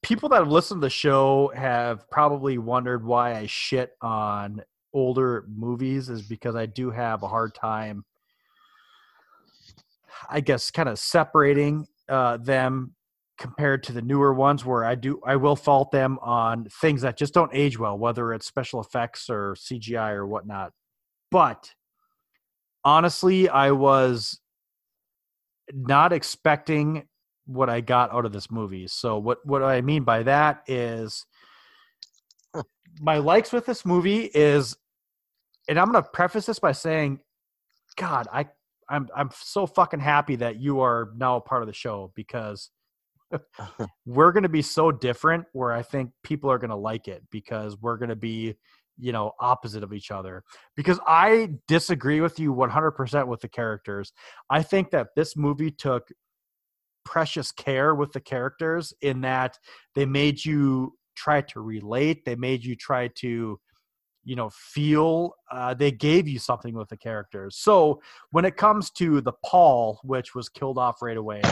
[0.00, 4.62] people that have listened to the show have probably wondered why I shit on
[4.94, 8.04] older movies is because I do have a hard time
[10.30, 12.94] I guess kind of separating uh, them
[13.38, 17.18] compared to the newer ones where I do I will fault them on things that
[17.18, 20.72] just don't age well, whether it's special effects or CGI or whatnot.
[21.30, 21.72] But
[22.84, 24.40] honestly, I was
[25.72, 27.06] not expecting
[27.46, 28.86] what I got out of this movie.
[28.88, 31.26] So what what I mean by that is
[33.00, 34.76] my likes with this movie is
[35.68, 37.20] and I'm going to preface this by saying
[37.96, 38.46] god, I
[38.88, 42.70] I'm I'm so fucking happy that you are now a part of the show because
[44.06, 47.22] we're going to be so different where I think people are going to like it
[47.30, 48.54] because we're going to be
[48.98, 50.42] you know opposite of each other.
[50.76, 54.12] Because I disagree with you 100% with the characters.
[54.50, 56.08] I think that this movie took
[57.04, 59.58] precious care with the characters in that
[59.94, 63.58] they made you try to relate, they made you try to
[64.24, 67.56] you know feel uh, they gave you something with the characters.
[67.58, 71.42] So when it comes to the paul which was killed off right away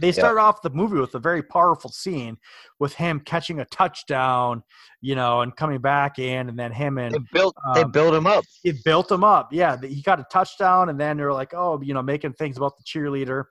[0.00, 2.36] they start off the movie with a very powerful scene
[2.78, 4.62] with him catching a touchdown
[5.00, 8.14] you know and coming back in and then him and They built they um, built
[8.14, 8.44] him up.
[8.64, 9.52] it built him up.
[9.52, 12.76] Yeah, he got a touchdown, and then they're like, oh, you know, making things about
[12.76, 13.44] the cheerleader.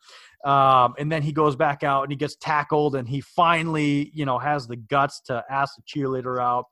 [0.46, 4.26] Um, and then he goes back out and he gets tackled, and he finally, you
[4.26, 6.66] know, has the guts to ask the cheerleader out.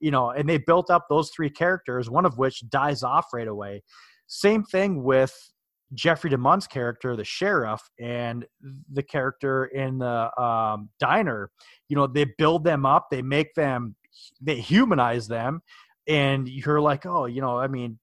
[0.00, 3.48] You know, and they built up those three characters, one of which dies off right
[3.48, 3.82] away.
[4.28, 5.34] Same thing with
[5.94, 8.46] Jeffrey DeMunn's character, the sheriff, and
[8.92, 11.50] the character in the um, diner.
[11.88, 13.96] You know, they build them up, they make them,
[14.40, 15.62] they humanize them,
[16.06, 17.98] and you're like, oh, you know, I mean,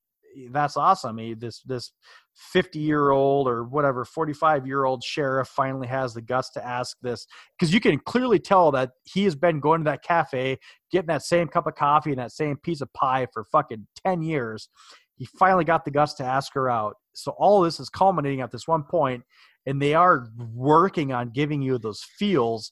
[0.51, 1.19] that's awesome.
[1.19, 1.91] I this this
[2.35, 6.97] 50 year old or whatever 45 year old sheriff finally has the guts to ask
[7.01, 7.25] this
[7.57, 10.59] because you can clearly tell that he has been going to that cafe
[10.91, 14.21] getting that same cup of coffee and that same piece of pie for fucking 10
[14.21, 14.67] years
[15.15, 18.41] he finally got the guts to ask her out so all of this is culminating
[18.41, 19.23] at this one point
[19.65, 22.71] and they are working on giving you those feels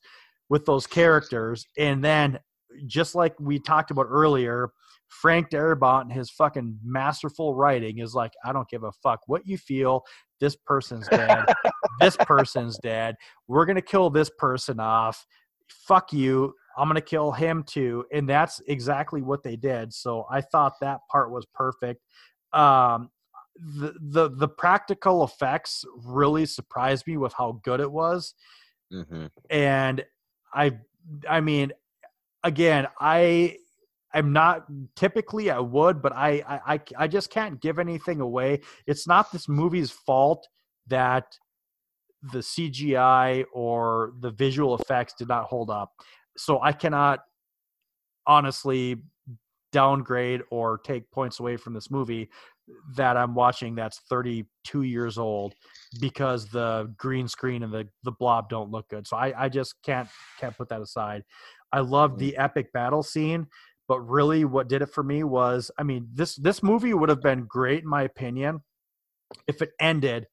[0.50, 2.40] with those characters and then
[2.88, 4.70] just like we talked about earlier
[5.22, 9.48] Frank Darabont and his fucking masterful writing is like, I don't give a fuck what
[9.48, 10.04] you feel.
[10.40, 11.46] This person's dead.
[12.00, 13.16] this person's dead.
[13.48, 15.26] We're gonna kill this person off.
[15.88, 16.54] Fuck you.
[16.78, 18.06] I'm gonna kill him too.
[18.12, 19.94] And that's exactly what they did.
[19.94, 22.02] So I thought that part was perfect.
[22.52, 23.10] Um,
[23.56, 28.34] the the the practical effects really surprised me with how good it was.
[28.92, 30.04] Hmm and
[30.54, 30.72] i
[31.30, 31.72] i mean
[32.44, 33.56] again i
[34.14, 34.66] i'm not
[34.96, 38.62] typically i would but I, I i i just can't give anything away.
[38.88, 40.48] It's not this movie's fault
[40.88, 41.38] that
[42.32, 45.92] the cgi or the visual effects did not hold up.
[46.38, 47.20] So i cannot
[48.26, 49.04] honestly
[49.72, 52.30] downgrade or take points away from this movie
[52.96, 55.54] that I'm watching that's 32 years old
[56.00, 59.08] because the green screen and the the blob don't look good.
[59.08, 60.08] So I I just can't
[60.40, 61.24] can't put that aside.
[61.72, 62.18] I love mm.
[62.20, 63.48] the epic battle scene,
[63.88, 67.22] but really what did it for me was I mean this this movie would have
[67.22, 68.62] been great in my opinion
[69.48, 70.28] if it ended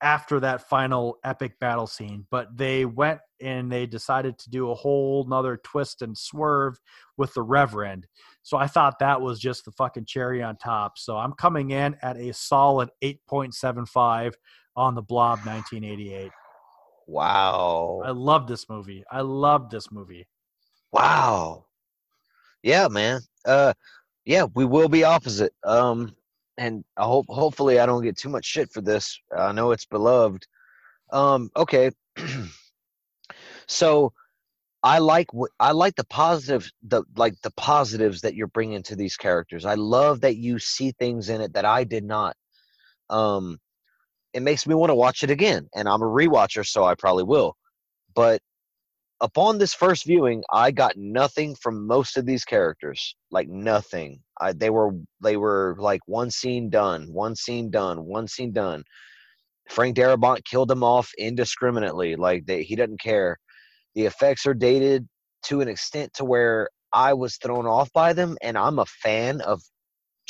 [0.00, 4.74] after that final epic battle scene but they went and they decided to do a
[4.74, 6.78] whole nother twist and swerve
[7.16, 8.06] with the reverend
[8.44, 11.96] so i thought that was just the fucking cherry on top so i'm coming in
[12.02, 14.34] at a solid 8.75
[14.76, 16.30] on the blob 1988
[17.08, 18.00] Wow.
[18.04, 20.28] i love this movie i love this movie
[20.94, 21.64] Wow.
[22.62, 23.20] Yeah, man.
[23.44, 23.72] Uh
[24.24, 25.52] yeah, we will be opposite.
[25.64, 26.14] Um
[26.56, 29.18] and I hope hopefully I don't get too much shit for this.
[29.36, 30.46] I know it's beloved.
[31.12, 31.90] Um okay.
[33.66, 34.12] so
[34.84, 38.94] I like what I like the positive the like the positives that you're bringing to
[38.96, 39.64] these characters.
[39.64, 42.36] I love that you see things in it that I did not.
[43.08, 43.58] Um
[44.34, 47.24] it makes me want to watch it again and I'm a rewatcher so I probably
[47.24, 47.56] will.
[48.14, 48.42] But
[49.22, 53.16] upon this first viewing, I got nothing from most of these characters.
[53.30, 54.20] Like nothing.
[54.38, 58.84] I, they were they were like one scene done, one scene done, one scene done.
[59.70, 62.16] Frank Darabont killed them off indiscriminately.
[62.16, 63.38] Like they, he doesn't care.
[63.94, 65.06] The effects are dated
[65.44, 69.40] to an extent to where I was thrown off by them, and I'm a fan
[69.42, 69.60] of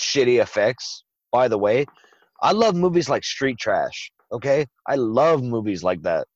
[0.01, 1.05] shitty effects.
[1.33, 1.87] By the way,
[2.43, 4.11] I love movies like Street Trash.
[4.33, 6.27] Okay, I love movies like that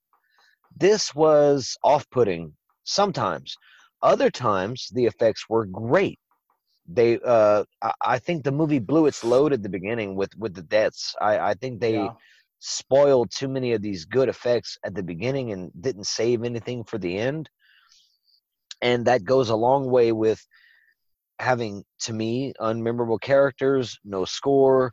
[0.77, 2.53] this was off-putting
[2.85, 3.57] sometimes
[4.03, 6.19] other times the effects were great
[6.87, 10.55] they uh I, I think the movie blew its load at the beginning with with
[10.55, 12.13] the deaths i i think they Yeah.
[12.61, 16.99] Spoiled too many of these good effects at the beginning and didn't save anything for
[16.99, 17.49] the end
[18.83, 20.45] and that goes a long way with
[21.39, 24.93] having to me unmemorable characters no score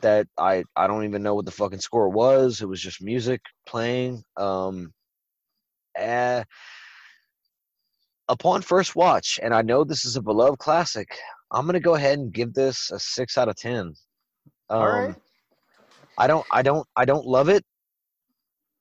[0.00, 3.40] that i i don't even know what the fucking score was it was just music
[3.66, 4.92] playing um
[5.98, 6.44] uh,
[8.30, 11.18] upon first watch, and I know this is a beloved classic,
[11.50, 13.94] I'm gonna go ahead and give this a six out of ten.
[14.70, 15.16] Um, All right.
[16.18, 17.64] I don't, I don't, I don't love it.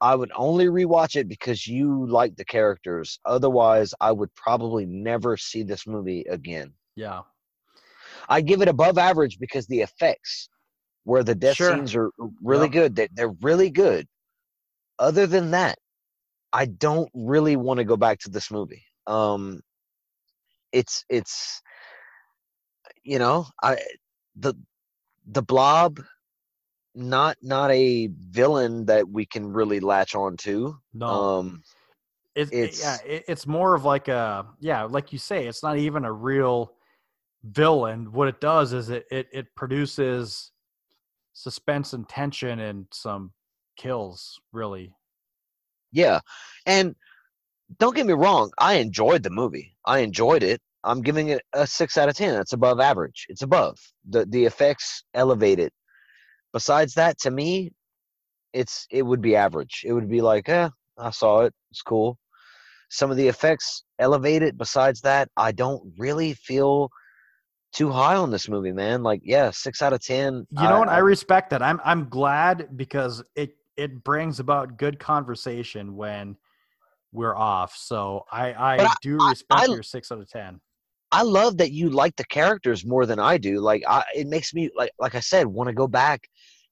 [0.01, 3.19] I would only rewatch it because you like the characters.
[3.25, 6.73] Otherwise, I would probably never see this movie again.
[6.95, 7.21] yeah
[8.29, 10.49] I give it above average because the effects,
[11.03, 11.73] where the death Sure.
[11.73, 12.69] scenes are really Yep.
[12.69, 12.95] good.
[12.95, 14.07] They, they're really good.
[14.99, 15.77] Other than that,
[16.53, 18.83] I don't really want to go back to this movie.
[19.07, 19.61] Um,
[20.71, 21.61] it's it's,
[23.03, 23.77] you know, I
[24.35, 24.53] the
[25.25, 25.99] the blob,
[26.95, 30.77] not not a villain that we can really latch on to.
[30.93, 31.63] no Um,
[32.35, 35.63] It, it- It's- yeah, it, it's more of like a yeah, like you say, it's
[35.63, 36.73] not even a real
[37.43, 38.11] villain.
[38.11, 40.51] What it does is it it, it produces
[41.33, 43.31] suspense and tension and some
[43.77, 44.39] kills.
[44.51, 44.93] Really,
[45.91, 46.19] Yeah.
[46.65, 46.95] And
[47.77, 49.75] don't get me wrong, I enjoyed the movie.
[49.85, 50.59] I enjoyed it.
[50.83, 52.39] I'm giving it a six out of ten.
[52.39, 53.25] It's above average.
[53.29, 53.77] It's above.
[54.09, 55.73] The the effects elevate it.
[56.53, 57.71] Besides that, to me,
[58.53, 59.83] it's it would be average.
[59.85, 61.53] It would be like, eh, I saw it.
[61.71, 62.17] It's cool.
[62.89, 64.57] Some of the effects elevate it.
[64.57, 66.89] Besides that, I don't really feel
[67.71, 69.03] too high on this movie, man.
[69.03, 70.47] Like, yeah, six out of ten.
[70.51, 70.89] you know what?
[70.89, 71.61] I respect that.
[71.61, 76.35] I'm I'm glad because it it brings about good conversation when
[77.11, 77.75] we're off.
[77.75, 80.59] So I I, I- do I- respect I- your six out of ten.
[81.11, 83.61] I love that you like the characters more than I do.
[83.61, 86.27] Like I, it makes me like like I said, want to go back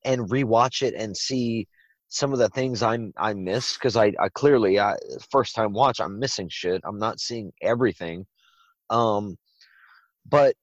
[0.07, 1.67] and rewatch it and see
[2.07, 4.95] some of the things I'm I miss because I I clearly I
[5.29, 6.81] first time watch I'm missing shit.
[6.85, 8.25] I'm not seeing everything.
[8.89, 9.37] Um,
[10.27, 10.55] but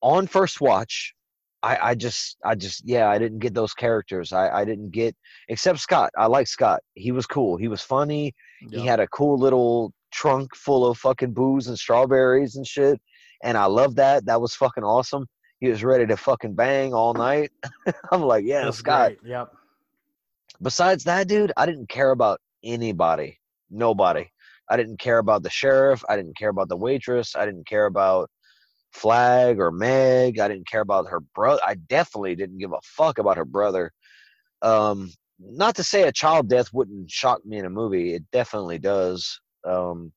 [0.00, 1.14] on first watch,
[1.62, 4.32] I I just I just yeah I didn't get those characters.
[4.32, 5.16] I I didn't get
[5.48, 6.10] except Scott.
[6.16, 6.80] I like Scott.
[6.94, 7.56] He was cool.
[7.56, 8.32] He was funny.
[8.70, 13.00] He had a cool little trunk full of fucking booze and strawberries and shit.
[13.42, 14.26] And I love that.
[14.26, 15.26] That was fucking awesome.
[15.60, 17.50] He was ready to fucking bang all night.
[18.12, 19.08] I'm like, yeah, That's Scott.
[19.08, 19.30] great.
[19.30, 19.52] Yep.
[20.62, 23.38] Besides that, dude, I didn't care about anybody.
[23.70, 24.30] Nobody.
[24.70, 26.04] I didn't care about the sheriff.
[26.08, 27.34] I didn't care about the waitress.
[27.34, 28.30] I didn't care about
[28.92, 30.38] Flagg or Meg.
[30.38, 31.60] I didn't care about her brother.
[31.66, 33.92] I definitely didn't give a fuck about her brother.
[34.62, 38.14] Um, not to say a child death wouldn't shock me in a movie.
[38.14, 39.40] It definitely does.
[39.64, 40.12] Um,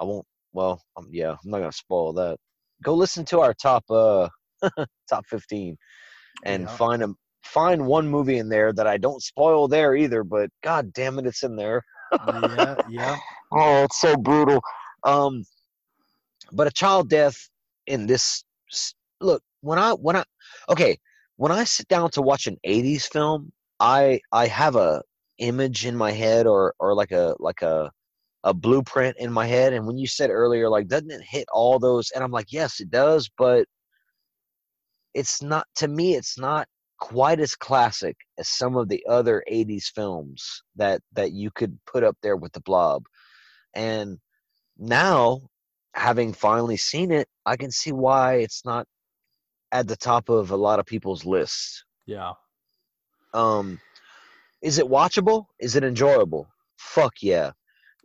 [0.00, 0.26] I won't.
[0.52, 2.38] Well, um, yeah, I'm not gonna spoil that.
[2.82, 4.28] Go listen to our top uh
[5.08, 5.76] top 15
[6.44, 6.76] and Yeah.
[6.76, 7.08] find a
[7.44, 10.24] find one movie in there that I don't spoil there either.
[10.24, 11.82] But god damn it, it's in there.
[12.26, 13.16] yeah, yeah.
[13.52, 14.60] Oh, it's so brutal.
[15.04, 15.44] Um,
[16.52, 17.36] but a child death
[17.86, 18.44] in this
[19.20, 20.24] look when I when I
[20.68, 20.98] okay
[21.36, 25.02] when I sit down to watch an '80s film, I I have a
[25.38, 27.90] image in my head or or like a like a
[28.44, 29.72] a blueprint in my head.
[29.72, 32.10] And when you said earlier, like, doesn't it hit all those?
[32.10, 33.66] And I'm like, yes, it does, but
[35.14, 36.14] it's not to me.
[36.14, 36.68] It's not
[37.00, 42.04] quite as classic as some of the other '80s films that that you could put
[42.04, 43.04] up there with the Blob.
[43.74, 44.18] And
[44.76, 45.40] now,
[45.94, 48.86] having finally seen it, I can see why it's not
[49.72, 51.84] at the top of a lot of people's lists.
[52.06, 52.32] Yeah.
[53.34, 53.80] Um,
[54.62, 55.46] is it watchable?
[55.60, 56.48] Is it enjoyable?
[56.78, 57.52] Fuck yeah.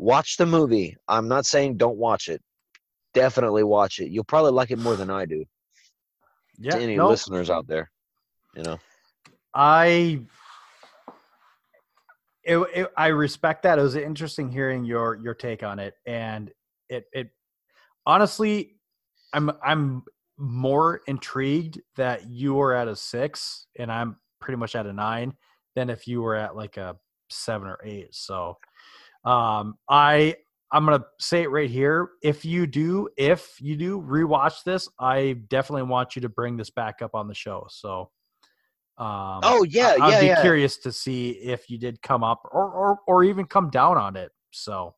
[0.03, 0.97] Watch the movie.
[1.07, 2.41] I'm not saying don't watch it.
[3.13, 4.11] Definitely watch it.
[4.11, 5.45] You'll probably like it more than I do.
[6.59, 6.71] Yeah.
[6.71, 7.89] to any no, listeners out there,
[8.53, 8.79] you know.
[9.53, 10.19] I
[12.43, 13.79] it, it, I respect that.
[13.79, 16.51] It was interesting hearing your your take on it, and
[16.89, 17.29] it it
[18.05, 18.75] honestly,
[19.31, 20.03] I'm I'm
[20.37, 25.33] more intrigued that you were at a six and I'm pretty much at a nine
[25.77, 26.97] than if you were at like a
[27.29, 28.13] seven or eight.
[28.13, 28.57] So,
[29.25, 30.35] um, I
[30.71, 32.09] I'm gonna say it right here.
[32.23, 36.69] If you do, if you do rewatch this, I definitely want you to bring this
[36.71, 37.67] back up on the show.
[37.69, 38.09] So,
[38.97, 40.41] um, Oh, yeah, I, I'd yeah, be yeah.
[40.41, 44.15] curious to see if you did come up or or or even come down on
[44.15, 44.31] it.
[44.51, 44.95] So,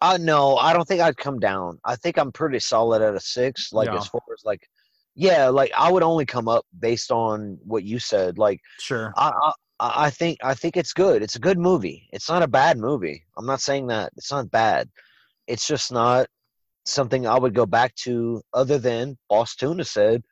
[0.00, 1.78] Uh no, I don't think I'd come down.
[1.84, 3.72] I think I'm pretty solid at a six.
[3.72, 3.96] Like Yeah.
[3.96, 4.66] as far as like,
[5.14, 8.38] yeah, like I would only come up based on what you said.
[8.38, 9.52] Like sure, I,
[9.84, 11.22] I think I think it's good.
[11.22, 12.08] It's a good movie.
[12.12, 13.24] It's not a bad movie.
[13.36, 14.88] I'm not saying that it's not bad.
[15.48, 16.28] It's just not
[16.86, 18.42] something I would go back to.
[18.54, 20.22] Other than Boss Tuna said,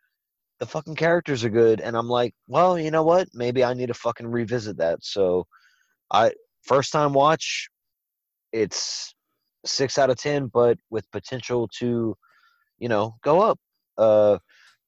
[0.61, 3.29] the fucking characters are good, and I'm like, well, you know what?
[3.35, 5.03] Maybe I need to fucking revisit that.
[5.03, 5.49] So,
[6.13, 7.69] I first time watch,
[8.53, 9.13] it's
[9.67, 12.15] six out of ten, but with potential to,
[12.79, 13.59] you know, go up.
[13.99, 14.39] Uh,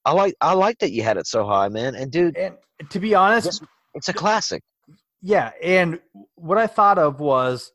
[0.04, 1.96] I like I like that you had it so high, man.
[1.96, 2.54] And dude, and
[2.90, 3.60] to be honest.
[3.94, 4.62] It's a classic.
[5.20, 6.00] Yeah, and
[6.34, 7.72] what I thought of was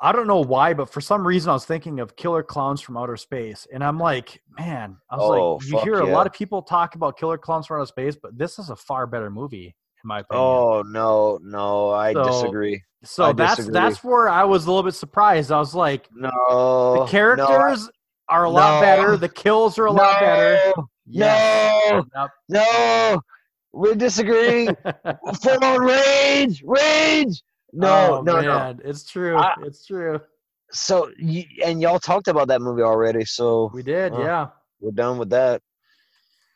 [0.00, 2.96] I don't know why, but for some reason I was thinking of Killer Clowns from
[2.96, 6.32] Outer Space, and I'm like, man, I was Oh, like, you hear a lot of
[6.32, 9.66] people talk about Killer Clowns from Outer Space, but this is a far better movie
[10.02, 10.44] in my opinion.
[10.44, 12.82] Oh no, no, I So- disagree.
[13.04, 13.72] so I that's disagree.
[13.80, 15.52] that's where I was a little bit surprised.
[15.52, 17.88] I was like, No, the characters
[18.28, 20.72] are a lot no, better, the kills are a lot better.
[20.76, 22.04] No, Yes.
[22.14, 23.20] no, no,
[23.72, 24.76] we're disagreeing.
[25.42, 27.42] Full on rage, rage.
[27.72, 28.76] No, Oh, no, no.
[28.84, 29.36] It's true.
[29.36, 30.20] I- it's true.
[30.74, 31.10] So,
[31.64, 34.46] and y'all talked about that movie already, so We did, uh, yeah.
[34.80, 35.60] we're done with that.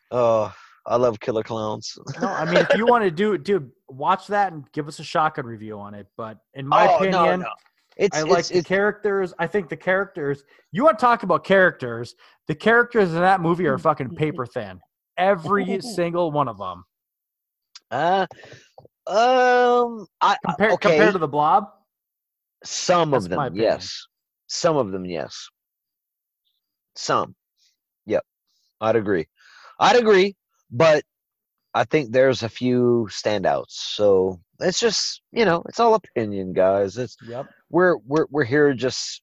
[0.09, 0.51] Oh,
[0.87, 1.97] I love Killer Clowns.
[2.19, 5.03] No, I mean, if you want to do, dude, watch that and give us a
[5.03, 6.07] shotgun review on it.
[6.17, 7.49] But in my Oh, opinion, no.
[7.97, 9.33] It's I like the it's characters.
[9.39, 10.43] I think the characters.
[10.71, 12.15] You want to talk about characters?
[12.47, 14.79] The characters in that movie are fucking paper thin.
[15.17, 16.85] Every single one of them.
[17.91, 18.27] Uh,
[19.07, 20.89] um, I Compare okay.
[20.89, 21.69] compared to the Blob.
[22.63, 24.07] Some That's of them, yes.
[24.47, 25.49] Some of them, yes.
[26.95, 27.35] Some.
[28.05, 28.23] Yep.
[28.81, 29.27] I'd agree.
[29.79, 30.35] I'd agree,
[30.71, 31.03] but
[31.73, 33.71] I think there's a few standouts.
[33.71, 36.97] So it's just, you know, it's all opinion, guys.
[36.97, 37.47] It's Yep.
[37.69, 39.21] we're we're we're here just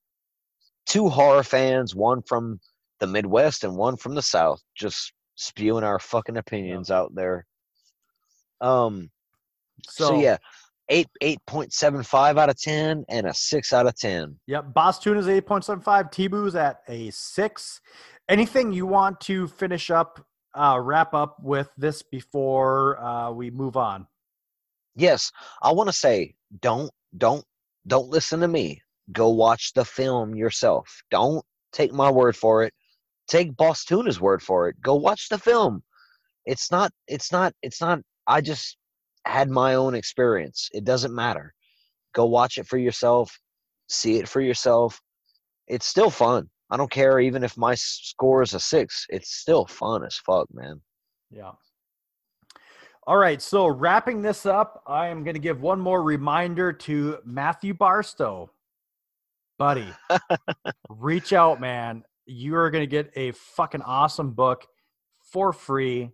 [0.86, 2.60] two horror fans, one from
[3.00, 7.44] the Midwest and one from the South, just spewing our fucking opinions out there.
[8.60, 9.10] Um
[9.88, 10.38] So, so yeah,
[10.88, 14.38] eight eight point seven five out of ten and a six out of ten.
[14.46, 14.74] Yep.
[14.74, 16.10] Boss Tune is eight point seven five.
[16.10, 17.80] T-Boo's at a six.
[18.28, 20.24] Anything you want to finish up,
[20.54, 24.06] uh, wrap up with this before uh, we move on?
[24.96, 25.30] Yes,
[25.62, 27.44] I want to say don't don't
[27.86, 28.80] don't listen to me.
[29.12, 31.02] Go watch the film yourself.
[31.10, 32.72] Don't take my word for it.
[33.28, 34.80] Take Boss Tuna's word for it.
[34.80, 35.82] Go watch the film.
[36.46, 38.76] It's not it's not it's not I just
[39.26, 40.68] had my own experience.
[40.72, 41.54] It doesn't matter.
[42.14, 43.36] Go watch it for yourself.
[43.88, 45.00] See it for yourself.
[45.66, 46.48] It's still fun.
[46.70, 49.06] I don't care even if my score is a 6.
[49.10, 50.80] It's still fun as fuck, man.
[51.30, 51.52] Yeah.
[53.06, 53.40] All right.
[53.40, 58.50] So wrapping this up, I am going to give one more reminder to Matthew Barstow.
[59.58, 59.86] Buddy,
[60.88, 62.02] reach out, man.
[62.26, 64.66] You are going to get a fucking awesome book
[65.20, 66.10] for free.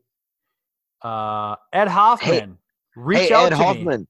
[1.02, 2.58] Uh, Ed Hoffman,
[2.96, 4.06] reach hey, out Ed to Hoffman,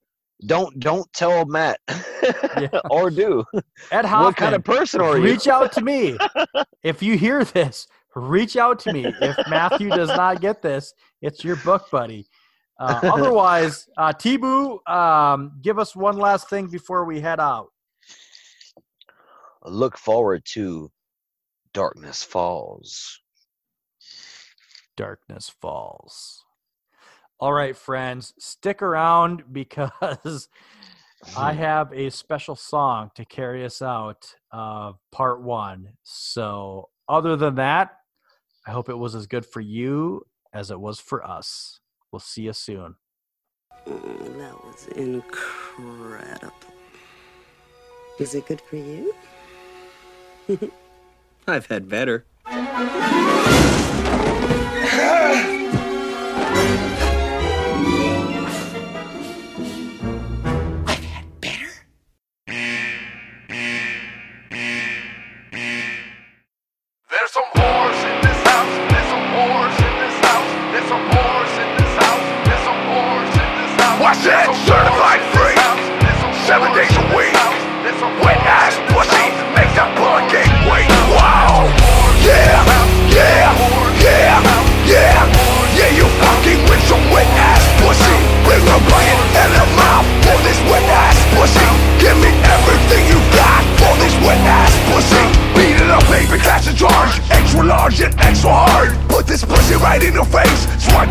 [0.47, 1.81] don't don't tell Matt
[2.91, 3.45] or do.
[3.53, 3.61] me.
[3.93, 5.25] Ed Hoffman, What kind of person are you?
[5.25, 6.19] reach out to me.
[6.83, 7.87] if you hear this,
[8.17, 9.07] reach out to me.
[9.21, 12.27] If Matthew does not get this, it's your book, buddy.
[12.79, 17.69] Uh, otherwise, uh, T-Boo, um, give us one last thing before we head out.
[19.67, 20.91] Look forward to
[21.75, 23.21] Darkness Falls.
[24.97, 26.40] darkness falls.
[27.41, 30.49] All right, friends, stick around because
[31.35, 35.95] I have a special song to carry us out, uh, part one.
[36.03, 37.93] So, other than that,
[38.67, 41.81] I hope it was as good for you as it was for us.
[42.13, 42.97] We'll see you soon.
[43.87, 46.53] Mm, that was incredible.
[48.19, 49.15] Was it good for you?
[51.49, 52.27] I've had better.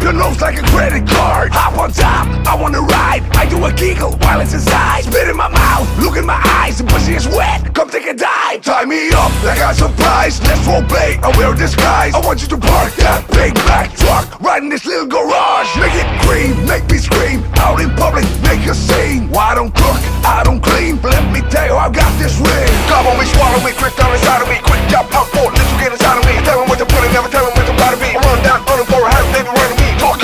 [0.02, 1.52] your nose like a credit card.
[1.52, 3.24] Hop on top, I wanna ride.
[3.36, 5.03] I do a giggle while it's inside.
[5.03, 6.78] Spit in my mouth, look in my eyes.
[6.78, 7.74] The pussy is wet.
[7.74, 8.61] Come take a dive.
[8.61, 10.42] Tie me up like a surprise.
[10.44, 11.19] Let's role play.
[11.22, 12.14] I wear a disguise.
[12.14, 15.69] I want you to park that big black truck right in this little garage.
[15.78, 17.44] Make it cream, make me scream.
[17.60, 19.30] Out in public, make a scene.
[19.30, 20.98] Why don't cook, I don't clean.
[20.98, 22.69] But let me tell you, I got this ring.
[22.90, 24.60] On, me, swallow me, quick down inside of me.
[24.64, 26.36] Quick job, pump for little get inside of me.
[26.44, 28.11] Tell what to put it, never tell him what about to be.
[28.11, 29.59] I run down, on running for a half, baby, me.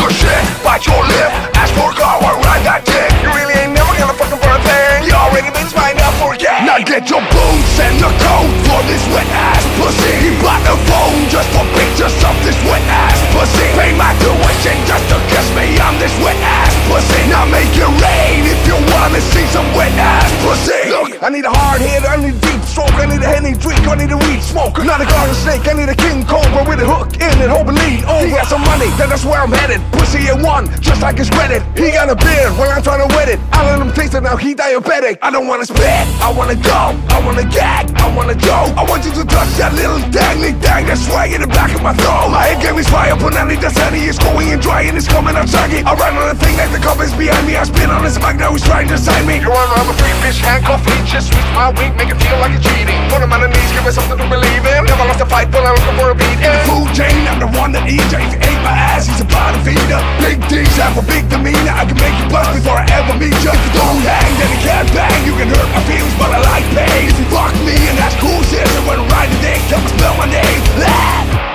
[0.06, 1.32] Your shit, bite your lip.
[1.58, 3.10] Ask for car, ride that dick.
[3.26, 5.10] You really ain't never gonna fucking for a thing.
[5.10, 6.70] You already been spying out for game.
[6.70, 10.14] Now get your boots and your coat for this wet ass pussy.
[10.22, 13.66] He bought a phone just for pictures of this wet ass pussy.
[13.74, 17.26] Pay my tuition just to kiss me on this wet ass pussy.
[17.26, 20.94] Now make it rain if you wanna see some wet ass pussy.
[20.94, 23.80] Look, I need a hard hit, I need deep stroke, I need a henny drink,
[23.88, 24.84] I need a weed smoker.
[24.84, 27.72] Not a garden snake, I need a king cobra with a hook in it, hope
[27.72, 28.28] and oh, lead over.
[28.28, 29.80] He got some money, then that's where I'm headed.
[29.96, 31.64] Pussy at one, just like his credit.
[31.80, 33.40] He got a beard, well I'm trying to wet it.
[33.56, 35.24] I let him taste it, now he diabetic.
[35.24, 38.76] I don't wanna spit, I wanna go, I wanna gag, I wanna joke.
[38.76, 41.82] I want you to touch that little dangly dang that's right in the back of
[41.82, 42.28] my throat.
[42.36, 45.08] My head game is fire, but now the sunny It's going and dry and it's
[45.08, 45.80] coming out saggy.
[45.80, 47.56] I run on the thing like the is behind me.
[47.56, 49.40] I spin on his mic, now he's trying to sign me.
[49.40, 52.36] Your honor, I'm a free bitch, handcuff me, just switch my wing, make it feel
[52.44, 53.00] like it's cheating.
[53.12, 54.80] Put him on the knees, give me something to believe in.
[54.86, 56.38] Never lost a fight, but I'm looking for a beat.
[56.42, 58.12] In the food chain, I'm the one that eats.
[58.12, 60.02] If you ate my ass, he's a bottom feeder.
[60.22, 61.74] Big D's have a big demeanor.
[61.74, 63.52] I can make you bust before I ever meet you.
[63.54, 65.20] If you don't hang, then you can't bang.
[65.24, 67.08] You can hurt my feelings, but I like pain.
[67.10, 68.66] If you fuck me, and that's cool shit.
[68.66, 70.62] And when I ride the dick, come and spell my name.
[70.82, 71.46] Ah!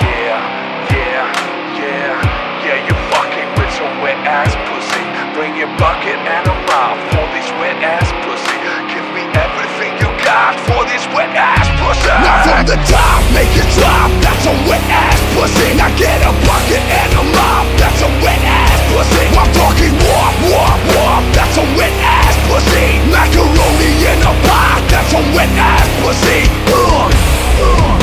[0.00, 0.40] Yeah,
[0.90, 1.26] yeah,
[1.78, 2.14] yeah,
[2.64, 5.04] yeah, you fucking with some wet ass pussy.
[5.34, 7.09] Bring your bucket and a mouth
[10.30, 12.10] everything for this wet ass pussy.
[12.22, 14.10] Now from the top, make it drop.
[14.22, 15.74] That's a wet ass pussy.
[15.74, 17.66] Now get a bucket and a mop.
[17.78, 19.26] That's a wet ass pussy.
[19.34, 21.22] I'm talking wop, wop, wop.
[21.34, 23.02] That's a wet ass pussy.
[23.10, 24.80] Macaroni in a pot.
[24.90, 26.40] That's a wet ass pussy.
[26.70, 27.10] Ugh,
[27.62, 27.99] ugh.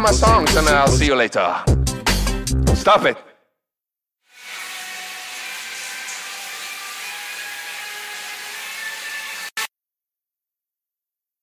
[0.00, 1.54] my songs and I'll see you later.
[2.74, 3.27] Stop it.